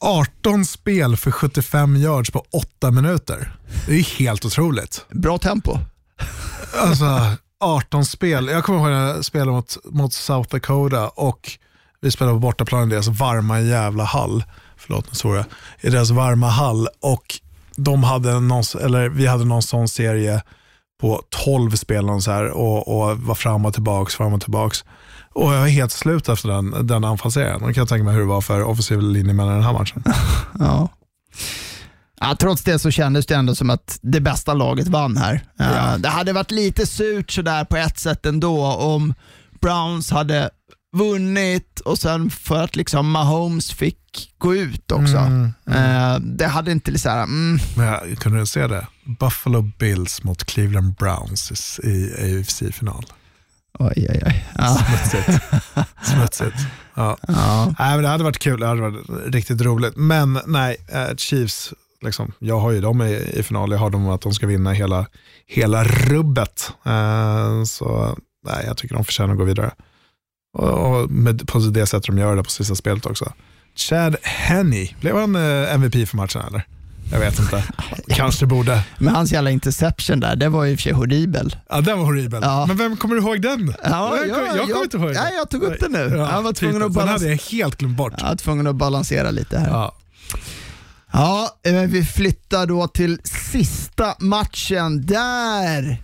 18 0.00 0.64
spel 0.64 1.16
för 1.16 1.30
75 1.30 1.96
yards 1.96 2.30
på 2.30 2.44
8 2.52 2.90
minuter. 2.90 3.56
Det 3.86 3.94
är 3.98 4.18
helt 4.18 4.44
otroligt. 4.44 5.04
Bra 5.10 5.38
tempo. 5.38 5.78
Alltså 6.82 7.06
18 7.60 8.04
spel. 8.04 8.48
Jag 8.48 8.64
kommer 8.64 8.78
ihåg 8.78 8.88
när 8.90 9.06
jag 9.08 9.24
spelade 9.24 9.50
mot, 9.52 9.76
mot 9.84 10.12
South 10.12 10.48
Dakota 10.50 11.08
och 11.08 11.50
vi 12.00 12.10
spelade 12.10 12.34
på 12.34 12.38
bortaplan 12.40 12.88
i 12.88 12.90
deras 12.90 13.08
varma 13.08 13.60
jävla 13.60 14.04
hall. 14.04 14.44
Förlåt 14.76 15.06
nu 15.08 15.14
svor 15.14 15.36
jag. 15.36 15.44
I 15.80 15.90
deras 15.90 16.10
varma 16.10 16.48
hall 16.48 16.88
och 17.00 17.24
de 17.76 18.04
hade 18.04 18.40
någon, 18.40 18.64
eller 18.82 19.08
vi 19.08 19.26
hade 19.26 19.44
någon 19.44 19.62
sån 19.62 19.88
serie 19.88 20.42
på 21.00 21.22
12 21.44 21.70
spel 21.70 22.22
så 22.22 22.30
här, 22.30 22.48
och, 22.48 22.88
och 22.88 23.18
var 23.18 23.34
fram 23.34 23.64
och 23.64 23.74
tillbaks, 23.74 24.14
fram 24.14 24.32
och 24.32 24.40
tillbaks. 24.40 24.84
Och 25.34 25.54
jag 25.54 25.60
var 25.60 25.66
helt 25.66 25.92
slut 25.92 26.28
efter 26.28 26.48
den, 26.48 26.86
den 26.86 27.04
anfallsserien. 27.04 27.54
Och 27.56 27.60
kan 27.60 27.80
jag 27.80 27.88
tänka 27.88 28.04
mig 28.04 28.14
hur 28.14 28.20
det 28.20 28.26
var 28.26 28.40
för 28.40 28.62
offensiv 28.62 29.00
linje 29.00 29.32
mellan 29.32 29.54
den 29.54 29.64
här 29.64 29.72
matchen. 29.72 30.04
Ja. 30.58 30.88
Ja, 32.20 32.36
trots 32.40 32.62
det 32.62 32.78
så 32.78 32.90
kändes 32.90 33.26
det 33.26 33.34
ändå 33.34 33.54
som 33.54 33.70
att 33.70 33.98
det 34.02 34.20
bästa 34.20 34.54
laget 34.54 34.88
vann 34.88 35.16
här. 35.16 35.40
Eh, 35.60 35.98
det 35.98 36.08
hade 36.08 36.32
varit 36.32 36.50
lite 36.50 36.86
surt 36.86 37.30
sådär 37.30 37.64
på 37.64 37.76
ett 37.76 37.98
sätt 37.98 38.26
ändå 38.26 38.66
om 38.66 39.14
Browns 39.60 40.10
hade 40.10 40.50
vunnit 40.92 41.80
och 41.80 41.98
sen 41.98 42.30
för 42.30 42.62
att 42.64 42.76
liksom 42.76 43.10
Mahomes 43.10 43.72
fick 43.72 43.98
gå 44.38 44.54
ut 44.54 44.92
också. 44.92 45.16
Eh, 45.70 46.18
det 46.20 46.46
hade 46.46 46.72
inte 46.72 46.98
så 46.98 47.08
här, 47.08 47.22
mm, 47.22 47.58
Men 47.76 47.86
jag 47.86 48.18
kunde 48.18 48.46
se 48.46 48.66
det. 48.66 48.86
Buffalo 49.20 49.62
Bills 49.62 50.24
mot 50.24 50.44
Cleveland 50.44 50.94
Browns 50.94 51.80
i, 51.82 51.88
i 51.88 52.40
AFC-final. 52.40 53.04
oj 53.78 54.06
oj 54.10 54.22
oj. 54.26 54.44
Ja. 54.58 54.78
Smutsigt. 54.78 55.42
Smutsigt. 56.02 56.56
Ja. 56.94 57.16
Ja. 57.28 57.74
Nej, 57.78 57.94
men 57.94 58.02
det 58.02 58.08
hade 58.08 58.24
varit 58.24 58.38
kul, 58.38 58.60
det 58.60 58.66
hade 58.66 58.80
varit 58.80 59.34
riktigt 59.34 59.60
roligt. 59.60 59.96
Men 59.96 60.38
nej, 60.46 60.76
eh, 60.88 61.16
Chiefs 61.16 61.72
liksom, 62.02 62.32
jag 62.38 62.60
har 62.60 62.70
ju 62.70 62.80
dem 62.80 63.02
i, 63.02 63.12
i 63.34 63.42
final, 63.42 63.70
jag 63.70 63.78
har 63.78 63.90
dem 63.90 64.08
att 64.08 64.20
de 64.20 64.32
ska 64.34 64.46
vinna 64.46 64.72
hela, 64.72 65.06
hela 65.46 65.84
rubbet. 65.84 66.72
Eh, 66.86 67.64
så 67.64 68.16
nej, 68.46 68.64
jag 68.66 68.76
tycker 68.76 68.94
de 68.94 69.04
förtjänar 69.04 69.32
att 69.32 69.38
gå 69.38 69.44
vidare. 69.44 69.72
Och, 70.52 71.10
med, 71.10 71.48
på 71.48 71.58
det 71.58 71.86
sättet 71.86 72.06
de 72.06 72.18
gör 72.18 72.36
det 72.36 72.42
på 72.42 72.50
sista 72.50 72.74
spelet 72.74 73.06
också. 73.06 73.32
Chad 73.74 74.16
Henney, 74.22 74.88
blev 75.00 75.16
han 75.16 75.36
eh, 75.36 75.74
MVP 75.74 76.08
för 76.08 76.16
matchen 76.16 76.42
eller? 76.48 76.66
Jag 77.12 77.18
vet 77.20 77.38
inte. 77.38 77.64
Kanske 78.08 78.46
borde. 78.46 78.82
Men 78.98 79.14
hans 79.14 79.32
jävla 79.32 79.50
interception 79.50 80.20
där, 80.20 80.36
det 80.36 80.48
var 80.48 80.64
ju 80.64 80.76
för 80.76 80.82
sig 80.82 80.92
horribel. 80.92 81.56
Ja, 81.68 81.80
den 81.80 81.98
var 81.98 82.04
horribel. 82.04 82.40
Ja. 82.42 82.66
Men 82.66 82.76
vem 82.76 82.96
kommer 82.96 83.14
du 83.14 83.20
ihåg 83.20 83.42
den? 83.42 83.74
Ja, 83.84 84.16
jag, 84.16 84.28
ja, 84.28 84.28
jag, 84.28 84.36
kommer 84.58 84.70
jag- 84.70 84.84
inte 84.84 84.96
ihåg 84.96 85.06
den. 85.06 85.14
nej, 85.24 85.32
jag 85.36 85.50
tog 85.50 85.62
upp 85.62 85.80
den 85.80 85.92
nu. 85.92 85.98
Jag 86.16 86.42
var 86.42 86.52
tvungen 86.52 86.74
typ, 86.76 86.82
att 86.86 86.94
Den 86.94 87.02
balans- 87.04 87.22
hade 87.22 87.28
jag 87.32 87.42
helt 87.42 87.76
glömt 87.76 87.96
bort. 87.96 88.12
Jag 88.18 88.28
var 88.28 88.36
tvungen 88.36 88.66
att 88.66 88.76
balansera 88.76 89.30
lite 89.30 89.58
här. 89.58 89.68
Ja. 89.68 89.94
Ja, 91.12 91.56
eh, 91.62 91.72
vi 91.74 92.04
flyttar 92.04 92.66
då 92.66 92.88
till 92.88 93.18
sista 93.24 94.14
matchen 94.18 95.06
där 95.06 96.02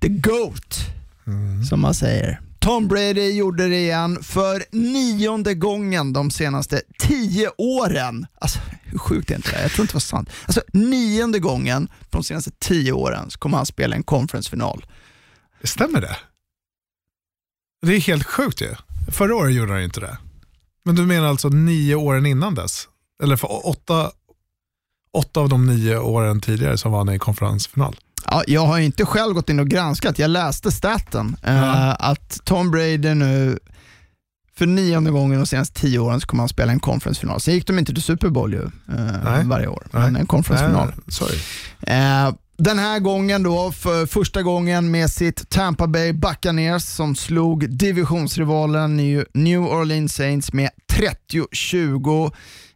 the 0.00 0.08
GOAT, 0.08 0.86
som 1.68 1.80
man 1.80 1.94
säger. 1.94 2.40
Tom 2.64 2.88
Brady 2.88 3.30
gjorde 3.30 3.68
det 3.68 3.76
igen 3.76 4.22
för 4.22 4.64
nionde 4.72 5.54
gången 5.54 6.12
de 6.12 6.30
senaste 6.30 6.82
tio 6.98 7.50
åren. 7.58 8.26
Alltså, 8.38 8.58
hur 8.84 8.98
sjukt 8.98 9.30
är 9.30 9.34
inte 9.34 9.50
det? 9.50 9.62
Jag 9.62 9.70
tror 9.70 9.82
inte 9.82 9.92
det 9.92 9.96
var 9.96 10.00
sant. 10.00 10.30
Alltså, 10.44 10.62
nionde 10.72 11.38
gången 11.38 11.86
på 11.86 12.18
de 12.18 12.24
senaste 12.24 12.50
tio 12.50 12.92
åren 12.92 13.30
så 13.30 13.38
kommer 13.38 13.56
han 13.56 13.66
spela 13.66 13.96
en 13.96 14.02
konferensfinal. 14.02 14.86
Stämmer 15.64 16.00
det? 16.00 16.16
Det 17.86 17.94
är 17.94 18.00
helt 18.00 18.26
sjukt 18.26 18.60
ju. 18.60 18.74
Förra 19.12 19.36
året 19.36 19.54
gjorde 19.54 19.72
han 19.72 19.82
inte 19.82 20.00
det. 20.00 20.18
Men 20.84 20.94
du 20.94 21.06
menar 21.06 21.28
alltså 21.28 21.48
nio 21.48 21.94
åren 21.94 22.26
innan 22.26 22.54
dess? 22.54 22.88
Eller 23.22 23.36
för 23.36 23.66
åtta, 23.68 24.10
åtta 25.12 25.40
av 25.40 25.48
de 25.48 25.66
nio 25.66 25.98
åren 25.98 26.40
tidigare 26.40 26.78
så 26.78 26.88
var 26.88 26.98
han 26.98 27.08
i 27.08 27.18
konferensfinal. 27.18 27.96
Ja, 28.34 28.44
jag 28.46 28.66
har 28.66 28.78
inte 28.78 29.04
själv 29.04 29.34
gått 29.34 29.50
in 29.50 29.60
och 29.60 29.68
granskat, 29.68 30.18
jag 30.18 30.30
läste 30.30 30.70
staten 30.72 31.36
eh, 31.42 31.90
att 31.90 32.40
Tom 32.44 32.70
Brady 32.70 33.14
nu 33.14 33.58
för 34.56 34.66
nionde 34.66 35.10
gången 35.10 35.38
de 35.38 35.46
senaste 35.46 35.80
tio 35.80 35.98
åren 35.98 36.20
så 36.20 36.26
kommer 36.26 36.42
han 36.42 36.48
spela 36.48 36.72
en 36.72 36.80
conference-final. 36.80 37.40
Sen 37.40 37.54
gick 37.54 37.66
de 37.66 37.78
inte 37.78 37.94
till 37.94 38.02
Super 38.02 38.28
Bowl 38.28 38.52
ju, 38.52 38.70
Nej. 39.24 39.44
varje 39.44 39.66
år, 39.66 39.86
Nej. 39.90 40.02
men 40.02 40.16
en 40.16 40.26
conference-final. 40.26 40.92
Sorry. 41.08 41.38
Eh, 41.82 42.34
den 42.56 42.78
här 42.78 42.98
gången 42.98 43.42
då, 43.42 43.72
för 43.72 44.06
första 44.06 44.42
gången 44.42 44.90
med 44.90 45.10
sitt 45.10 45.50
Tampa 45.50 45.86
Bay 45.86 46.12
Buccaneers 46.12 46.82
som 46.82 47.16
slog 47.16 47.70
divisionsrivalen 47.70 48.96
New 49.34 49.60
Orleans 49.60 50.14
Saints 50.14 50.52
med 50.52 50.70
30-20 50.92 52.32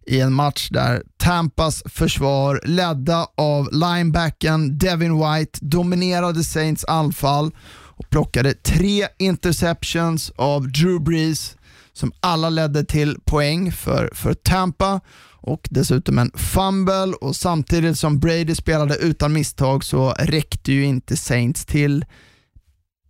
i 0.08 0.20
en 0.20 0.32
match 0.32 0.68
där 0.70 1.02
Tampas 1.16 1.82
försvar, 1.86 2.60
ledda 2.64 3.28
av 3.34 3.68
linebacken 3.72 4.78
Devin 4.78 5.18
White, 5.18 5.58
dominerade 5.62 6.44
Saints 6.44 6.84
anfall 6.84 7.50
och 7.70 8.10
plockade 8.10 8.54
tre 8.54 9.08
interceptions 9.18 10.32
av 10.36 10.68
Drew 10.68 11.00
Brees 11.00 11.56
som 11.92 12.12
alla 12.20 12.50
ledde 12.50 12.84
till 12.84 13.20
poäng 13.24 13.72
för, 13.72 14.10
för 14.14 14.34
Tampa 14.34 15.00
och 15.40 15.68
dessutom 15.70 16.18
en 16.18 16.30
fumble 16.34 17.12
och 17.20 17.36
samtidigt 17.36 17.98
som 17.98 18.18
Brady 18.18 18.54
spelade 18.54 18.96
utan 18.96 19.32
misstag 19.32 19.84
så 19.84 20.10
räckte 20.18 20.72
ju 20.72 20.84
inte 20.84 21.16
Saints 21.16 21.64
till 21.64 22.04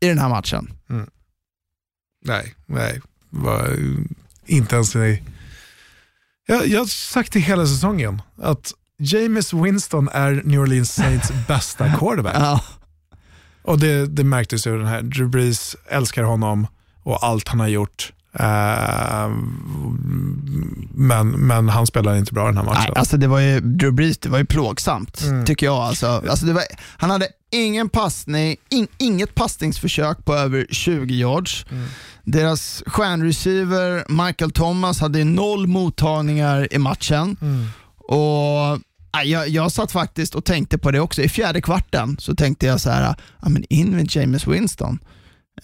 i 0.00 0.08
den 0.08 0.18
här 0.18 0.28
matchen. 0.28 0.72
Mm. 0.90 1.10
Nej, 2.24 2.54
nej. 2.66 3.00
Var, 3.30 3.76
inte 4.46 4.74
ens 4.74 4.96
i... 4.96 5.22
Jag, 6.50 6.66
jag 6.66 6.78
har 6.78 6.86
sagt 6.86 7.32
det 7.32 7.40
hela 7.40 7.66
säsongen, 7.66 8.22
att 8.42 8.72
James 8.98 9.52
Winston 9.52 10.08
är 10.12 10.42
New 10.44 10.60
Orleans 10.60 10.92
Saints 10.94 11.32
bästa 11.48 11.94
quarterback. 11.94 12.34
Ja, 12.36 12.60
Och 13.62 13.78
det, 13.78 14.06
det 14.06 14.24
märktes 14.24 14.66
ju 14.66 14.78
den 14.78 14.86
här, 14.86 15.02
Drew 15.02 15.28
Brees 15.30 15.76
älskar 15.90 16.22
honom 16.22 16.66
och 17.02 17.24
allt 17.24 17.48
han 17.48 17.60
har 17.60 17.68
gjort. 17.68 18.12
Eh, 18.32 19.28
men, 20.94 21.30
men 21.30 21.68
han 21.68 21.86
spelar 21.86 22.16
inte 22.16 22.32
bra 22.32 22.46
den 22.46 22.56
här 22.56 22.64
matchen. 22.64 22.84
nej, 22.88 22.92
alltså 22.98 23.16
det 23.16 23.26
var 23.26 23.38
ju, 23.40 23.60
Drew 23.60 23.92
Brees, 23.92 24.18
det 24.18 24.28
var 24.28 24.38
ju 24.38 24.44
plågsamt 24.44 25.22
Mm. 25.22 25.44
tycker 25.44 25.66
jag. 25.66 25.76
Alltså, 25.76 26.06
alltså 26.28 26.46
det 26.46 26.52
var, 26.52 26.62
han 26.98 27.10
hade 27.10 27.28
ingen 27.52 27.88
passning, 27.88 28.56
in, 28.70 28.86
inget 28.98 29.34
passningsförsök 29.34 30.24
på 30.24 30.34
över 30.34 30.66
20 30.70 31.14
yards. 31.14 31.66
Mm. 31.70 31.84
Deras 32.24 32.82
stjärnreceiver 32.86 34.04
Michael 34.26 34.50
Thomas 34.50 35.00
hade 35.00 35.24
noll 35.24 35.66
mottagningar 35.66 36.68
i 36.74 36.78
matchen. 36.78 37.36
Mm. 37.40 37.66
Och 38.08 38.80
jag, 39.24 39.48
jag 39.48 39.72
satt 39.72 39.92
faktiskt 39.92 40.34
och 40.34 40.44
tänkte 40.44 40.78
på 40.78 40.90
det 40.90 41.00
också. 41.00 41.22
I 41.22 41.28
fjärde 41.28 41.60
kvarten 41.60 42.16
så 42.20 42.34
tänkte 42.34 42.66
jag 42.66 42.80
så 42.80 42.90
här, 42.90 43.14
ja, 43.42 43.48
men 43.48 43.64
in 43.70 43.96
med 43.96 44.16
James 44.16 44.46
Winston. 44.46 44.98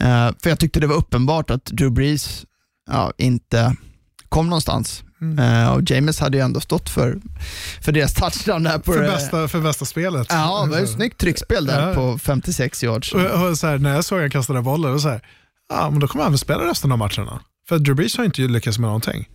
Eh, 0.01 0.31
för 0.43 0.49
jag 0.51 0.59
tyckte 0.61 0.81
det 0.81 0.87
var 0.87 0.97
uppenbart 0.97 1.51
att 1.51 1.65
Drew 1.65 1.93
Brees 1.93 2.45
ja, 2.91 3.13
inte 3.19 3.77
kom 4.29 4.47
någonstans. 4.49 5.03
Mm. 5.21 5.39
Eh, 5.39 5.69
och 5.73 5.91
James 5.91 6.21
hade 6.21 6.37
ju 6.37 6.43
ändå 6.45 6.61
stått 6.61 6.91
för, 6.91 7.17
för 7.81 7.93
deras 7.93 8.15
touchdown 8.15 8.63
där. 8.63 8.79
På 8.79 8.93
för, 8.93 9.03
det- 9.03 9.09
bästa, 9.09 9.49
för 9.49 9.61
bästa 9.61 9.85
spelet. 9.85 10.27
Ja, 10.31 10.63
det 10.65 10.71
var 10.71 10.79
ju 10.79 10.85
ett 10.85 10.91
snyggt 10.91 11.21
tryckspel 11.21 11.67
där 11.67 11.89
Ja. 11.89 11.95
på 11.95 12.19
56 12.19 12.83
yards. 12.85 13.13
Och, 13.15 13.21
och 13.49 13.59
så 13.59 13.67
här, 13.67 13.79
när 13.79 13.95
jag 13.95 14.05
såg 14.05 14.21
han 14.21 14.31
kasta 14.31 14.53
den 14.53 14.65
bollen, 14.65 14.93
då 14.93 14.99
så 14.99 15.09
här, 15.09 15.21
ja, 15.69 15.91
men 15.91 16.01
då 16.01 16.09
kommer 16.09 16.23
han 16.25 16.33
väl 16.33 16.39
spela 16.39 16.65
resten 16.65 16.93
av 16.93 16.99
matcherna. 16.99 17.41
För 17.69 17.79
Drew 17.79 17.97
Brees 17.97 18.17
har 18.17 18.25
inte 18.25 18.43
lyckats 18.43 18.79
med 18.79 18.87
någonting. 18.89 19.29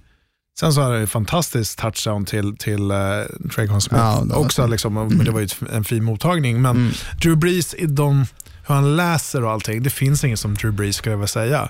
Sen 0.60 0.74
så 0.74 0.82
hade 0.82 0.94
han 0.94 1.02
en 1.02 1.08
fantastisk 1.08 1.80
touchdown 1.80 2.26
till, 2.26 2.58
till 2.58 2.92
uh, 2.92 3.50
Traycon 3.56 3.82
Smith. 3.82 4.04
Ja, 4.04 4.22
det 4.26 4.34
var 4.34 4.42
också, 4.42 4.68
liksom, 4.68 5.18
det 5.26 5.32
var 5.32 5.40
ju 5.40 5.48
en 5.72 5.84
fin 5.84 6.04
mottagning. 6.04 6.62
Men 6.62 6.76
Mm. 6.78 6.92
Drew 7.22 7.38
Brees, 7.38 7.76
de, 7.88 8.26
hur 8.68 8.76
han 8.76 8.96
läser 8.96 9.44
och 9.44 9.52
allting, 9.52 9.84
det 9.84 9.90
finns 9.90 10.24
inget 10.24 10.40
som 10.40 10.54
Drew 10.56 10.74
Brees 10.76 10.96
skulle 10.96 11.12
jag 11.14 11.18
vilja 11.18 11.28
säga. 11.28 11.70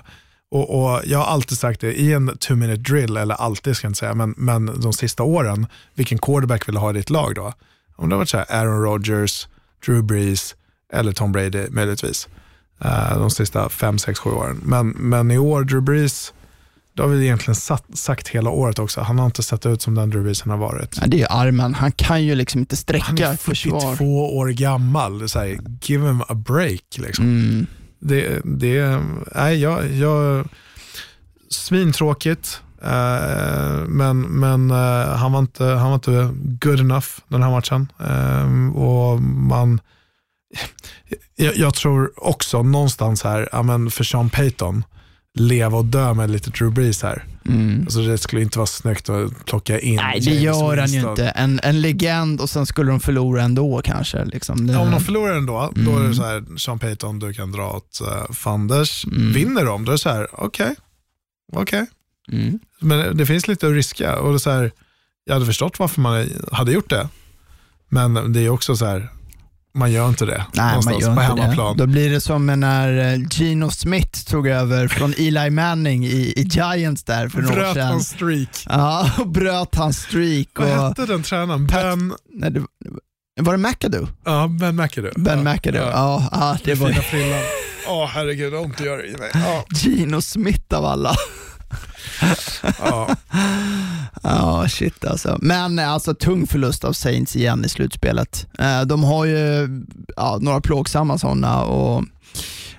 Och, 0.50 0.80
och 0.80 1.00
Jag 1.04 1.18
har 1.18 1.26
alltid 1.26 1.58
sagt 1.58 1.80
det, 1.80 2.00
i 2.00 2.12
en 2.12 2.36
two 2.38 2.54
minute 2.54 2.92
drill, 2.92 3.16
eller 3.16 3.34
alltid 3.34 3.76
ska 3.76 3.84
jag 3.84 3.90
inte 3.90 3.98
säga, 3.98 4.14
men, 4.14 4.34
men 4.36 4.80
de 4.80 4.92
sista 4.92 5.22
åren, 5.22 5.66
vilken 5.94 6.18
quarterback 6.18 6.68
vill 6.68 6.74
du 6.74 6.80
ha 6.80 6.90
i 6.90 6.92
ditt 6.92 7.10
lag 7.10 7.34
då? 7.34 7.52
Om 7.96 8.08
det 8.08 8.14
har 8.14 8.18
varit 8.18 8.28
så 8.28 8.36
här, 8.36 8.46
Aaron 8.50 8.82
Rodgers, 8.82 9.48
Drew 9.86 10.02
Brees 10.04 10.54
eller 10.92 11.12
Tom 11.12 11.32
Brady 11.32 11.66
möjligtvis. 11.70 12.28
Eh, 12.84 13.18
de 13.18 13.30
sista 13.30 13.68
fem, 13.68 13.98
sex, 13.98 14.18
sju 14.18 14.30
åren. 14.30 14.60
Men, 14.64 14.88
men 14.88 15.30
i 15.30 15.38
år, 15.38 15.64
Drew 15.64 15.82
Brees, 15.82 16.32
det 16.96 17.02
har 17.02 17.08
vi 17.08 17.24
egentligen 17.24 17.54
satt, 17.54 17.84
sagt 17.94 18.28
hela 18.28 18.50
året 18.50 18.78
också. 18.78 19.00
Han 19.00 19.18
har 19.18 19.26
inte 19.26 19.42
sett 19.42 19.66
ut 19.66 19.82
som 19.82 19.94
den 19.94 20.10
Drew 20.10 20.22
Brees 20.22 20.42
han 20.42 20.50
har 20.50 20.58
varit. 20.58 20.98
Ja, 21.00 21.06
det 21.06 21.22
är 21.22 21.26
armen, 21.30 21.74
han 21.74 21.92
kan 21.92 22.24
ju 22.24 22.34
liksom 22.34 22.58
inte 22.60 22.72
Han 22.72 22.76
sträcka 22.76 23.28
är 23.28 23.36
försvar. 23.36 23.80
42 23.80 24.36
år 24.36 24.48
gammal. 24.48 25.22
Är 25.22 25.26
så 25.26 25.38
här, 25.38 25.58
give 25.82 26.06
him 26.06 26.22
a 26.28 26.34
break. 26.34 26.98
Liksom. 26.98 27.24
Mm. 27.24 27.66
Det, 28.00 28.40
det, 28.44 29.02
nej, 29.34 29.60
jag, 29.60 29.92
jag, 29.92 30.48
svintråkigt, 31.50 32.62
eh, 32.82 33.84
men, 33.86 34.20
men 34.20 34.70
eh, 34.70 35.16
han, 35.16 35.32
var 35.32 35.38
inte, 35.38 35.64
han 35.64 35.88
var 35.88 35.94
inte 35.94 36.34
good 36.60 36.80
enough 36.80 37.06
den 37.28 37.42
här 37.42 37.50
matchen. 37.50 37.92
Eh, 38.00 38.76
och 38.76 39.22
man, 39.22 39.80
jag, 41.36 41.56
jag 41.56 41.74
tror 41.74 42.12
också 42.16 42.62
någonstans 42.62 43.24
här, 43.24 43.48
amen, 43.52 43.90
för 43.90 44.04
Sean 44.04 44.30
Payton, 44.30 44.84
leva 45.40 45.78
och 45.78 45.84
dö 45.84 46.14
med 46.14 46.30
lite 46.30 46.50
Drew 46.50 46.72
Brees 46.74 47.02
här. 47.02 47.24
Mm. 47.48 47.80
Alltså 47.82 48.00
det 48.02 48.18
skulle 48.18 48.42
inte 48.42 48.58
vara 48.58 48.66
snyggt 48.66 49.08
att 49.08 49.44
plocka 49.46 49.80
in 49.80 49.96
Nej, 49.96 50.20
det 50.20 50.30
James 50.30 50.42
gör 50.42 50.76
han 50.76 50.92
ju 50.92 51.00
inte. 51.10 51.28
En, 51.28 51.60
en 51.62 51.80
legend 51.80 52.40
och 52.40 52.50
sen 52.50 52.66
skulle 52.66 52.90
de 52.90 53.00
förlora 53.00 53.42
ändå 53.42 53.80
kanske. 53.84 54.24
Liksom. 54.24 54.68
Ja, 54.68 54.78
om 54.78 54.90
de 54.90 55.00
förlorar 55.00 55.34
ändå, 55.36 55.72
då 55.74 55.90
är 55.90 55.96
Mm. 55.96 56.08
det 56.10 56.14
så 56.16 56.22
här, 56.22 56.58
Sean 56.58 56.78
Payton, 56.78 57.18
du 57.18 57.32
kan 57.32 57.52
dra 57.52 57.70
åt 57.70 58.00
uh, 58.02 58.32
Fanders. 58.32 59.04
Mm. 59.04 59.32
Vinner 59.32 59.64
de, 59.64 59.84
då 59.84 59.90
är 59.90 59.94
det 59.94 59.98
så 59.98 60.08
här, 60.10 60.28
okej, 60.32 60.74
okej. 61.52 61.86
mm. 62.32 62.58
Men 62.80 63.16
det 63.16 63.26
finns 63.26 63.48
lite 63.48 63.66
att 63.66 63.72
riska. 63.72 64.18
Och 64.20 64.28
det 64.30 64.36
är 64.36 64.38
så 64.38 64.50
här, 64.50 64.70
jag 65.24 65.34
hade 65.34 65.46
förstått 65.46 65.78
varför 65.78 66.00
man 66.00 66.26
hade 66.52 66.72
gjort 66.72 66.90
det. 66.90 67.08
Men 67.88 68.32
det 68.32 68.40
är 68.40 68.48
också 68.50 68.76
så 68.76 68.84
här, 68.86 69.08
man 69.74 69.92
gör 69.92 70.08
inte 70.08 70.26
det 70.26 70.44
Nej, 70.54 70.80
man 70.84 70.98
gör 70.98 71.06
på 71.14 71.22
inte 71.22 71.22
hemmaplan. 71.22 71.76
det. 71.76 71.82
Då 71.82 71.86
blir 71.86 72.10
det 72.10 72.20
som 72.20 72.46
när 72.46 73.12
eh, 73.14 73.20
Geno 73.30 73.70
Smith 73.70 74.24
tog 74.24 74.48
över 74.48 74.88
från 74.88 75.14
Eli 75.18 75.50
Manning 75.50 76.04
i, 76.06 76.32
i 76.36 76.42
Giants 76.50 77.04
där 77.04 77.28
för 77.28 77.42
några 77.42 77.54
år 77.54 77.56
Bröt 77.60 77.74
sedan. 77.74 77.86
hans 77.86 78.08
streak. 78.08 78.64
Ja, 78.68 79.10
och 79.18 79.28
bröt 79.28 79.74
hans 79.74 79.98
streak. 80.02 80.48
Vad 80.54 80.78
Och, 80.78 80.88
hette 80.88 81.06
den 81.06 81.22
tränaren? 81.22 81.66
Ben, 81.66 82.12
nej, 82.34 82.50
det, 82.50 82.62
var 83.40 83.52
det 83.52 83.58
McAdoo? 83.58 84.08
ja, 84.24 84.48
ben 84.60 84.76
McAdoo. 84.76 85.10
Ben 85.16 85.38
ja, 85.46 85.52
McAdoo, 85.54 85.80
Ja. 85.82 85.90
ja. 85.92 86.28
ja 86.32 86.58
det 86.64 86.74
var 86.74 86.88
fina 86.88 87.02
frillan. 87.02 87.40
Åh 87.88 88.06
herregud, 88.06 88.52
vad 88.52 88.62
ont 88.64 88.78
det 88.78 88.84
gör 88.84 89.06
i 89.06 89.16
mig. 89.16 89.30
Ja, 89.34 89.64
Geno 89.74 90.20
Smith 90.20 90.74
av 90.74 90.84
alla. 90.84 91.14
ja. 92.78 93.16
Ja, 94.22 94.68
shit 94.68 95.04
alltså. 95.04 95.38
Men 95.42 95.78
eh, 95.78 95.90
alltså 95.90 96.14
tung 96.14 96.46
förlust 96.46 96.84
av 96.84 96.92
Saints 96.92 97.36
igen 97.36 97.64
i 97.64 97.68
slutspelet. 97.68 98.46
Eh, 98.58 98.80
De 98.82 99.04
har 99.04 99.24
ju 99.24 99.68
ja, 100.16 100.38
några 100.40 100.60
plågsamma 100.60 101.18
sådana 101.18 101.62
och 101.62 102.04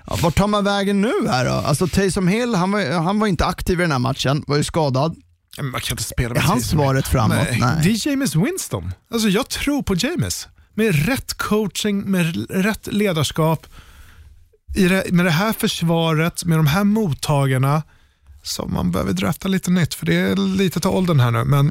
ja, 0.06 0.18
vart 0.22 0.36
tar 0.36 0.46
man 0.46 0.64
vägen 0.64 1.00
nu 1.00 1.12
här 1.28 1.44
då? 1.44 1.50
Alltså 1.52 1.86
Taysom 1.86 2.28
Hill, 2.28 2.54
han 2.54 2.72
var, 2.72 3.02
han 3.02 3.18
var 3.18 3.26
inte 3.26 3.44
aktiv 3.46 3.78
i 3.80 3.82
den 3.82 3.92
här 3.92 3.98
matchen, 3.98 4.44
var 4.46 4.56
ju 4.56 4.64
skadad. 4.64 5.16
Man 5.60 5.80
kan 5.80 5.92
inte 5.94 6.02
spela 6.02 6.30
Är 6.30 6.34
med 6.34 6.42
han 6.42 6.58
Taysom. 6.58 6.78
svaret 6.78 7.08
framåt? 7.08 7.36
Nej. 7.50 7.58
Nej. 7.60 7.74
Det 7.82 7.90
är 7.90 8.08
James 8.08 8.34
Winston. 8.34 8.92
Alltså, 9.12 9.28
jag 9.28 9.48
tror 9.48 9.82
på 9.82 9.94
James. 9.94 10.48
Med 10.74 11.06
rätt 11.06 11.34
coaching, 11.34 12.00
med 12.10 12.50
rätt 12.50 12.86
ledarskap, 12.92 13.66
det, 14.74 15.12
med 15.12 15.24
det 15.26 15.30
här 15.30 15.52
försvaret, 15.52 16.44
med 16.44 16.58
de 16.58 16.66
här 16.66 16.84
mottagarna, 16.84 17.82
så 18.42 18.66
man 18.66 18.90
behöver 18.90 19.12
drafta 19.12 19.48
lite 19.48 19.70
nytt, 19.70 19.94
för 19.94 20.06
det 20.06 20.14
är 20.16 20.36
lite 20.36 20.80
till 20.80 20.90
åldern 20.90 21.20
här 21.20 21.30
nu. 21.30 21.44
Men, 21.44 21.70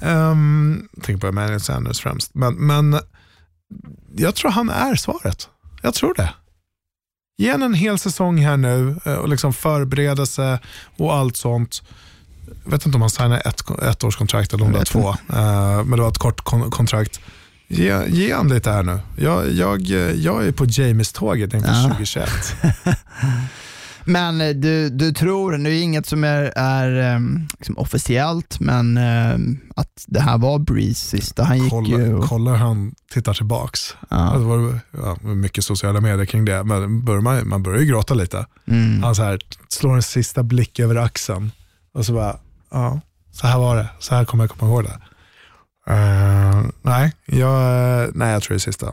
ehm, 0.00 0.88
tänk 1.02 1.20
på 1.20 1.26
Emmanuel 1.26 1.60
Sanders 1.60 2.00
främst. 2.00 2.34
Men, 2.34 2.54
men 2.54 2.98
jag 4.16 4.34
tror 4.34 4.50
han 4.50 4.70
är 4.70 4.94
svaret. 4.94 5.48
Jag 5.82 5.94
tror 5.94 6.14
det. 6.14 6.34
Ge 7.38 7.48
en 7.48 7.74
hel 7.74 7.98
säsong 7.98 8.38
här 8.44 8.56
nu 8.56 8.96
eh, 9.04 9.14
och 9.14 9.28
liksom 9.28 9.52
sig 10.26 10.58
och 10.98 11.14
allt 11.14 11.36
sånt. 11.36 11.82
Jag 12.64 12.70
vet 12.70 12.86
inte 12.86 12.96
om 12.96 13.00
han 13.02 13.10
signar 13.10 13.42
ett, 13.48 13.70
ett 13.82 14.04
års 14.04 14.16
kontrakt 14.16 14.52
eller 14.52 14.64
om 14.64 14.72
det 14.72 14.78
är 14.80 14.84
två. 14.84 15.08
Eh, 15.10 15.84
men 15.84 15.90
det 15.90 16.02
var 16.02 16.08
ett 16.08 16.18
kort 16.18 16.40
kon- 16.44 16.70
kontrakt. 16.70 17.20
Ge, 17.68 18.06
ge 18.08 18.34
han 18.34 18.48
lite 18.48 18.70
här 18.70 18.82
nu. 18.82 19.00
Jag, 19.18 19.50
jag, 19.52 19.80
jag 20.16 20.46
är 20.46 20.52
på 20.52 20.64
James-tåget 20.66 21.54
inför 21.54 21.68
Ja. 21.68 21.82
2021. 21.88 22.30
Men 24.04 24.40
eh, 24.40 24.48
du, 24.48 24.88
du 24.90 25.12
tror, 25.12 25.58
nu 25.58 25.70
är 25.78 25.82
inget 25.82 26.06
som 26.06 26.24
är, 26.24 26.52
är 26.56 27.14
ehm, 27.14 27.48
liksom 27.58 27.78
officiellt, 27.78 28.60
men 28.60 28.96
ehm, 28.96 29.60
att 29.76 30.04
det 30.06 30.20
här 30.20 30.38
var 30.38 30.58
Breeze 30.58 31.06
sista. 31.06 31.44
Han 31.44 31.58
gick 31.58 31.72
ju... 31.72 31.96
Kolla, 31.98 32.16
och- 32.16 32.24
kolla 32.28 32.50
hur 32.50 32.56
han 32.58 32.94
tittar 33.12 33.34
tillbaks. 33.34 33.96
Ja. 34.10 34.16
Det 34.38 34.44
var 34.44 34.78
ja, 34.90 35.16
mycket 35.22 35.64
sociala 35.64 36.00
medier 36.00 36.24
kring 36.26 36.44
det, 36.44 36.64
men 36.64 37.04
börjar 37.04 37.20
man, 37.20 37.48
man 37.48 37.62
börjar 37.62 37.80
ju 37.80 37.86
gråta 37.86 38.14
lite. 38.14 38.46
Mm. 38.68 39.02
Han 39.02 39.14
så 39.14 39.22
här, 39.22 39.38
slår 39.68 39.94
en 39.94 40.02
sista 40.02 40.42
blick 40.42 40.78
över 40.80 40.96
axeln 40.96 41.50
och 41.94 42.06
så 42.06 42.12
bara, 42.12 42.36
ja, 42.70 43.00
så 43.32 43.46
här 43.46 43.58
var 43.58 43.76
det. 43.76 43.88
Så 43.98 44.14
här 44.14 44.24
kommer 44.24 44.44
jag 44.44 44.50
komma 44.50 44.72
ihåg 44.72 44.84
det. 44.84 44.98
Eh, 45.88 46.62
nej, 46.82 47.12
jag, 47.26 48.08
nej, 48.16 48.32
jag 48.32 48.42
tror 48.42 48.54
det 48.54 48.56
är 48.56 48.58
sista. 48.58 48.92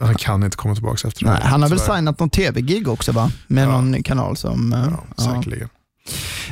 Han 0.00 0.14
kan 0.14 0.42
inte 0.42 0.56
komma 0.56 0.74
tillbaka 0.74 1.08
efter 1.08 1.24
det. 1.24 1.30
Nej, 1.30 1.40
han 1.42 1.62
har 1.62 1.68
väl 1.68 1.78
signat 1.80 2.18
någon 2.20 2.30
tv-gig 2.30 2.88
också 2.88 3.12
va? 3.12 3.30
Med 3.46 3.64
Ja. 3.68 3.80
någon 3.80 4.02
kanal 4.02 4.36
som... 4.36 4.72
eh, 4.72 4.78
Ja, 4.78 5.04
ja. 5.16 5.24
säkerligen. 5.24 5.68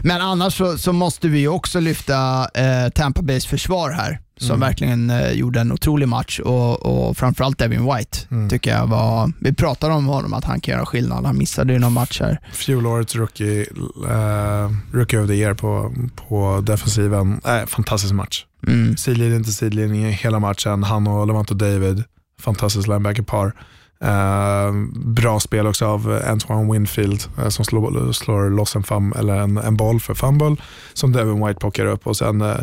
Men 0.03 0.21
annars 0.21 0.57
så, 0.59 0.79
så 0.79 0.93
måste 0.93 1.29
vi 1.29 1.49
också 1.49 1.81
lyfta 1.81 2.49
eh, 2.55 2.89
Tampa 2.95 3.23
Bays 3.23 3.47
försvar 3.47 3.91
här, 3.91 4.21
som 4.41 4.51
Mm. 4.51 4.61
verkligen 4.61 5.11
eh, 5.11 5.31
gjorde 5.31 5.61
en 5.61 5.73
otrolig 5.73 6.09
match 6.09 6.41
och, 6.41 6.87
och 6.87 7.17
framförallt 7.17 7.59
Devin 7.59 7.85
White 7.95 8.19
Mm. 8.31 8.49
tycker 8.49 8.71
jag 8.77 8.87
var, 8.87 9.33
vi 9.41 9.55
pratade 9.55 9.95
om 9.95 10.07
honom 10.07 10.35
att 10.35 10.45
han 10.45 10.61
kan 10.61 10.75
göra 10.75 10.87
skillnad, 10.87 11.25
han 11.27 11.39
missade 11.39 11.73
ju 11.73 11.79
någon 11.79 11.93
match 11.93 12.21
här. 12.21 12.41
Fjolårets 12.53 13.17
rookie, 13.17 13.67
uh, 14.11 14.71
rookie 14.93 15.21
of 15.21 15.27
the 15.29 15.35
year 15.35 15.55
på, 15.55 15.95
på 16.29 16.61
defensiven. 16.67 17.41
Äh, 17.45 17.67
fantastisk 17.67 18.15
match. 18.15 18.45
Mm. 18.67 18.97
Sidlinjen 18.97 19.45
till 19.45 19.55
sidlinje 19.55 20.09
hela 20.11 20.39
matchen. 20.39 20.83
Han 20.83 21.07
och 21.07 21.27
Levanto 21.27 21.55
David, 21.55 22.05
fantastiskt 22.41 22.89
linebacker-par. 22.89 23.53
Eh, 24.01 24.73
bra 25.05 25.41
spel 25.41 25.67
också 25.67 25.87
av 25.87 26.23
Antoine 26.27 26.73
Winfield 26.73 27.25
eh, 27.39 27.49
som 27.49 27.65
slår, 27.65 28.13
slår 28.13 28.51
loss 28.51 28.77
en, 28.77 28.83
fum, 28.83 29.13
eller 29.19 29.35
en, 29.35 29.57
en 29.59 29.77
boll 29.77 30.01
för 30.01 30.15
fumble 30.15 30.57
som 30.93 31.13
Devin 31.13 31.47
White 31.47 31.61
plockar 31.61 31.87
upp 31.87 32.07
och 32.07 32.17
sen 32.17 32.43
uh, 32.43 32.57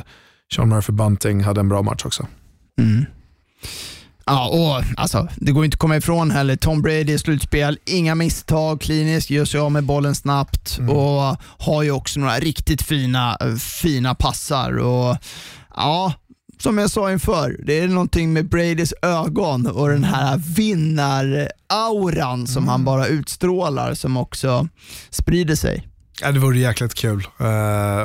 Sean 0.55 0.69
Murphy 0.69 0.93
Bunting 0.93 1.43
hade 1.43 1.59
en 1.59 1.69
bra 1.69 1.81
match 1.81 2.05
också. 2.05 2.27
Mm. 2.81 3.05
Ja, 4.25 4.47
och 4.47 4.83
alltså, 4.97 5.27
det 5.35 5.51
går 5.51 5.65
inte 5.65 5.75
att 5.75 5.79
komma 5.79 5.97
ifrån 5.97 6.31
heller. 6.31 6.55
Tom 6.55 6.81
Brady 6.81 7.13
i 7.13 7.19
slutspel, 7.19 7.77
inga 7.85 8.15
misstag, 8.15 8.81
kliniskt, 8.81 9.29
gör 9.29 9.45
sig 9.45 9.59
av 9.59 9.71
med 9.71 9.83
bollen 9.83 10.15
snabbt 10.15 10.77
Mm. 10.79 10.95
och 10.95 11.37
har 11.57 11.83
ju 11.83 11.91
också 11.91 12.19
några 12.19 12.39
riktigt 12.39 12.81
fina, 12.81 13.37
eh, 13.41 13.55
fina 13.55 14.15
passar. 14.15 14.77
Och 14.77 15.17
ja, 15.75 16.13
som 16.57 16.77
jag 16.77 16.89
sa 16.91 17.11
inför, 17.11 17.57
det 17.65 17.79
är 17.79 17.87
någonting 17.87 18.33
med 18.33 18.49
Bradys 18.49 18.93
ögon 19.01 19.67
och 19.67 19.89
den 19.89 20.03
här 20.03 20.37
vinnarauran 20.55 22.47
som 22.47 22.63
Mm. 22.63 22.69
han 22.69 22.85
bara 22.85 23.07
utstrålar 23.07 23.93
som 23.93 24.17
också 24.17 24.67
sprider 25.09 25.55
sig. 25.55 25.87
Ja, 26.21 26.31
det 26.31 26.39
vore 26.39 26.57
jäkligt 26.59 26.93
kul 26.93 27.27
uh, 27.41 27.47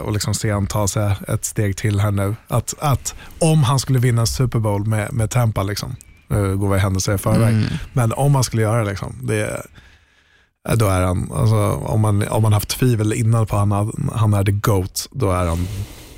att 0.06 0.12
liksom 0.12 0.34
se 0.34 0.50
han 0.52 0.66
ta 0.66 0.88
sig 0.88 1.14
ett 1.28 1.44
steg 1.44 1.76
till 1.76 2.00
här 2.00 2.10
nu. 2.10 2.34
Att, 2.48 2.74
att 2.78 3.14
om 3.38 3.62
han 3.62 3.78
skulle 3.78 3.98
vinna 3.98 4.26
Super 4.26 4.58
Bowl 4.58 4.86
med, 4.86 5.12
med 5.12 5.30
Tampa, 5.30 5.62
liksom, 5.62 5.96
nu 6.28 6.56
går 6.56 6.72
vi 6.74 6.78
händelser 6.78 7.14
i 7.14 7.18
förväg, 7.18 7.54
Mm. 7.54 7.64
men 7.92 8.12
om 8.12 8.34
han 8.34 8.44
skulle 8.44 8.62
göra 8.62 8.84
det, 8.84 8.90
liksom, 8.90 9.14
det 9.22 9.64
eh, 10.68 10.74
då 10.76 10.86
är 10.86 11.00
han, 11.02 11.32
alltså, 11.32 11.56
om, 11.72 12.00
man, 12.00 12.28
om 12.28 12.42
man 12.42 12.52
haft 12.52 12.68
tvivel 12.68 13.12
innan 13.12 13.46
på 13.46 13.56
att 13.56 13.68
han, 13.68 14.10
han 14.14 14.34
är 14.34 14.44
the 14.44 14.52
GOAT, 14.52 15.08
då 15.10 15.30
är 15.32 15.46
han 15.46 15.66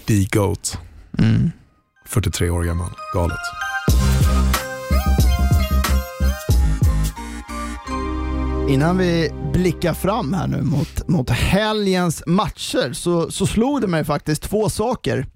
the 0.06 0.24
GOAT. 0.24 0.78
Mm. 1.18 1.50
43 2.10 2.50
år 2.50 2.62
gammal, 2.62 2.90
galet. 3.14 3.38
Innan 8.68 8.98
vi 8.98 9.30
blickar 9.52 9.94
fram 9.94 10.32
här 10.32 10.46
nu 10.46 10.62
mot, 10.62 11.08
mot 11.08 11.30
helgens 11.30 12.22
matcher 12.26 12.92
så, 12.92 13.30
så 13.30 13.46
slog 13.46 13.80
det 13.80 13.86
mig 13.86 14.04
faktiskt 14.04 14.42
två 14.42 14.70
saker 14.70 15.26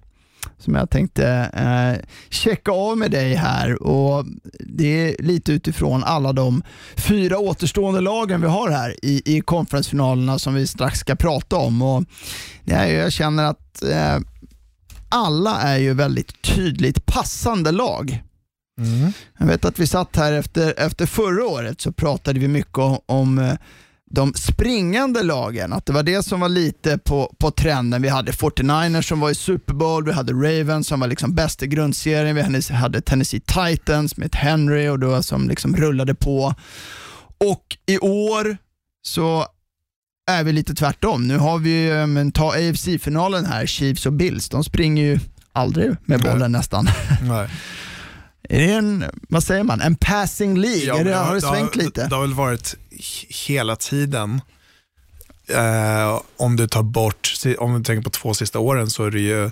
som 0.57 0.75
jag 0.75 0.89
tänkte 0.89 1.27
eh, 1.53 2.05
checka 2.29 2.71
av 2.71 2.97
med 2.97 3.11
dig 3.11 3.35
här 3.35 3.83
och 3.83 4.25
det 4.59 5.09
är 5.09 5.23
lite 5.23 5.51
utifrån 5.51 6.03
alla 6.03 6.33
de 6.33 6.63
fyra 6.95 7.37
återstående 7.37 8.01
lagen 8.01 8.41
vi 8.41 8.47
har 8.47 8.69
här 8.69 8.95
i, 9.05 9.37
i 9.37 9.41
konferensfinalerna 9.41 10.39
som 10.39 10.53
vi 10.53 10.67
strax 10.67 10.99
ska 10.99 11.15
prata 11.15 11.55
om. 11.55 11.81
Och 11.81 12.03
ja, 12.63 12.87
jag 12.87 13.13
känner 13.13 13.43
att 13.43 13.83
eh, 13.83 14.19
alla 15.15 15.61
är 15.61 15.77
ju 15.77 15.93
väldigt 15.93 16.41
tydligt 16.41 17.05
passande 17.05 17.71
lag. 17.71 18.23
Jag 19.39 19.45
vet 19.47 19.65
att 19.65 19.79
vi 19.79 19.87
satt 19.87 20.15
här 20.15 20.33
efter, 20.33 20.73
efter 20.79 21.05
förra 21.05 21.45
året 21.45 21.81
så 21.81 21.91
pratade 21.91 22.39
vi 22.39 22.47
mycket 22.47 22.77
om, 22.77 22.99
om 23.05 23.37
eh, 23.39 23.53
de 24.11 24.33
springande 24.33 25.23
lagen, 25.23 25.73
att 25.73 25.85
det 25.85 25.93
var 25.93 26.03
det 26.03 26.23
som 26.23 26.39
var 26.39 26.49
lite 26.49 26.97
på, 26.97 27.35
på 27.39 27.51
trenden. 27.51 28.01
Vi 28.01 28.09
hade 28.09 28.31
49ers 28.31 29.01
som 29.01 29.19
var 29.19 29.29
i 29.29 29.35
Super 29.35 29.73
Bowl, 29.73 30.05
vi 30.05 30.11
hade 30.11 30.33
Ravens 30.33 30.87
som 30.87 30.99
var 30.99 31.07
liksom 31.07 31.35
bäst 31.35 31.63
i 31.63 31.67
grundserien, 31.67 32.35
vi 32.35 32.41
hade- 32.41 32.73
hade 32.73 33.01
Tennessee 33.01 33.39
Titans 33.39 34.17
med 34.17 34.35
Henry 34.35 34.87
och 34.87 34.99
då 34.99 35.23
som 35.23 35.49
liksom 35.49 35.75
rullade 35.75 36.15
på. 36.15 36.53
Och 37.37 37.77
i 37.85 37.99
år 37.99 38.57
så 39.05 39.45
är 40.27 40.43
vi 40.43 40.51
lite 40.51 40.73
tvärtom. 40.75 41.27
Nu 41.27 41.37
har 41.37 41.57
vi, 41.59 41.83
ju, 41.83 42.05
men 42.05 42.31
ta 42.31 42.51
AFC-finalen 42.53 43.45
här, 43.45 43.65
Chiefs 43.65 44.05
och 44.05 44.13
Bills, 44.13 44.49
de 44.49 44.63
springer 44.63 45.03
ju 45.03 45.19
aldrig 45.53 45.95
med 46.05 46.21
bollen 46.21 46.51
nästan. 46.51 46.89
Nej. 47.21 47.49
Är 48.49 48.59
det 48.67 48.73
en, 48.73 49.05
vad 49.29 49.43
säger 49.43 49.63
man, 49.63 49.81
en 49.81 49.95
passing 49.95 50.57
League? 50.57 50.83
Ja, 50.85 50.97
det, 50.97 51.03
men 51.03 51.13
har 51.13 51.35
det 51.35 51.41
svängt 51.41 51.75
lite? 51.75 52.07
Det 52.07 52.15
har 52.15 52.21
väl 52.21 52.33
varit 52.33 52.75
he- 52.91 53.47
hela 53.47 53.75
tiden. 53.75 54.41
Eh, 55.47 56.21
om 56.37 56.55
du 56.55 56.67
tar 56.67 56.83
bort, 56.83 57.33
om 57.57 57.77
du 57.77 57.83
tänker 57.83 58.03
på 58.03 58.09
två 58.09 58.33
sista 58.33 58.59
åren 58.59 58.89
så 58.89 59.03
är 59.03 59.11
det 59.11 59.19
ju 59.19 59.51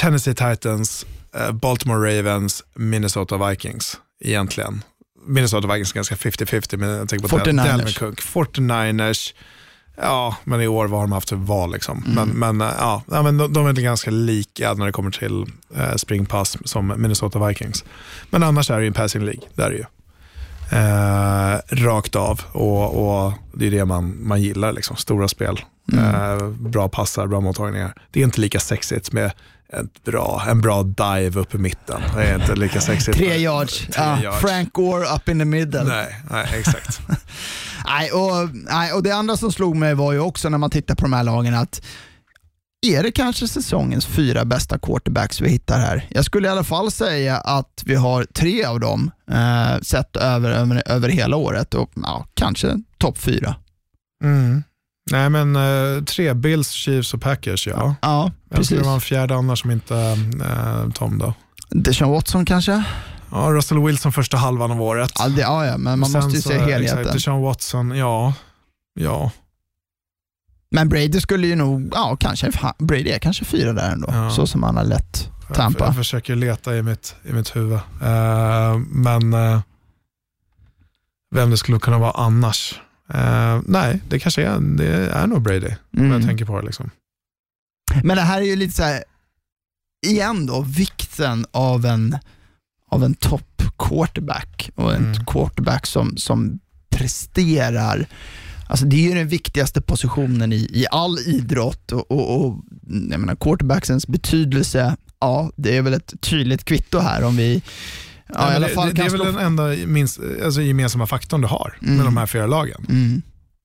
Tennessee 0.00 0.34
Titans, 0.34 1.06
eh, 1.36 1.52
Baltimore 1.52 2.18
Ravens, 2.18 2.64
Minnesota 2.74 3.48
Vikings 3.48 3.96
egentligen. 4.24 4.82
Minnesota 5.26 5.68
Vikings 5.68 5.90
är 5.90 5.94
ganska 5.94 6.14
50-50, 6.14 6.76
men 6.76 6.88
jag 6.88 7.08
tänker 7.08 7.28
på 7.28 7.38
49ers. 7.38 7.66
Delvin 7.76 7.94
Cook. 7.94 8.20
49ers, 8.20 9.34
ja, 10.02 10.36
men 10.44 10.60
i 10.60 10.68
år 10.68 10.86
var 10.86 11.00
de 11.00 11.12
haft 11.12 11.32
ett 11.32 11.38
val. 11.38 11.72
Liksom. 11.72 12.04
Men, 12.06 12.28
men, 12.28 12.60
eh, 12.60 12.76
ja, 12.78 13.02
men 13.06 13.38
de, 13.38 13.52
de 13.52 13.66
är 13.66 13.72
ganska 13.72 14.10
lika 14.10 14.74
när 14.74 14.86
det 14.86 14.92
kommer 14.92 15.10
till 15.10 15.44
eh, 15.76 15.94
springpass 15.96 16.58
som 16.64 16.94
Minnesota 16.96 17.46
Vikings. 17.46 17.84
Men 18.30 18.42
annars 18.42 18.70
är 18.70 18.76
det 18.76 18.82
ju 18.82 18.86
en 18.88 18.92
passing 18.92 19.24
League, 19.24 19.42
där 19.54 19.64
är 19.64 19.70
det 19.70 19.76
ju. 19.76 19.84
Eh, 20.72 21.58
rakt 21.84 22.16
av 22.16 22.40
och, 22.52 23.24
och 23.24 23.32
det 23.52 23.66
är 23.66 23.70
det 23.70 23.84
man, 23.84 24.28
man 24.28 24.42
gillar, 24.42 24.72
liksom. 24.72 24.96
stora 24.96 25.28
spel. 25.28 25.60
Eh, 25.92 26.48
bra 26.48 26.88
passar, 26.88 27.26
bra 27.26 27.40
mottagningar. 27.40 27.94
Det 28.10 28.20
är 28.20 28.24
inte 28.24 28.40
lika 28.40 28.60
sexigt 28.60 29.12
med 29.12 29.32
ett 29.72 30.04
bra, 30.04 30.42
en 30.48 30.60
bra 30.60 30.82
dive 30.82 31.40
upp 31.40 31.54
i 31.54 31.58
mitten. 31.58 32.02
Det 32.16 32.22
är 32.22 32.34
inte 32.34 32.54
lika 32.54 32.80
sexigt. 32.80 33.18
Tre 33.18 33.36
yards. 33.36 33.78
Tre. 33.78 34.32
Frank 34.40 34.72
Gore 34.72 35.04
up 35.16 35.28
in 35.28 35.38
the 35.38 35.44
middle. 35.44 35.84
Nej. 35.84 36.16
Nej, 36.30 36.46
nej, 37.90 38.10
och, 38.12 38.50
nej, 38.54 38.92
och 38.92 39.02
Det 39.02 39.10
andra 39.10 39.36
som 39.36 39.52
slog 39.52 39.76
mig 39.76 39.94
var 39.94 40.12
ju 40.12 40.18
också 40.18 40.48
när 40.48 40.58
man 40.58 40.70
tittar 40.70 40.94
på 40.94 41.02
de 41.02 41.12
här 41.12 41.24
lagen 41.24 41.54
att 41.54 41.82
är 42.86 43.02
det 43.02 43.12
kanske 43.12 43.48
säsongens 43.48 44.06
fyra 44.06 44.44
bästa 44.44 44.78
quarterbacks 44.78 45.40
vi 45.40 45.48
hittar 45.48 45.78
här? 45.78 46.06
Jag 46.10 46.24
skulle 46.24 46.48
i 46.48 46.50
alla 46.50 46.64
fall 46.64 46.90
säga 46.90 47.36
att 47.36 47.82
vi 47.86 47.94
har 47.94 48.24
tre 48.24 48.64
av 48.64 48.80
dem 48.80 49.10
eh, 49.30 49.80
sett 49.82 50.16
över, 50.16 50.50
över, 50.50 50.82
över 50.86 51.08
hela 51.08 51.36
året 51.36 51.74
och 51.74 51.90
ja, 51.94 52.26
kanske 52.34 52.82
topp 52.98 53.18
fyra. 53.18 53.54
Mm. 54.24 54.62
Nej 55.10 55.30
men 55.30 55.56
eh, 55.56 56.04
tre, 56.04 56.34
Bills, 56.34 56.70
Chiefs 56.70 57.14
och 57.14 57.22
Packers 57.22 57.66
ja. 57.66 57.94
Ja, 58.02 58.32
precis. 58.50 58.66
skulle 58.66 58.82
vara 58.82 58.94
en 58.94 59.00
fjärde 59.00 59.34
annars 59.34 59.60
som 59.60 59.70
inte 59.70 59.96
eh, 60.44 60.90
Tom 60.94 61.18
då? 61.18 61.34
Deshaun 61.70 62.12
Watson 62.12 62.44
kanske? 62.44 62.84
Ja, 63.30 63.38
Russell 63.50 63.78
Wilson 63.78 64.12
första 64.12 64.36
halvan 64.36 64.70
av 64.70 64.82
året. 64.82 65.12
Ja, 65.18 65.28
det, 65.28 65.40
ja, 65.40 65.66
ja 65.66 65.78
men 65.78 65.98
man 65.98 66.10
måste 66.12 66.36
ju 66.36 66.42
så, 66.42 66.48
se 66.48 66.58
helheten. 66.58 66.98
Exakt, 66.98 67.12
Deshaun 67.12 67.42
Watson, 67.42 67.90
ja. 67.96 68.34
Ja. 68.94 69.30
Men 70.70 70.88
Brady 70.88 71.20
skulle 71.20 71.46
ju 71.46 71.56
nog, 71.56 71.92
ja 71.94 72.16
kanske, 72.20 72.50
Brady 72.78 73.10
är 73.10 73.18
kanske 73.18 73.44
fyra 73.44 73.72
där 73.72 73.92
ändå, 73.92 74.08
Ja. 74.12 74.30
så 74.30 74.46
som 74.46 74.62
han 74.62 74.76
har 74.76 74.84
lett 74.84 75.30
Tampa. 75.54 75.78
Jag, 75.84 75.88
jag 75.88 75.96
försöker 75.96 76.36
leta 76.36 76.76
i 76.76 76.82
mitt, 76.82 77.16
i 77.24 77.32
mitt 77.32 77.56
huvud. 77.56 77.78
Eh, 78.02 78.78
men 78.90 79.32
eh, 79.32 79.60
vem 81.34 81.50
det 81.50 81.56
skulle 81.56 81.78
kunna 81.78 81.98
vara 81.98 82.10
annars? 82.10 82.80
Eh, 83.14 83.60
nej, 83.66 84.00
det 84.08 84.18
kanske 84.18 84.42
är, 84.42 84.60
det 84.60 85.10
är 85.10 85.26
nog 85.26 85.42
Brady. 85.42 85.70
Mm. 85.96 86.12
jag 86.12 86.26
tänker 86.26 86.44
på 86.44 86.60
det. 86.60 86.66
Liksom. 86.66 86.90
Men 88.04 88.16
det 88.16 88.22
här 88.22 88.40
är 88.40 88.46
ju 88.46 88.56
lite 88.56 88.72
så 88.74 88.82
här, 88.82 89.04
igen 90.06 90.46
då, 90.46 90.60
vikten 90.60 91.46
av 91.50 91.86
en, 91.86 92.18
av 92.90 93.04
en 93.04 93.14
topp 93.14 93.62
quarterback 93.78 94.70
och 94.74 94.94
en 94.94 95.04
Mm. 95.12 95.24
quarterback 95.26 95.86
som, 95.86 96.16
som 96.16 96.58
presterar. 96.90 98.06
Alltså 98.68 98.86
det 98.86 98.96
är 98.96 99.08
ju 99.08 99.14
den 99.14 99.28
viktigaste 99.28 99.80
positionen 99.80 100.52
i, 100.52 100.56
i 100.56 100.86
all 100.90 101.18
idrott 101.18 101.92
och, 101.92 102.10
och, 102.10 102.40
och 102.46 102.56
jag 103.10 103.20
menar, 103.20 103.36
quarterbacksens 103.36 104.06
betydelse, 104.06 104.96
ja 105.20 105.50
det 105.56 105.76
är 105.76 105.82
väl 105.82 105.94
ett 105.94 106.14
tydligt 106.20 106.64
kvitto 106.64 106.98
här 106.98 107.24
om 107.24 107.36
vi 107.36 107.62
ja, 108.28 108.34
alla 108.34 108.66
det, 108.68 108.74
det, 108.74 108.92
det 108.92 109.02
är 109.02 109.10
väl 109.10 109.20
den 109.24 109.38
enda 109.38 109.62
minst, 109.86 110.20
alltså, 110.44 110.62
gemensamma 110.62 111.06
faktorn 111.06 111.40
du 111.40 111.46
har 111.46 111.76
Mm. 111.82 111.96
med 111.96 112.04
de 112.06 112.16
här 112.16 112.26
fyra 112.26 112.46
lagen. 112.46 112.86
Mm, 112.88 113.22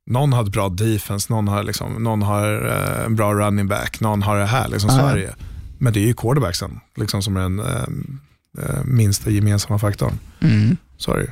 Någon 0.09 0.33
har 0.33 0.43
ett 0.43 0.51
bra 0.51 0.69
defense, 0.69 1.33
någon 1.33 1.47
har, 1.47 1.63
liksom, 1.63 2.03
någon 2.03 2.21
har 2.21 2.67
eh, 2.67 3.05
en 3.05 3.15
bra 3.15 3.33
running 3.33 3.67
back, 3.67 3.99
någon 3.99 4.21
har 4.23 4.37
det 4.39 4.45
här. 4.45 4.67
Liksom, 4.67 4.89
Ja. 4.89 5.17
ju. 5.17 5.29
Men 5.77 5.93
det 5.93 5.99
är 5.99 6.07
ju 6.07 6.13
quarterbacksen 6.13 6.79
liksom, 6.97 7.21
som 7.21 7.37
är 7.37 7.41
den 7.41 7.59
eh, 7.59 7.65
minsta 8.85 9.29
gemensamma 9.29 9.79
faktorn. 9.79 10.19
mm. 10.41 10.77
Så 10.97 11.11
är 11.11 11.17
det 11.17 11.23
ju. 11.23 11.29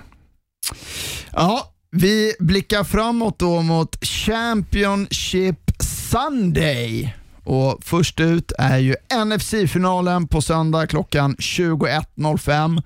Ja, 1.32 1.74
vi 1.92 2.34
blickar 2.40 2.84
framåt 2.84 3.40
då 3.40 3.62
mot 3.62 4.06
Championship 4.06 5.72
Sunday. 5.80 7.16
Och 7.44 7.80
först 7.82 8.20
ut 8.20 8.52
är 8.58 8.78
ju 8.78 8.96
NFC-finalen 9.26 10.28
på 10.28 10.42
söndag 10.42 10.88
klockan 10.88 11.36
21.05 11.36 12.84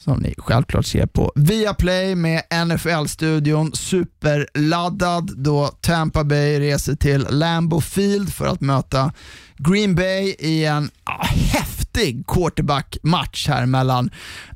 som 0.00 0.18
ni 0.18 0.34
självklart 0.38 0.86
ser 0.86 1.06
på 1.06 1.32
Viaplay 1.34 2.14
med 2.14 2.42
NFL-studion 2.66 3.72
superladdad 3.72 5.32
då 5.36 5.66
Tampa 5.80 6.24
Bay 6.24 6.60
reser 6.60 6.94
till 6.94 7.26
Lambeau 7.30 7.80
Field 7.80 8.32
för 8.32 8.46
att 8.46 8.60
möta 8.60 9.12
Green 9.56 9.94
Bay 9.94 10.34
i 10.38 10.64
en 10.64 10.90
ah, 11.04 11.26
häftig 11.26 12.26
quarterback-match 12.26 13.48
här 13.48 13.66
mellan 13.66 14.10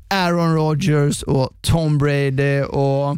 Aaron 0.09 0.55
Rodgers 0.55 1.23
och 1.23 1.49
Tom 1.61 1.97
Brady 1.97 2.61
och 2.61 3.17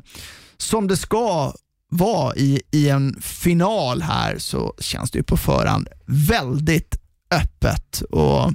som 0.58 0.88
det 0.88 0.98
ska 0.98 1.54
vara 1.90 2.36
i, 2.36 2.62
i 2.72 2.90
en 2.90 3.22
final 3.22 4.02
här 4.02 4.38
så 4.38 4.74
känns 4.80 5.12
det 5.12 5.18
ju 5.18 5.24
på 5.24 5.38
förhand 5.38 5.88
väldigt 6.06 6.96
öppet. 7.32 8.02
Och 8.02 8.54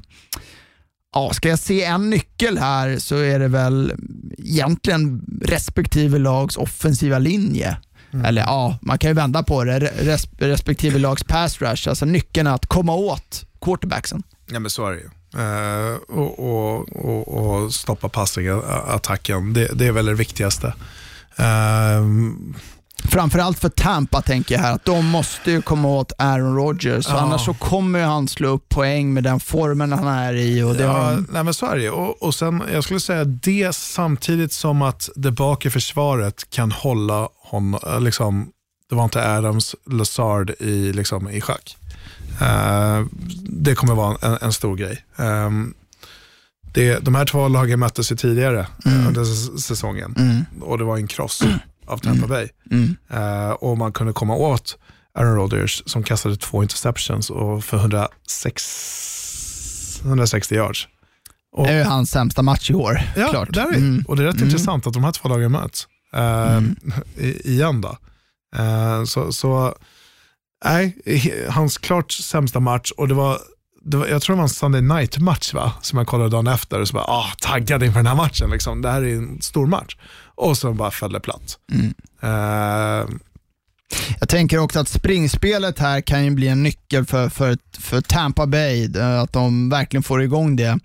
ja, 1.13 1.33
Ska 1.33 1.49
jag 1.49 1.59
se 1.59 1.85
en 1.85 2.11
nyckel 2.11 2.59
här 2.59 2.99
så 2.99 3.17
är 3.17 3.39
det 3.39 3.49
väl 3.49 3.93
egentligen 4.39 5.25
respektive 5.45 6.19
lags 6.19 6.57
offensiva 6.57 7.19
linje. 7.19 7.77
Eller 8.25 8.43
ja, 8.43 8.79
man 8.83 8.99
kan 8.99 9.11
ju 9.11 9.15
vända 9.15 9.43
på 9.43 9.65
det. 9.65 9.79
Res, 9.79 10.29
respektive 10.39 10.99
lags 10.99 11.25
pass 11.25 11.61
rush. 11.61 11.89
Alltså 11.89 12.05
nyckeln 12.05 12.47
att 12.47 12.67
komma 12.67 12.95
åt 12.95 13.45
quarterbacksen. 13.61 14.23
Ja, 14.51 14.61
men 14.61 14.71
så 14.71 14.87
är 14.87 14.93
det 14.93 14.99
ju. 14.99 15.09
Eh, 15.35 15.97
och, 15.97 16.39
och, 16.39 16.97
och, 16.97 17.29
och 17.29 17.75
stoppa 17.75 18.09
passing-attacken, 18.09 19.53
det, 19.53 19.69
det 19.75 19.87
är 19.87 19.93
väl 19.93 20.07
det 20.07 20.15
viktigaste. 20.15 20.75
Eh, 21.37 22.03
Framförallt 23.11 23.59
för 23.59 23.69
Tampa 23.69 24.23
tänker 24.23 24.55
jag 24.55 24.63
här, 24.63 24.73
att 24.75 24.85
de 24.85 25.07
måste 25.07 25.51
ju 25.51 25.63
komma 25.63 25.89
åt 25.89 26.13
Aaron 26.19 26.57
Rodgers. 26.57 27.07
Ja. 27.09 27.19
Annars 27.19 27.45
så 27.45 27.55
kommer 27.55 27.99
ju 27.99 28.05
han 28.05 28.29
slå 28.29 28.49
upp 28.49 28.69
poäng 28.69 29.15
med 29.15 29.25
den 29.25 29.41
formen 29.41 29.93
han 29.93 30.07
är 30.07 30.35
i. 30.35 30.63
Och 30.63 30.75
det 30.75 30.85
har 30.85 30.99
ja, 30.99 31.05
han, 31.05 31.27
nej, 31.31 31.45
men 31.45 31.55
så 31.55 31.67
är 31.67 31.77
det 31.79 31.91
och, 31.91 32.23
och 32.23 32.35
sen, 32.35 32.63
Jag 32.73 32.85
skulle 32.85 33.01
säga 33.01 33.25
det 33.25 33.75
samtidigt 33.75 34.53
som 34.53 34.83
att 34.83 35.09
det 35.17 35.31
bak 35.31 35.67
i 35.67 35.71
försvaret 35.71 36.51
kan 36.51 36.73
hålla 36.73 37.29
honom, 37.39 37.81
liksom, 38.05 38.49
det 38.89 38.95
var 38.95 39.05
inte 39.05 39.31
Adams, 39.37 39.75
Lazard 39.91 40.51
i, 40.51 40.93
liksom, 40.93 41.31
i 41.31 41.41
schack. 41.41 41.77
Eh, 42.41 43.05
det 43.43 43.75
kommer 43.75 43.95
vara 43.95 44.17
en, 44.23 44.39
en 44.41 44.53
stor 44.53 44.77
grej. 44.77 45.05
Um, 45.17 45.75
det, 46.75 46.99
de 46.99 47.15
här 47.15 47.25
två 47.25 47.49
lagen 47.49 47.81
möttes 47.81 48.13
ju 48.13 48.17
tidigare 48.17 48.67
Mm. 48.85 49.07
under 49.07 49.25
säsongen 49.59 50.15
mm, 50.19 50.45
och 50.61 50.79
det 50.79 50.85
var 50.85 50.97
en 50.97 51.07
kross 51.07 51.43
av 51.93 51.99
Tampa 51.99 52.27
Bay. 52.27 52.49
mm. 52.71 52.97
Eh, 53.11 53.51
och 53.51 53.79
man 53.79 53.93
kunde 53.93 54.13
komma 54.13 54.35
åt 54.35 54.79
Aaron 55.15 55.35
Rodgers 55.35 55.83
som 55.87 56.03
kastade 56.03 56.37
två 56.37 56.63
interceptions 56.63 57.31
och 57.31 57.65
för 57.65 57.77
106, 58.73 60.01
160 60.05 60.55
yards. 60.55 60.89
Och, 61.57 61.67
Det 61.67 61.73
är 61.73 61.79
ju 61.79 61.85
hans 61.85 62.11
sämsta 62.11 62.43
match 62.43 62.71
i 62.71 62.75
år. 62.75 63.01
ja, 63.17 63.29
klart. 63.29 63.53
Där 63.55 63.67
är, 63.73 63.77
Mm. 63.77 64.05
och 64.09 64.17
det 64.17 64.23
är 64.23 64.27
rätt 64.27 64.35
Mm. 64.35 64.49
intressant 64.49 64.87
att 64.87 64.93
de 64.93 65.05
här 65.05 65.13
två 65.13 65.29
lagen 65.29 65.53
möts 65.53 65.87
eh, 66.15 66.61
i, 67.17 67.41
igen. 67.53 67.81
Då. 67.81 67.97
Eh, 68.57 69.05
så, 69.05 69.33
så 69.33 69.75
nej, 70.65 70.97
hans 71.51 71.79
klart 71.79 72.13
sämsta 72.13 72.61
match 72.61 72.91
och 72.91 73.09
det 73.09 73.15
var, 73.15 73.39
det 73.85 73.97
var, 73.97 74.07
jag 74.07 74.23
tror 74.23 74.37
det 74.37 74.39
var 74.39 74.43
en 74.45 74.49
Sunday 74.49 74.81
night-match 74.83 75.55
va? 75.55 75.73
som 75.83 75.99
jag 75.99 76.07
kollade 76.09 76.31
dagen 76.31 76.47
efter 76.47 76.81
och 76.81 76.89
så 76.89 76.95
bara, 76.95 77.05
ah, 77.05 77.27
taggad 77.41 77.83
inför 77.83 77.99
den 77.99 78.07
här 78.07 78.15
matchen. 78.15 78.51
Liksom. 78.51 78.83
Det 78.83 78.91
här 78.91 79.03
är 79.03 79.17
en 79.17 79.43
stor 79.43 79.67
match. 79.67 79.97
Och 80.35 80.57
så 80.59 80.73
bara 80.73 80.91
föll 80.91 81.13
det 81.13 81.21
platt. 81.21 81.59
Mm. 81.73 81.95
Eh, 82.23 83.09
Jag 84.21 84.29
tänker 84.29 84.59
också 84.59 84.81
att 84.81 84.89
springspelet 84.89 85.79
här 85.79 86.01
kan 86.01 86.25
ju 86.25 86.31
bli 86.31 86.49
en 86.49 86.63
nyckel 86.63 87.05
för, 87.05 87.29
för, 87.29 87.59
för 87.79 88.01
Tampa 88.01 88.47
Bay, 88.47 88.91
eh, 88.97 89.21
att 89.21 89.33
de 89.33 89.69
verkligen 89.69 90.03
får 90.03 90.23
igång 90.23 90.57
det. 90.57 90.79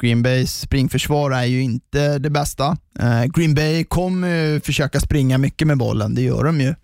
Green 0.00 0.22
Bays 0.22 0.60
springförsvar 0.60 1.30
är 1.30 1.44
ju 1.44 1.62
inte 1.62 2.18
det 2.18 2.30
bästa. 2.30 2.76
Eh, 2.98 3.24
Green 3.24 3.54
Bay 3.54 3.84
kommer 3.84 4.28
ju 4.28 4.60
försöka 4.60 5.00
springa 5.00 5.38
mycket 5.38 5.66
med 5.66 5.78
bollen, 5.78 6.14
det 6.14 6.22
gör 6.22 6.44
de 6.44 6.60
ju 6.60 6.74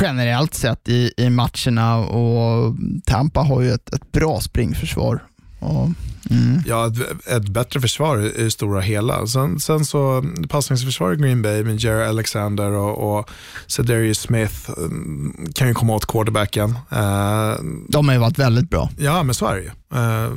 generellt 0.00 0.54
sett 0.54 0.88
i, 0.88 1.12
i 1.16 1.30
matcherna 1.30 1.96
och 1.96 2.76
Tampa 3.06 3.40
har 3.40 3.60
ju 3.62 3.72
ett, 3.72 3.94
ett 3.94 4.12
bra 4.12 4.40
springförsvar. 4.40 5.24
Och, 5.60 5.88
mm. 6.30 6.62
Ja, 6.66 6.92
ett, 7.26 7.48
bättre 7.48 7.80
försvar 7.80 8.18
i 8.18 8.42
det 8.42 8.50
stora 8.50 8.80
hela. 8.80 9.26
Sen, 9.26 9.60
sen 9.60 9.84
så 9.84 10.24
passningsförsvar 10.48 11.12
i 11.12 11.16
Green 11.16 11.42
Bay 11.42 11.64
med 11.64 11.76
Jerry 11.76 12.04
Alexander 12.04 12.70
och, 12.70 13.18
och 13.18 13.30
Cedarius 13.66 14.18
Smith 14.20 14.70
mm, 14.76 15.46
kan 15.54 15.68
ju 15.68 15.74
komma 15.74 15.94
åt 15.94 16.06
quarterbacken. 16.06 16.70
Eh, 16.90 17.54
De 17.88 18.08
har 18.08 18.12
ju 18.12 18.20
varit 18.20 18.38
väldigt 18.38 18.70
bra. 18.70 18.90
ja, 18.98 19.22
men 19.22 19.34
så 19.34 19.46
är 19.46 19.56
det 19.56 19.62
ju. 19.62 19.70
Eh, 19.94 20.30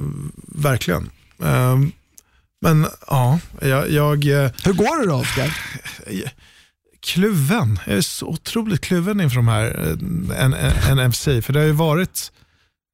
verkligen. 0.48 1.10
Eh, 1.44 1.78
men 2.62 2.86
ja, 3.08 3.40
jag, 3.62 3.90
jag 3.90 4.44
eh, 4.44 4.52
Hur 4.64 4.74
går 4.74 5.02
det 5.02 5.08
då 5.08 5.16
Oskar? 5.16 5.58
kluven. 7.02 7.80
Jag 7.86 7.98
är 7.98 8.02
så 8.02 8.28
otroligt 8.28 8.82
kluven 8.82 9.22
inför 9.22 9.36
de 9.36 9.48
här 9.48 9.66
eh, 9.66 10.44
en, 10.44 10.54
en, 11.00 11.10
NFC. 11.10 11.24
För 11.24 11.54
det 11.54 11.60
har 11.60 11.66
ju 11.66 11.72
varit 11.72 12.32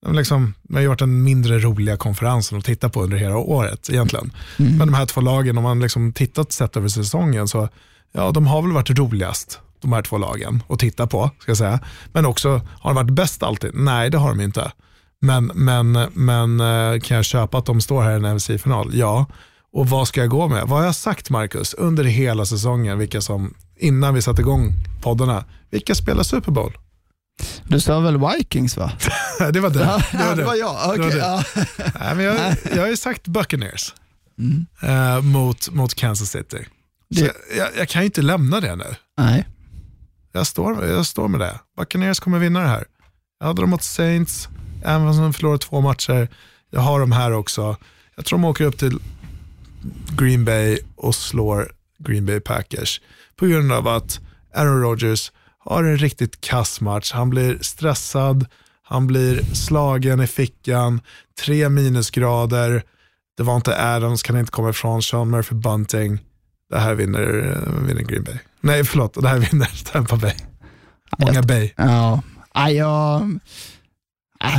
liksom, 0.06 0.54
det 0.64 0.74
har 0.74 0.82
ju 0.82 0.88
varit 0.88 1.00
den 1.00 1.24
mindre 1.24 1.60
roliga 1.60 1.98
konferensen 1.98 2.58
att 2.58 2.66
titta 2.66 2.89
på 2.89 3.04
under 3.04 3.18
hela 3.18 3.38
året 3.38 3.89
egentligen. 3.89 4.32
Men 4.58 4.88
de 4.88 4.93
här 4.93 5.06
två 5.06 5.22
lagen, 5.22 5.58
om 5.58 5.64
man 5.64 5.80
liksom 5.80 6.14
tittat 6.14 6.52
sett 6.52 6.78
över 6.78 6.88
säsongen, 6.88 7.48
så 7.48 7.70
ja, 8.12 8.32
de 8.32 8.48
har 8.48 8.62
väl 8.62 8.72
varit 8.72 8.89
roligast, 8.89 9.60
de 9.82 9.93
här 9.93 10.02
två 10.02 10.18
lagen, 10.18 10.64
att 10.70 10.80
titta 10.80 11.08
på. 11.08 11.32
Ska 11.39 11.56
säga. 11.56 11.80
Men 12.14 12.26
också, 12.26 12.62
har 12.80 12.89
de 12.89 12.95
varit 12.95 13.10
bäst 13.14 13.43
alltid? 13.43 13.72
Nej, 13.74 14.10
det 14.10 14.18
har 14.18 14.30
de 14.30 14.41
inte. 14.41 14.72
Men, 15.20 15.52
men, 15.56 15.91
men 16.14 16.60
eh, 16.60 17.00
kan 17.00 17.16
jag 17.16 17.26
köpa 17.26 17.58
att 17.58 17.66
de 17.66 17.82
står 17.82 18.02
här 18.02 18.12
i 18.12 18.16
en 18.16 18.36
NFC-final? 18.36 18.89
Ja. 18.93 19.26
Och 19.74 19.89
vad 19.89 20.08
ska 20.08 20.22
jag 20.22 20.30
gå 20.30 20.48
med? 20.48 20.68
Vad 20.68 20.80
har 20.80 20.86
jag 20.86 20.95
sagt 20.95 21.30
Marcus 21.30 21.74
under 21.74 22.04
hela 22.04 22.45
säsongen, 22.45 22.98
vilka 22.98 23.22
som, 23.22 23.54
innan 23.78 24.14
vi 24.14 24.22
satte 24.22 24.41
igång 24.41 24.74
poddarna, 25.02 25.45
vilka 25.70 25.95
spelar 25.95 26.24
Super 26.24 26.52
Bowl? 26.52 26.78
Du 27.64 27.80
sa 27.80 28.00
väl 28.00 28.18
Vikings 28.18 28.78
va? 28.78 28.92
det 29.54 29.60
var 29.60 29.70
det. 29.70 29.80
Ja, 29.80 30.02
det, 30.12 30.18
var 30.18 30.30
det 30.36 30.42
det. 30.42 30.46
var 30.46 30.56
jag. 30.56 30.98
Det 30.98 31.02
var 31.04 31.12
det. 31.12 31.18
ja. 31.18 31.44
Nej, 32.00 32.16
men 32.16 32.26
jag, 32.26 32.56
jag 32.76 32.82
har 32.82 32.88
ju 32.90 32.98
sagt 32.98 33.28
Buccaneers 33.28 33.94
Mm. 34.40 34.66
eh, 34.82 35.22
mot, 35.22 35.70
mot 35.70 35.96
Kansas 35.96 36.30
City. 36.32 36.66
Det- 37.10 37.36
jag, 37.58 37.68
jag 37.78 37.90
kan 37.90 38.02
ju 38.02 38.06
inte 38.06 38.22
lämna 38.22 38.60
det 38.60 38.76
nu. 38.76 38.96
Nej. 39.18 39.48
Jag 40.32 40.48
står, 40.48 40.86
jag 40.86 41.06
står 41.06 41.28
med 41.28 41.40
det. 41.40 41.60
Buccaneers 41.78 42.20
kommer 42.20 42.40
vinna 42.40 42.60
det 42.60 42.68
här. 42.68 42.86
Jag 43.40 43.48
hade 43.48 43.62
dem 43.62 43.70
mot 43.70 43.84
Saints, 43.84 44.48
även 44.86 45.08
om 45.08 45.18
de 45.18 45.34
förlorar 45.34 45.58
två 45.58 45.82
matcher. 45.82 46.30
Jag 46.70 46.82
har 46.82 47.00
dem 47.00 47.12
här 47.12 47.32
också. 47.32 47.78
Jag 48.16 48.26
tror 48.26 48.40
de 48.40 48.46
åker 48.46 48.64
upp 48.66 48.78
till 48.78 49.00
Green 50.18 50.46
Bay 50.46 50.80
och 50.96 51.16
slår 51.16 51.72
Green 52.00 52.26
Bay 52.26 52.40
Packers. 52.40 53.02
På 53.36 53.46
grund 53.46 53.72
av 53.72 53.88
att 53.88 54.20
Aaron 54.56 54.82
Rodgers 54.82 55.32
har 55.70 55.84
en 55.84 55.97
riktigt 55.97 56.41
kass 56.41 56.82
match. 56.82 57.11
Han 57.11 57.30
blir 57.30 57.57
stressad, 57.61 58.45
han 58.84 59.07
blir 59.07 59.55
slagen 59.55 60.22
i 60.22 60.28
fickan, 60.28 61.01
tre 61.41 61.70
minusgrader. 61.70 62.84
Det 63.38 63.43
var 63.43 63.55
inte 63.55 63.84
Adams, 63.95 64.24
kan 64.24 64.39
inte 64.39 64.51
komma 64.51 64.70
ifrån. 64.70 65.03
Sean 65.03 65.30
Murphy 65.30 65.55
Bunting. 65.55 66.20
Det 66.70 66.80
här 66.80 66.93
vinner, 66.93 67.24
vinner 67.88 68.01
Green 68.01 68.24
Bay. 68.24 68.38
Nej, 68.61 68.84
förlåt. 68.84 69.22
Det 69.22 69.28
här 69.28 69.38
vinner 69.51 69.91
Tampa 69.91 70.15
Bay. 70.15 70.36
Många 71.18 71.41
Bay. 71.41 71.74
Ja. 71.78 72.22
Jag, 72.70 73.39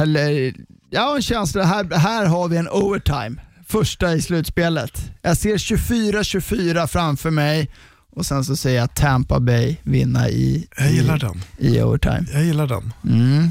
eller, 0.01 0.55
jag 0.91 1.01
har 1.01 1.17
en 1.17 1.23
känsla, 1.23 1.65
här, 1.65 1.99
här 1.99 2.27
har 2.27 2.49
vi 2.49 2.57
en 2.57 2.69
overtime. 2.69 3.43
Första 3.67 4.15
i 4.15 4.23
slutspelet. 4.23 5.11
Jag 5.23 5.37
ser 5.37 5.57
24-24 5.57 6.87
framför 6.87 7.31
mig 7.31 7.71
och 8.17 8.27
sen 8.27 8.45
så 8.45 8.57
säger 8.57 8.81
jag 8.81 8.95
Tampa 8.95 9.41
Bay 9.41 9.77
vinna 9.83 10.29
i, 10.29 10.69
Jag 10.79 10.93
gillar 10.93 11.17
i, 11.17 11.19
den. 11.19 11.43
i 11.59 11.83
overtime. 11.83 12.25
Jag 12.33 12.45
gillar 12.45 12.67
den. 12.67 12.93
Mm. 13.05 13.51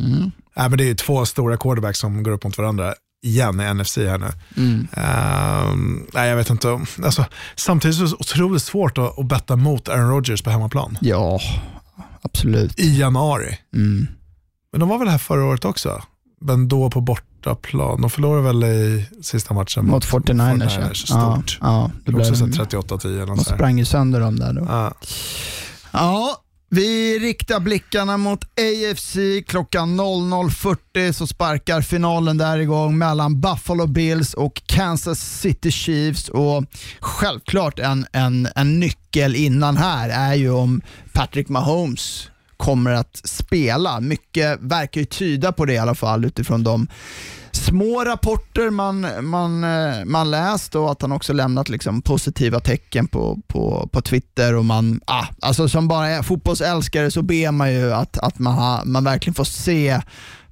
Mm. 0.00 0.30
Nej, 0.56 0.68
men 0.68 0.78
det 0.78 0.84
är 0.84 0.88
ju 0.88 0.94
två 0.94 1.26
stora 1.26 1.56
quarterbacks 1.56 1.98
som 1.98 2.22
går 2.22 2.30
upp 2.32 2.44
mot 2.44 2.58
varandra 2.58 2.94
igen 3.24 3.60
i 3.60 3.74
NFC 3.74 3.96
här 3.96 4.18
nu. 4.18 4.30
Mm. 4.56 4.86
Ehm, 4.92 6.06
nej, 6.14 6.28
jag 6.28 6.36
vet 6.36 6.50
inte. 6.50 6.80
Alltså, 7.04 7.24
samtidigt 7.56 7.96
så 7.96 8.02
är 8.04 8.08
det 8.08 8.14
otroligt 8.14 8.62
svårt 8.62 8.98
att, 8.98 9.18
att 9.18 9.26
betta 9.26 9.56
mot 9.56 9.88
Aaron 9.88 10.10
Rodgers 10.10 10.42
på 10.42 10.50
hemmaplan 10.50 10.98
Ja, 11.00 11.40
absolut. 12.22 12.78
i 12.80 12.98
januari. 13.00 13.58
Mm. 13.74 14.06
Men 14.72 14.80
de 14.80 14.88
var 14.88 14.98
väl 14.98 15.08
här 15.08 15.18
förra 15.18 15.44
året 15.44 15.64
också? 15.64 16.02
Men 16.40 16.68
då 16.68 16.90
på 16.90 17.00
bortaplan. 17.42 18.00
De 18.00 18.10
förlorade 18.10 18.42
väl 18.42 18.64
i 18.64 19.06
sista 19.22 19.54
matchen 19.54 19.86
Mot 19.86 20.04
49ers. 20.04 20.68
49ers 20.68 21.04
ja. 21.08 21.34
stort. 21.34 21.58
Ja, 21.60 21.66
ja, 21.66 21.90
det 22.04 22.12
blev 22.12 22.20
också 22.20 22.44
blev, 22.44 22.54
så 22.54 22.62
här 22.62 22.82
38-10 22.82 23.06
eller 23.06 23.26
de 23.26 23.38
sprang 23.38 23.78
ju 23.78 23.84
sönder 23.84 24.20
dem 24.20 24.38
där 24.38 24.52
då. 24.52 24.66
Ja. 24.68 24.94
Ja, 25.90 26.36
vi 26.68 27.18
riktar 27.18 27.60
blickarna 27.60 28.16
mot 28.16 28.44
AFC. 28.44 29.16
Klockan 29.46 30.00
00.40 30.00 31.12
så 31.12 31.26
sparkar 31.26 31.80
finalen 31.80 32.38
där 32.38 32.58
igång 32.58 32.98
mellan 32.98 33.40
Buffalo 33.40 33.86
Bills 33.86 34.34
och 34.34 34.62
Kansas 34.66 35.40
City 35.40 35.70
Chiefs. 35.70 36.28
Och 36.28 36.64
Självklart 37.00 37.78
en, 37.78 38.06
en, 38.12 38.48
en 38.56 38.80
nyckel 38.80 39.36
innan 39.36 39.76
här 39.76 40.08
är 40.08 40.34
ju 40.34 40.50
om 40.50 40.80
Patrick 41.12 41.48
Mahomes 41.48 42.28
kommer 42.62 42.90
att 42.90 43.20
spela. 43.24 44.00
Mycket 44.00 44.58
verkar 44.60 45.00
ju 45.00 45.04
tyda 45.04 45.52
på 45.52 45.64
det 45.64 45.72
i 45.72 45.78
alla 45.78 45.94
fall 45.94 46.24
utifrån 46.24 46.62
de 46.62 46.86
små 47.52 48.04
rapporter 48.04 48.70
man, 48.70 49.06
man, 49.20 49.64
eh, 49.64 50.04
man 50.04 50.30
läst 50.30 50.74
och 50.74 50.90
att 50.90 51.02
han 51.02 51.12
också 51.12 51.32
lämnat 51.32 51.68
liksom 51.68 52.02
positiva 52.02 52.60
tecken 52.60 53.08
på, 53.08 53.38
på, 53.46 53.88
på 53.92 54.02
Twitter. 54.02 54.54
Och 54.54 54.64
man, 54.64 55.00
ah, 55.04 55.26
alltså 55.40 55.68
som 55.68 55.88
bara 55.88 56.08
är 56.08 56.22
fotbollsälskare 56.22 57.10
så 57.10 57.22
ber 57.22 57.50
man 57.50 57.72
ju 57.72 57.92
att, 57.92 58.18
att 58.18 58.38
man, 58.38 58.54
ha, 58.54 58.84
man 58.84 59.04
verkligen 59.04 59.34
får 59.34 59.44
se 59.44 60.00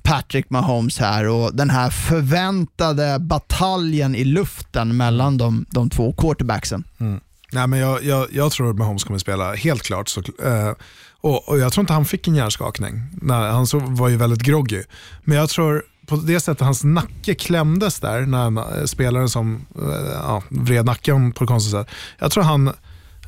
Patrick 0.03 0.51
Mahomes 0.51 0.99
här 0.99 1.29
och 1.29 1.55
den 1.55 1.71
här 1.71 1.91
förväntade 1.91 3.19
bataljen 3.19 4.15
i 4.15 4.25
luften 4.25 4.97
mellan 4.97 5.39
de, 5.39 5.67
de 5.71 5.91
två 5.91 6.13
quarterbacksen. 6.13 6.85
Mm. 7.01 7.21
Nej, 7.53 7.67
men 7.67 7.79
jag, 7.79 8.05
jag, 8.05 8.27
jag 8.33 8.53
tror 8.53 8.71
att 8.71 8.77
Mahomes 8.77 9.05
kommer 9.05 9.19
spela, 9.19 9.55
helt 9.55 9.83
klart. 9.83 10.09
Så, 10.09 10.21
eh, 10.21 10.73
och, 11.21 11.49
och 11.49 11.59
Jag 11.59 11.73
tror 11.73 11.83
inte 11.83 11.93
han 11.93 12.05
fick 12.05 12.29
en 12.29 12.35
hjärnskakning. 12.35 13.03
Nej, 13.13 13.51
han 13.51 13.67
så, 13.67 13.79
var 13.79 14.09
ju 14.09 14.17
väldigt 14.17 14.43
groggy. 14.43 14.83
Men 15.25 15.37
jag 15.37 15.49
tror 15.49 15.83
på 16.07 16.17
det 16.17 16.41
sättet 16.41 16.61
hans 16.61 16.85
nacke 16.85 17.35
klämdes 17.35 18.01
där, 18.01 18.21
när 18.21 18.79
eh, 18.79 18.85
spelaren 18.85 19.29
som 19.29 19.67
eh, 19.79 20.13
ja, 20.13 20.43
vred 20.49 20.85
nacken 20.85 21.33
på 21.33 21.45
ett 21.45 21.49
konstigt 21.49 21.73
sätt. 21.73 21.89
Jag 22.19 22.31
tror 22.31 22.45
han 22.45 22.73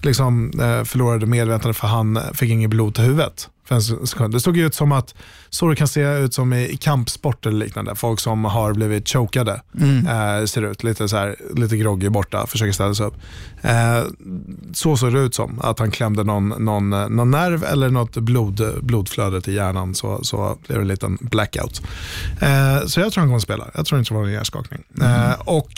liksom, 0.03 0.51
eh, 0.61 0.85
förlorade 0.85 1.27
medvetandet 1.27 1.77
för 1.77 1.89
han 1.89 2.17
eh, 2.17 2.23
fick 2.33 2.51
inget 2.51 2.71
blod 2.71 2.95
till 2.95 3.05
huvudet. 3.05 3.49
Det 4.31 4.41
såg 4.41 4.59
ut 4.59 4.75
som 4.75 4.93
att, 4.93 5.15
så 5.51 5.69
det 5.69 5.77
kan 5.77 5.89
se 5.89 6.19
ut 6.19 6.35
som 6.35 6.53
i, 6.53 6.77
kampsport 6.77 7.47
eller 7.47 7.59
liknande, 7.59 7.95
folk 7.95 8.21
som 8.21 8.45
har 8.45 8.73
blivit 8.73 9.09
chokade 9.09 9.63
eh, 10.09 10.45
ser 10.45 10.63
ut. 10.63 10.85
Lite, 10.85 11.09
så 11.09 11.17
här, 11.17 11.37
lite 11.57 11.77
groggy 11.77 12.09
borta, 12.09 12.47
försöker 12.47 12.73
ställa 12.73 12.95
sig 12.95 13.07
upp. 13.07 13.15
Eh, 13.63 14.03
så 14.73 14.97
såg 14.97 15.13
det 15.13 15.21
ut 15.21 15.35
som, 15.35 15.61
att 15.61 15.79
han 15.79 15.91
klämde 15.91 16.25
någon, 16.25 16.49
någon, 16.49 16.93
eh, 16.93 17.09
någon 17.09 17.31
nerv 17.31 17.65
eller 17.65 17.91
något 17.91 18.17
blod, 18.17 18.63
blodflöde 18.83 19.41
till 19.41 19.55
hjärnan 19.55 19.95
så, 19.95 20.25
så 20.25 20.59
blev 20.67 20.79
det 20.79 20.83
en 20.83 20.89
liten 20.89 21.19
blackout. 21.21 21.83
Eh, 22.41 22.87
så 22.87 23.01
jag 23.01 23.13
tror 23.13 23.21
han 23.21 23.29
kommer 23.29 23.37
att 23.37 23.43
spela. 23.43 23.71
Jag 23.75 23.87
tror 23.87 23.99
inte 23.99 24.15
det 24.15 24.19
var 24.19 24.27
en 24.27 24.33
hjärnskakning. 24.33 24.83
Eh, 25.03 25.41
och 25.41 25.73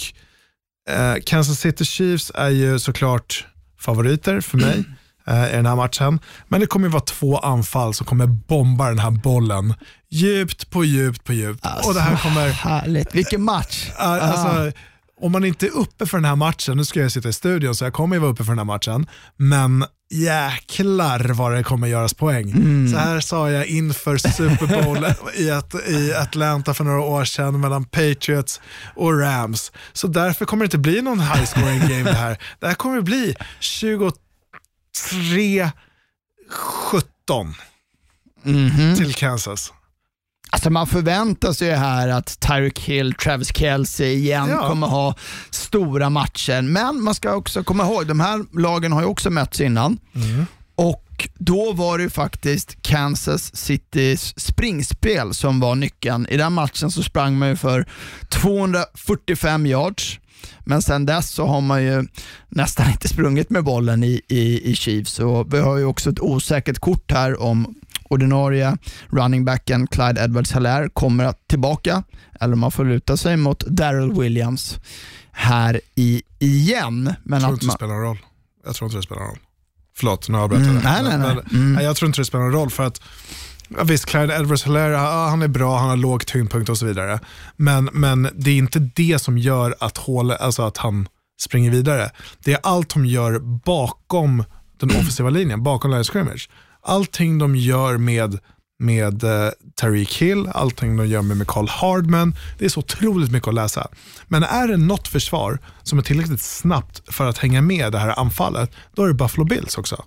eh, 0.91 1.15
Kansas 1.27 1.59
City 1.61 1.85
Chiefs 1.85 2.33
är 2.35 2.51
ju 2.51 2.79
såklart 2.79 3.47
favoriter 3.79 4.41
för 4.41 4.59
mig 4.59 4.85
eh, 5.27 5.53
i 5.53 5.57
den 5.57 5.67
här 5.67 5.77
matchen. 5.77 6.21
Men 6.49 6.61
det 6.61 6.67
kommer 6.67 6.87
ju 6.87 6.93
vara 6.93 7.03
två 7.03 7.39
anfall 7.39 7.95
som 7.95 8.07
kommer 8.07 8.27
bomba 8.27 8.89
den 8.89 8.99
här 8.99 9.11
bollen 9.11 9.75
djupt 10.11 10.71
på 10.71 10.85
djupt 10.85 11.25
på 11.25 11.33
djupt. 11.33 11.67
och 11.87 11.95
det 11.95 12.01
här 12.01 12.17
kommer... 12.17 12.49
Härligt, 12.49 13.15
vilken 13.15 13.43
match! 13.43 13.91
Ja, 13.99 14.21
Alltså, 14.21 14.73
om 15.21 15.33
man 15.33 15.45
inte 15.45 15.67
är 15.67 15.71
uppe 15.77 16.07
för 16.07 16.17
den 16.19 16.25
här 16.25 16.37
matchen, 16.37 16.77
nu 16.77 16.85
ska 16.85 17.01
jag 17.01 17.13
sitta 17.13 17.29
i 17.29 17.33
studion 17.33 17.75
så 17.75 17.85
jag 17.85 17.93
kommer 17.93 18.17
ju 18.17 18.21
vara 18.21 18.31
uppe 18.31 18.45
för 18.45 18.53
den 18.53 18.59
här 18.59 18.65
matchen, 18.65 19.07
men 19.37 19.85
jäklar 20.11 21.33
vad 21.33 21.53
det 21.53 21.63
kommer 21.63 21.87
göras 21.89 22.15
poäng. 22.15 22.53
Så 22.93 22.99
här 22.99 23.21
sa 23.21 23.51
jag 23.51 23.67
inför 23.67 24.17
Super 24.17 24.83
Bowl 24.83 25.07
i, 25.37 25.51
att, 25.51 25.75
i 25.89 26.15
Atlanta 26.15 26.75
för 26.75 26.85
några 26.85 27.01
år 27.01 27.25
sedan 27.25 27.61
mellan 27.61 27.85
Patriots 27.85 28.61
och 28.97 29.21
Rams. 29.21 29.73
Så 29.93 30.07
därför 30.07 30.45
kommer 30.45 30.65
det 30.65 30.67
inte 30.67 30.79
bli 30.79 31.03
någon 31.03 31.21
high 31.21 31.45
scoring 31.45 31.81
game 31.81 32.03
det 32.03 32.13
här. 32.17 32.39
Det 32.61 32.67
här 32.67 32.75
kommer 32.75 33.01
bli 33.01 33.35
23-17 34.99 35.73
till 38.97 39.15
Kansas. 39.15 39.73
Alltså 40.51 40.71
man 40.71 40.87
förväntar 40.87 41.53
sig 41.53 41.69
ju 41.69 41.75
här 41.75 42.09
att 42.09 42.41
Tyreek 42.41 42.79
Hill, 42.81 43.15
Travis 43.15 43.57
Kelce 43.57 44.07
igen 44.07 44.49
Ja. 44.51 44.69
kommer 44.69 44.87
ha 44.87 45.15
stora 45.51 46.11
matcher. 46.11 46.63
Men 46.63 47.03
man 47.03 47.15
ska 47.15 47.35
också 47.35 47.65
komma 47.65 47.85
ihåg, 47.85 48.07
de 48.07 48.21
här 48.21 48.59
lagen 48.61 48.93
har 48.93 49.01
ju 49.01 49.07
också 49.07 49.31
mötts 49.31 49.61
innan. 49.61 49.99
Och 50.77 51.29
då 51.35 51.73
var 51.73 51.99
det 51.99 52.05
ju 52.05 52.11
faktiskt 52.11 52.83
Kansas 52.83 53.57
Citys 53.57 54.41
springspel 54.41 55.35
som 55.35 55.61
var 55.61 55.75
nyckeln. 55.75 56.27
I 56.31 56.37
den 56.37 56.53
matchen 56.53 56.91
så 56.91 57.03
sprang 57.03 57.39
man 57.39 57.49
ju 57.49 57.57
för 57.57 57.87
245 58.29 59.67
yards. 59.67 60.19
Men 60.65 60.83
sen 60.83 61.07
dess 61.07 61.31
så 61.31 61.47
har 61.47 61.61
man 61.61 61.83
ju 61.85 62.07
nästan 62.49 62.91
inte 62.91 63.09
sprungit 63.09 63.51
med 63.51 63.65
bollen 63.65 64.05
i, 64.05 64.21
i, 64.29 64.71
i 64.71 64.77
Chiefs. 64.77 65.19
Och 65.19 65.55
vi 65.55 65.59
har 65.59 65.77
ju 65.77 65.85
också 65.85 66.11
ett 66.11 66.21
osäkert 66.21 66.79
kort 66.79 67.13
här 67.13 67.43
om 67.43 67.75
ordinarie 68.09 68.77
running 69.11 69.45
backen 69.45 69.87
Clyde 69.87 70.21
Edwards-Helaire 70.27 70.89
kommer 70.93 71.25
att 71.25 71.49
tillbaka 71.49 72.03
eller 72.41 72.53
om 72.55 72.61
man 72.61 72.73
får 72.73 72.85
luta 72.85 73.17
sig 73.17 73.37
mot 73.37 73.61
Daryl 73.67 74.13
Williams 74.21 74.79
här 75.33 75.81
i, 75.95 76.23
igen. 76.39 77.15
Men 77.25 77.41
Jag 77.41 77.43
tror 77.43 77.53
inte 77.53 77.65
det 77.65 77.67
man, 77.67 77.77
spelar 77.77 77.95
någon 77.95 78.03
roll. 78.03 78.19
Jag 78.67 78.75
tror 78.75 78.89
inte 78.89 78.99
det 78.99 79.03
spelar 79.03 79.21
någon 79.21 79.31
roll. 79.31 79.39
Förlåt, 79.97 80.29
nu 80.29 80.39
avbröt 80.39 80.61
jag 80.61 80.69
Mm, 80.71 80.83
det. 80.83 80.89
nej, 80.91 81.03
nej, 81.03 81.19
nej. 81.19 81.35
Men, 81.51 81.61
Mm. 81.61 81.73
nej, 81.73 81.85
Jag 81.85 81.97
tror 81.97 82.07
inte 82.07 82.21
det 82.21 82.25
spelar 82.25 82.45
någon 82.45 82.53
roll 82.53 82.71
för 82.71 82.87
att 82.87 83.01
ja, 83.69 83.85
Visst, 83.85 84.07
Clyde 84.07 84.35
edwards 84.35 84.65
helaire 84.65 84.97
han 84.97 85.43
är 85.43 85.49
bra, 85.49 85.79
han 85.79 85.89
har 85.89 85.97
låg 85.97 86.27
tyngdpunkt 86.27 86.69
och 86.69 86.79
så 86.79 86.87
vidare. 86.87 87.21
Men, 87.57 87.89
men 87.93 88.29
det 88.35 88.51
är 88.51 88.55
inte 88.55 88.79
det 88.79 89.19
som 89.19 89.39
gör 89.39 89.75
att, 89.81 89.99
hål, 89.99 90.31
alltså 90.31 90.63
att 90.63 90.77
han 90.77 91.09
springer 91.43 91.71
vidare. 91.71 92.11
Det 92.45 92.53
är 92.53 92.61
allt 92.63 92.95
de 92.95 93.07
gör 93.07 93.39
bakom 93.65 94.45
den 94.79 94.91
offensiva 95.01 95.31
linjen, 95.31 95.63
bakom 95.63 95.91
line 95.91 96.05
scrimmage. 96.05 96.49
Allting 96.83 97.39
de 97.39 97.57
gör 97.57 97.99
med, 97.99 98.39
med 98.79 99.25
eh, 99.25 99.51
Tariq 99.75 100.23
Hill, 100.23 100.49
allting 100.55 100.97
de 100.97 101.07
gör 101.07 101.23
med 101.23 101.37
Michael 101.37 101.69
Hardman. 101.69 102.35
Det 102.59 102.65
är 102.65 102.69
så 102.69 102.81
otroligt 102.81 103.31
mycket 103.31 103.49
att 103.49 103.55
läsa. 103.55 103.89
Men 104.29 104.43
är 104.43 104.69
det 104.69 104.77
något 104.77 105.09
försvar 105.09 105.59
som 105.83 105.99
är 105.99 106.03
tillräckligt 106.03 106.43
snabbt 106.43 107.15
för 107.15 107.27
att 107.27 107.39
hänga 107.39 107.63
med 107.63 107.93
det 107.93 107.99
här 107.99 108.19
anfallet, 108.19 108.71
då 108.95 109.03
är 109.03 109.09
det 109.09 109.15
Buffalo 109.15 109.45
Bills 109.45 109.79
också. 109.79 110.05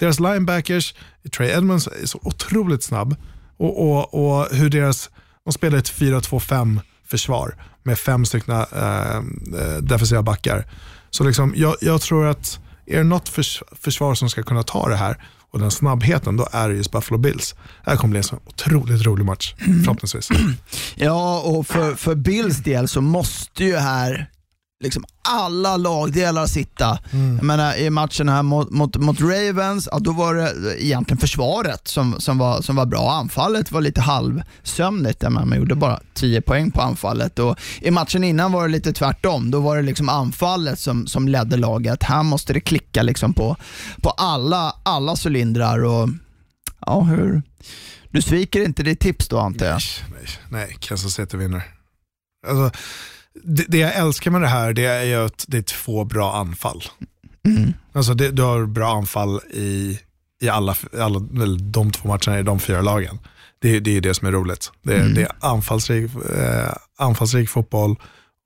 Deras 0.00 0.20
linebackers, 0.20 0.94
Trey 1.36 1.50
Edmonds, 1.50 1.86
är 1.86 2.06
så 2.06 2.18
otroligt 2.22 2.82
snabb 2.82 3.16
och, 3.56 3.90
och, 3.90 4.14
och 4.14 4.46
hur 4.56 4.70
deras, 4.70 5.10
de 5.44 5.52
spelar 5.52 5.78
ett 5.78 5.92
4-2-5 5.92 6.80
försvar 7.06 7.54
med 7.82 7.98
fem 7.98 8.24
stycken 8.24 8.54
eh, 8.54 9.20
defensiva 9.80 10.22
backar. 10.22 10.66
Så 11.10 11.24
liksom, 11.24 11.52
jag, 11.56 11.76
jag 11.80 12.00
tror 12.00 12.26
att 12.26 12.58
är 12.86 12.96
det 12.96 13.04
något 13.04 13.28
förs 13.28 13.62
försvar 13.72 14.14
som 14.14 14.30
ska 14.30 14.42
kunna 14.42 14.62
ta 14.62 14.88
det 14.88 14.96
här 14.96 15.16
och 15.50 15.58
den 15.58 15.70
snabbheten, 15.70 16.36
då 16.36 16.48
är 16.52 16.68
det 16.68 16.74
just 16.74 16.92
Buffalo 16.92 17.18
Bills. 17.18 17.54
Det 17.84 17.90
här 17.90 17.96
kommer 17.96 18.10
bli 18.10 18.18
en 18.18 18.24
så 18.24 18.38
otroligt 18.46 19.06
rolig 19.06 19.24
match, 19.24 19.54
förhoppningsvis. 19.58 20.28
Ja, 20.94 21.40
och 21.40 21.66
för, 21.66 21.94
för 21.94 22.14
Bills 22.14 22.58
del 22.58 22.88
så 22.88 23.00
måste 23.00 23.64
ju 23.64 23.76
här 23.76 24.30
liksom 24.80 25.04
alla 25.28 25.76
lagdelar 25.76 26.46
sitta. 26.46 26.98
Jag 27.10 27.42
menar, 27.42 27.76
I 27.76 27.90
matchen 27.90 28.28
här 28.28 28.42
mot, 28.42 28.70
mot, 28.70 28.96
mot 28.96 29.20
Ravens, 29.20 29.88
ja, 29.92 29.98
då 29.98 30.12
var 30.12 30.34
det 30.34 30.84
egentligen 30.84 31.18
försvaret 31.18 31.88
som, 31.88 32.20
som, 32.20 32.38
var, 32.38 32.62
som 32.62 32.76
var 32.76 32.86
bra. 32.86 33.12
Anfallet 33.12 33.72
var 33.72 33.80
lite 33.80 34.00
halvsömnigt, 34.00 35.20
där 35.20 35.30
man 35.30 35.56
gjorde 35.56 35.74
bara 35.74 36.00
10 36.14 36.40
poäng 36.42 36.70
på 36.70 36.82
anfallet. 36.82 37.38
Och 37.38 37.58
I 37.80 37.90
matchen 37.90 38.24
innan 38.24 38.52
var 38.52 38.62
det 38.62 38.72
lite 38.72 38.92
tvärtom. 38.92 39.50
Då 39.50 39.60
var 39.60 39.76
det 39.76 39.82
liksom 39.82 40.08
anfallet 40.08 40.78
som, 40.78 41.06
som 41.06 41.28
ledde 41.28 41.56
laget. 41.56 42.02
Här 42.02 42.22
måste 42.22 42.52
det 42.52 42.60
klicka 42.60 43.02
liksom 43.02 43.34
på, 43.34 43.56
på 44.02 44.10
alla, 44.10 44.74
alla 44.82 45.16
cylindrar. 45.26 45.84
Och, 45.84 46.08
ja, 46.86 47.00
hur? 47.00 47.42
Du 48.10 48.22
sviker 48.22 48.64
inte 48.64 48.82
ditt 48.82 49.00
tips 49.00 49.28
då 49.28 49.38
antar 49.38 49.66
jag? 49.66 49.80
Nej, 50.12 50.26
nej, 50.48 50.76
Kansas 50.80 51.14
City 51.14 51.36
vinner. 51.36 51.62
Alltså, 52.48 52.78
det, 53.44 53.64
det 53.68 53.78
jag 53.78 53.96
älskar 53.96 54.30
med 54.30 54.40
det 54.40 54.48
här 54.48 54.72
det 54.72 54.84
är 54.84 55.04
ju 55.04 55.14
att 55.26 55.44
det 55.48 55.58
är 55.58 55.62
två 55.62 56.04
bra 56.04 56.34
anfall. 56.36 56.82
Mm. 57.46 57.72
Alltså 57.92 58.14
det, 58.14 58.30
du 58.30 58.42
har 58.42 58.66
bra 58.66 58.96
anfall 58.96 59.40
i 59.52 59.98
i 60.42 60.48
alla, 60.48 60.74
alla 61.00 61.18
de 61.60 61.90
två 61.92 62.08
matcherna 62.08 62.40
i 62.40 62.42
de 62.42 62.58
fyra 62.60 62.82
lagen. 62.82 63.18
Det, 63.62 63.76
är- 63.76 63.80
det 63.80 63.96
är 63.96 64.00
det 64.00 64.14
som 64.14 64.28
är 64.28 64.32
roligt. 64.32 64.70
Det, 64.82 64.94
är- 64.94 65.08
det 65.08 65.22
är 65.22 65.28
anfallsrik, 65.40 66.10
eh, 66.38 66.72
anfallsrik 66.98 67.48
fotboll 67.48 67.96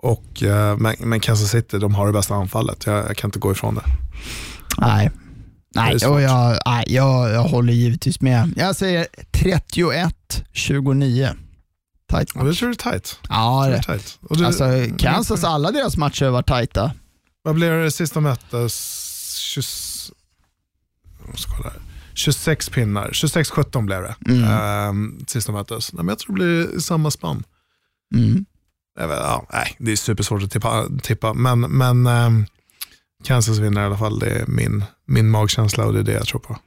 och 0.03 0.43
eh, 0.43 0.77
men, 0.77 0.97
men 0.99 1.21
Kansas 1.21 1.51
City, 1.51 1.79
de 1.79 1.95
har 1.95 2.07
det 2.07 2.13
bästa 2.13 2.35
anfallet. 2.35 2.87
Jag, 2.87 2.97
jag 3.09 3.17
kan 3.17 3.29
inte 3.29 3.39
gå 3.39 3.53
ifrån 3.53 3.75
det. 3.75 3.83
Nej. 4.79 5.11
Nej, 5.77 5.97
och 6.07 6.21
jag, 6.21 6.59
nej 6.67 6.85
jag, 6.89 7.31
jag 7.31 7.43
håller 7.43 7.73
givetvis 7.73 8.21
med. 8.21 8.53
Jag 8.57 8.77
säger 8.77 9.07
31-29. 9.33 11.37
Tight 12.19 12.31
Ja, 12.35 12.41
det 12.41 12.47
match. 12.47 12.59
tror 12.59 12.69
jag 12.71 12.87
är 12.87 12.93
tight. 12.93 13.19
Ja, 13.29 13.67
Det 13.67 13.83
tight. 13.83 14.19
Och 14.23 14.37
det, 14.37 14.47
Alltså, 14.47 14.65
Kansas, 14.99 15.45
alla 15.45 15.71
deras 15.71 15.97
matcher 15.97 16.29
varit 16.29 16.47
tajta. 16.47 16.93
Vad 17.43 17.55
blev 17.55 17.83
det? 17.83 17.91
20, 19.37 19.63
jag 21.31 21.39
ska 21.39 21.53
kolla 21.57 21.71
här. 21.71 21.81
26 22.15 22.69
pinnar, 22.69 23.11
26-17 23.11 23.85
blev 23.87 24.03
det. 24.03 24.17
Mm. 24.29 24.45
Ehm, 24.45 25.25
mötes. 25.53 25.93
Nej, 25.93 26.05
men 26.05 26.09
jag 26.09 26.19
tror 26.19 26.37
det 26.37 26.45
blir 26.45 26.81
samma 26.81 27.11
spann. 27.11 27.45
Mm. 28.15 28.45
Ja, 29.01 29.47
nej, 29.53 29.77
det 29.79 29.93
är 29.93 29.97
supersvårt 29.97 30.43
att 30.43 30.51
tippa, 30.51 30.87
tippa 31.03 31.35
men, 31.35 31.61
men 31.61 32.07
ehm, 32.07 32.47
Kansas 33.25 33.59
vinner 33.59 33.83
i 33.83 33.85
alla 33.85 33.99
fall. 33.99 34.19
Det 34.19 34.31
är 34.31 34.47
min, 34.47 34.85
min 35.07 35.31
magkänsla 35.31 35.85
och 35.85 35.93
det 35.93 35.99
är 35.99 36.03
det 36.05 36.13
jag 36.13 36.27
tror 36.27 36.41
på. 36.41 36.59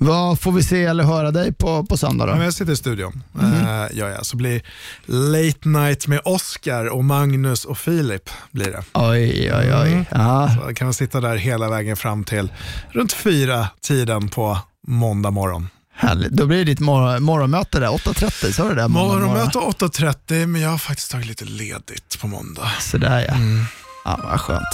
Vad 0.00 0.40
får 0.40 0.52
vi 0.52 0.62
se 0.62 0.84
eller 0.84 1.04
höra 1.04 1.30
dig 1.30 1.52
på, 1.52 1.84
på 1.84 1.96
söndag 1.96 2.28
Ja, 2.28 2.34
då? 2.36 2.42
jag 2.42 2.54
sitter 2.54 2.72
i 2.72 2.76
studion, 2.76 3.22
mm. 3.40 3.88
gör 3.92 4.08
jag. 4.08 4.26
Så 4.26 4.36
blir 4.36 4.62
Late 5.06 5.68
Night 5.68 6.06
med 6.06 6.20
Oscar 6.24 6.84
och 6.86 7.04
Magnus 7.04 7.64
och 7.64 7.78
Filip. 7.78 8.30
blir 8.50 8.66
det. 8.72 8.82
Oj, 8.94 9.52
oj, 9.54 9.74
oj. 9.82 9.92
Mm. 9.92 10.04
Ja. 10.10 10.50
Så 10.68 10.74
kan 10.74 10.86
man 10.86 10.94
sitta 10.94 11.20
där 11.20 11.36
hela 11.36 11.68
vägen 11.68 11.96
fram 11.96 12.24
till 12.24 12.52
runt 12.90 13.12
fyra 13.12 13.68
tiden 13.80 14.28
på 14.28 14.58
måndag 14.86 15.30
morgon. 15.30 15.68
Härligt. 15.94 16.32
Då 16.32 16.46
blir 16.46 16.58
det 16.58 16.64
ditt 16.64 16.80
mor- 16.80 17.18
morgonmöte 17.18 17.80
där, 17.80 17.88
8.30, 17.88 18.52
sa 18.52 18.68
du 18.68 18.74
det? 18.74 18.88
Morgonmöte 18.88 19.58
8.30 19.58 20.46
men 20.46 20.60
jag 20.60 20.70
har 20.70 20.78
faktiskt 20.78 21.10
tagit 21.10 21.26
lite 21.26 21.44
ledigt 21.44 22.18
på 22.20 22.26
måndag. 22.26 22.70
Sådär 22.80 23.24
ja. 23.28 23.34
Mm. 23.34 23.64
Ja, 24.04 24.20
vad 24.24 24.40
skönt. 24.40 24.64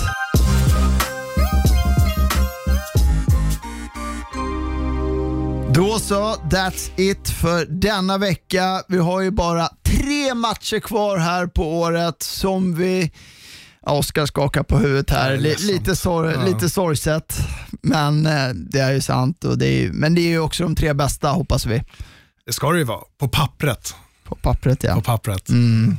Då 5.75 5.99
så, 5.99 6.35
that's 6.35 6.91
it 6.97 7.29
för 7.31 7.65
denna 7.65 8.19
vecka. 8.19 8.83
Vi 8.89 8.99
har 8.99 9.21
ju 9.21 9.31
bara 9.31 9.69
tre 9.83 10.35
matcher 10.35 10.81
kvar 10.81 11.17
här 11.17 11.47
på 11.47 11.79
året 11.81 12.23
som 12.23 12.75
vi 12.75 13.13
Oskar 13.87 14.27
skakar 14.27 14.63
på 14.63 14.79
huvudet 14.79 15.11
här, 15.11 15.37
lite, 15.37 15.97
sor- 15.97 16.33
Ja. 16.33 16.45
lite 16.45 16.69
sorgset. 16.69 17.37
Men 17.83 18.27
eh, 18.27 18.49
det 18.55 18.79
är 18.81 18.93
ju 18.93 19.01
sant. 19.01 19.45
Och 19.45 19.59
det 19.59 19.67
är, 19.67 19.81
ju- 19.83 19.93
men 19.93 20.15
det 20.15 20.21
är 20.21 20.29
ju 20.29 20.39
också 20.39 20.63
de 20.63 20.75
tre 20.77 20.93
bästa 20.93 21.29
hoppas 21.29 21.67
vi. 21.67 21.83
Det 22.47 22.53
ska 22.53 22.71
det 22.73 22.79
ju 22.79 22.85
vara, 22.85 23.01
på 23.19 23.29
pappret. 23.29 23.95
På 24.25 24.35
pappret 24.35 24.85
ja. 24.85 24.95
På 24.95 25.01
pappret. 25.01 25.49
Mm. 25.49 25.97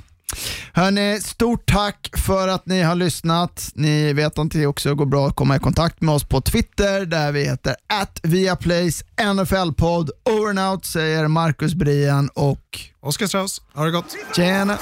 Hörni, 0.74 1.20
stort 1.22 1.66
tack 1.72 2.10
för 2.18 2.48
att 2.48 2.66
ni 2.66 2.82
har 2.82 2.96
lyssnat. 2.96 3.70
Ni 3.74 4.14
vet 4.14 4.40
att 4.40 4.52
det 4.52 4.68
också 4.68 4.96
går 4.96 5.06
bra 5.06 5.28
att 5.28 5.36
komma 5.36 5.56
i 5.56 5.60
kontakt 5.60 6.02
med 6.02 6.16
oss 6.16 6.24
på 6.24 6.42
Twitter 6.42 7.06
där 7.06 7.32
vi 7.32 7.44
heter 7.46 7.76
att 7.88 8.20
Viaplays 8.24 9.04
NFL-podd. 9.22 10.10
Over 10.30 10.50
and 10.50 10.60
out 10.60 10.86
säger 10.86 11.28
Marcus 11.28 11.74
Brian 11.74 12.30
och 12.34 12.80
Oskar 13.02 13.28
Strauss, 13.28 13.62
ha 13.74 13.86
det 13.86 13.92
gott. 13.92 14.16
tjena. 14.36 14.78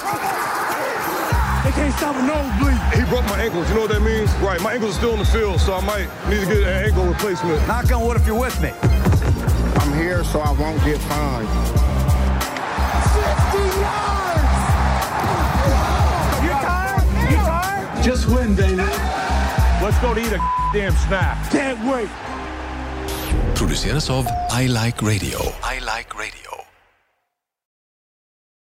They 1.63 1.71
can't 1.71 1.93
stop 1.97 2.15
a 2.15 2.21
nosebleed. 2.21 2.77
He 2.93 3.05
broke 3.09 3.25
my 3.37 3.43
ankles. 3.43 3.69
You 3.69 3.75
know 3.75 3.87
what 3.87 3.91
that 3.91 4.01
means? 4.01 4.29
Right. 4.41 4.61
My 4.61 4.73
ankles 4.73 4.95
are 4.95 4.97
still 4.97 5.13
in 5.13 5.19
the 5.19 5.25
field, 5.25 5.61
so 5.61 5.73
I 5.73 5.81
might 5.81 6.07
need 6.29 6.41
to 6.41 6.45
get 6.45 6.63
an 6.63 6.85
ankle 6.85 7.05
replacement. 7.05 7.67
Knock 7.67 7.91
on 7.91 8.05
wood 8.05 8.17
if 8.17 8.27
you're 8.27 8.39
with 8.39 8.59
me. 8.61 8.71
I'm 9.81 9.93
here 9.93 10.23
so 10.25 10.39
I 10.39 10.51
won't 10.59 10.83
get 10.83 10.99
fined. 11.07 11.92
Just 18.03 18.27
win, 18.27 18.55
baby. 18.55 18.83
Let's 19.81 19.99
go 19.99 20.13
to 20.13 20.19
eat 20.19 20.33
a 20.33 20.39
damn 20.73 20.93
snack. 20.93 21.51
Can't 21.51 21.79
wait. 21.89 22.09
produceras 23.53 24.09
av 24.09 24.25
I 24.51 24.67
Like 24.67 25.01
Radio. 25.01 25.39
I 25.63 25.79
Like 25.79 26.13
Radio. 26.17 26.62